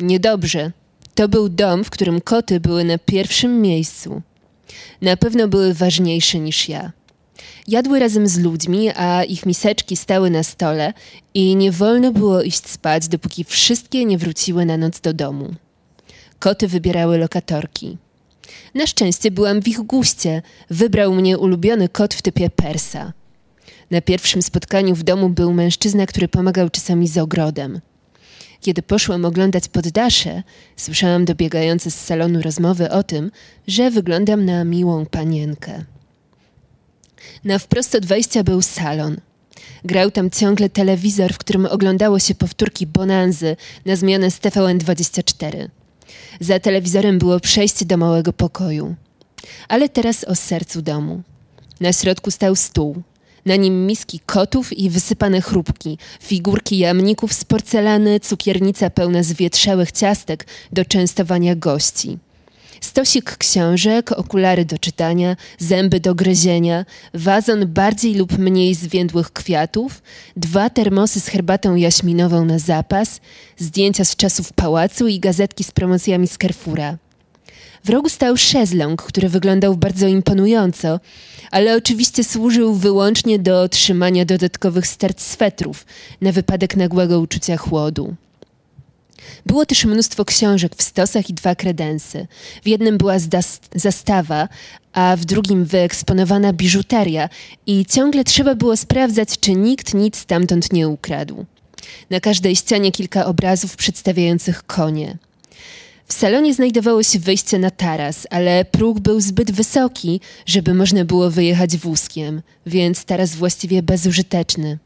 [0.00, 0.72] Niedobrze.
[1.14, 4.22] To był dom, w którym koty były na pierwszym miejscu.
[5.02, 6.92] Na pewno były ważniejsze niż ja.
[7.68, 10.92] Jadły razem z ludźmi, a ich miseczki stały na stole
[11.34, 15.54] i nie wolno było iść spać, dopóki wszystkie nie wróciły na noc do domu.
[16.38, 17.98] Koty wybierały lokatorki.
[18.74, 20.42] Na szczęście byłam w ich guście.
[20.70, 23.12] Wybrał mnie ulubiony kot w typie persa.
[23.90, 27.80] Na pierwszym spotkaniu w domu był mężczyzna, który pomagał czasami z ogrodem.
[28.60, 30.42] Kiedy poszłam oglądać poddasze,
[30.76, 33.30] słyszałam dobiegające z salonu rozmowy o tym,
[33.66, 35.84] że wyglądam na miłą panienkę.
[37.44, 39.16] Na wprost od wejścia był salon.
[39.84, 45.68] Grał tam ciągle telewizor, w którym oglądało się powtórki Bonanzy na zmianę z TVN24.
[46.40, 48.94] Za telewizorem było przejście do małego pokoju.
[49.68, 51.22] Ale teraz o sercu domu.
[51.80, 53.02] Na środku stał stół.
[53.46, 60.46] Na nim miski kotów i wysypane chrupki, figurki jamników z porcelany, cukiernica pełna zwietrzałych ciastek
[60.72, 62.18] do częstowania gości.
[62.84, 66.84] Stosik książek, okulary do czytania, zęby do gryzienia,
[67.14, 70.02] wazon bardziej lub mniej zwiędłych kwiatów,
[70.36, 73.20] dwa termosy z herbatą jaśminową na zapas,
[73.56, 76.96] zdjęcia z czasów pałacu i gazetki z promocjami z Carrefoura.
[77.84, 81.00] W rogu stał szezlong, który wyglądał bardzo imponująco,
[81.50, 85.86] ale oczywiście służył wyłącznie do trzymania dodatkowych sterc swetrów
[86.20, 88.14] na wypadek nagłego uczucia chłodu.
[89.46, 92.26] Było też mnóstwo książek w stosach i dwa kredensy.
[92.62, 93.14] W jednym była
[93.74, 94.48] zastawa,
[94.92, 97.28] a w drugim wyeksponowana biżuteria
[97.66, 101.44] i ciągle trzeba było sprawdzać, czy nikt nic stamtąd nie ukradł.
[102.10, 105.18] Na każdej ścianie kilka obrazów przedstawiających konie.
[106.06, 111.30] W salonie znajdowało się wyjście na taras, ale próg był zbyt wysoki, żeby można było
[111.30, 114.78] wyjechać wózkiem, więc taras właściwie bezużyteczny.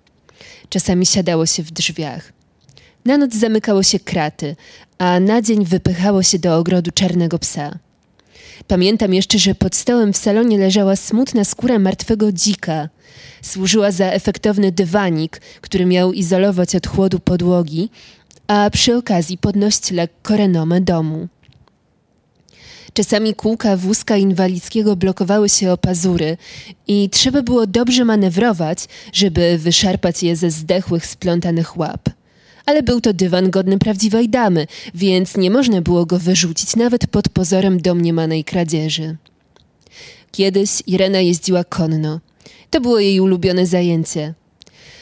[0.69, 2.38] Czasami siadało się w drzwiach.
[3.09, 4.57] Na noc zamykało się kraty,
[4.99, 7.79] a na dzień wypychało się do ogrodu czarnego psa.
[8.67, 12.89] Pamiętam jeszcze, że pod stołem w salonie leżała smutna skóra martwego dzika.
[13.43, 17.91] Służyła za efektowny dywanik, który miał izolować od chłodu podłogi,
[18.47, 21.29] a przy okazji podnosić lekko renomę domu.
[22.93, 26.37] Czasami kółka wózka inwalidzkiego blokowały się o pazury
[26.87, 28.79] i trzeba było dobrze manewrować,
[29.13, 32.18] żeby wyszarpać je ze zdechłych, splątanych łap
[32.69, 37.29] ale był to dywan godny prawdziwej damy, więc nie można było go wyrzucić nawet pod
[37.29, 39.17] pozorem domniemanej kradzieży.
[40.33, 42.21] Kiedyś Irena jeździła konno.
[42.71, 44.35] To było jej ulubione zajęcie.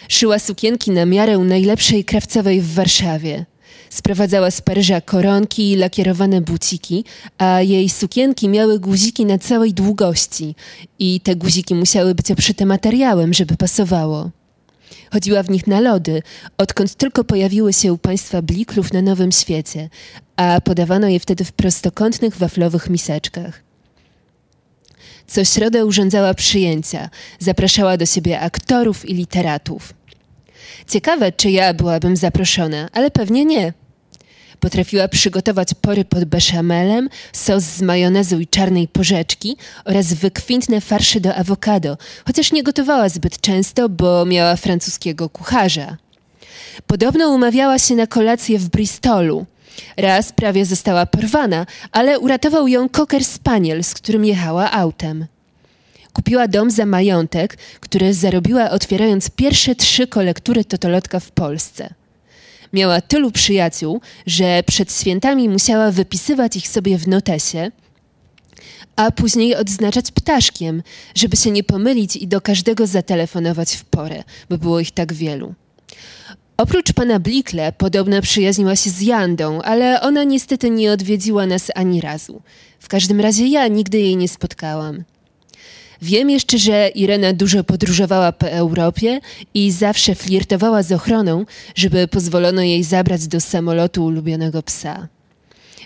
[0.09, 3.47] Szyła sukienki na miarę najlepszej krawcowej w Warszawie.
[3.90, 7.05] Sprowadzała z Paryża koronki i lakierowane buciki,
[7.38, 10.55] a jej sukienki miały guziki na całej długości
[10.98, 14.30] i te guziki musiały być obszyte materiałem, żeby pasowało.
[15.12, 16.22] Chodziła w nich na lody,
[16.58, 19.88] odkąd tylko pojawiły się u państwa bliklów na Nowym Świecie,
[20.36, 23.62] a podawano je wtedy w prostokątnych waflowych miseczkach.
[25.26, 29.94] Co środę urządzała przyjęcia, zapraszała do siebie aktorów i literatów.
[30.88, 33.72] Ciekawe, czy ja byłabym zaproszona, ale pewnie nie.
[34.60, 41.34] Potrafiła przygotować pory pod beszamelem, sos z majonezu i czarnej porzeczki oraz wykwintne farsze do
[41.34, 45.96] awokado, chociaż nie gotowała zbyt często, bo miała francuskiego kucharza.
[46.86, 49.46] Podobno umawiała się na kolację w Bristolu.
[49.96, 55.26] Raz prawie została porwana, ale uratował ją koker spaniel, z którym jechała autem.
[56.12, 61.94] Kupiła dom za majątek, który zarobiła otwierając pierwsze trzy kolektury totolotka w Polsce.
[62.72, 67.70] Miała tylu przyjaciół, że przed świętami musiała wypisywać ich sobie w notesie,
[68.97, 70.82] a później odznaczać ptaszkiem,
[71.14, 75.55] żeby się nie pomylić i do każdego zatelefonować w porę, bo było ich tak wielu.
[76.56, 82.01] Oprócz pana Blikle podobno przyjaźniła się z Jandą, ale ona niestety nie odwiedziła nas ani
[82.01, 82.43] razu.
[82.78, 85.05] W każdym razie ja nigdy jej nie spotkałam.
[86.02, 89.20] Wiem jeszcze, że Irena dużo podróżowała po Europie
[89.55, 91.44] i zawsze flirtowała z ochroną,
[91.74, 95.09] żeby pozwolono jej zabrać do samolotu ulubionego psa.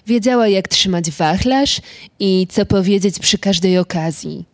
[0.07, 1.81] Wiedziała, jak trzymać wachlarz
[2.20, 4.45] i co powiedzieć przy każdej okazji.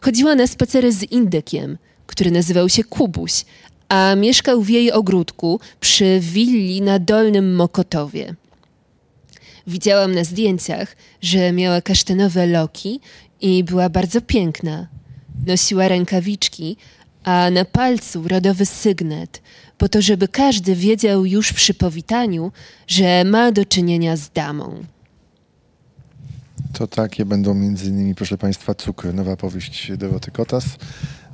[0.00, 3.44] Chodziła na spacery z indykiem, który nazywał się Kubuś,
[3.88, 8.34] a mieszkał w jej ogródku przy willi na Dolnym Mokotowie.
[9.66, 13.00] Widziałam na zdjęciach, że miała kasztanowe loki
[13.40, 14.86] i była bardzo piękna.
[15.46, 16.76] Nosiła rękawiczki,
[17.24, 19.42] a na palcu rodowy sygnet,
[19.78, 22.52] po to, żeby każdy wiedział już przy powitaniu,
[22.86, 24.84] że ma do czynienia z damą.
[26.72, 30.64] To takie będą między innymi, proszę Państwa, Cukry, nowa powieść Doroty Kotas.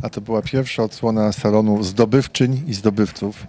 [0.02, 3.46] A to była pierwsza odsłona salonu zdobywczyń i zdobywców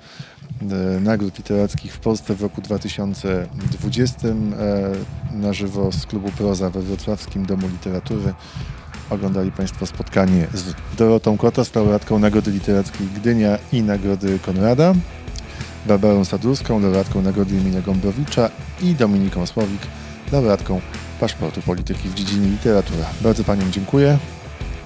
[0.61, 0.65] e,
[0.99, 4.33] nagród literackich w Polsce w roku 2020 e,
[5.33, 8.33] na żywo z klubu Proza we Wrocławskim Domu Literatury.
[9.09, 14.93] Oglądali Państwo spotkanie z Dorotą Kotos, laureatką Nagrody Literackiej Gdynia i Nagrody Konrada,
[15.85, 18.49] Barbarą Sadurską, laureatką Nagrody imienia Gombrowicza
[18.81, 19.81] i Dominiką Słowik,
[20.31, 20.81] laureatką
[21.19, 23.05] Paszportu Polityki w dziedzinie literatura.
[23.21, 24.17] Bardzo Paniom dziękuję.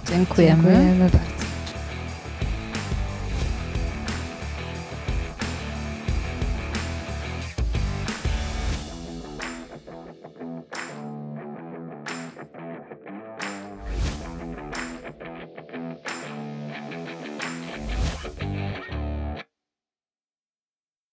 [0.10, 0.64] Dziękujemy.
[0.64, 1.53] Dziękujemy bardzo.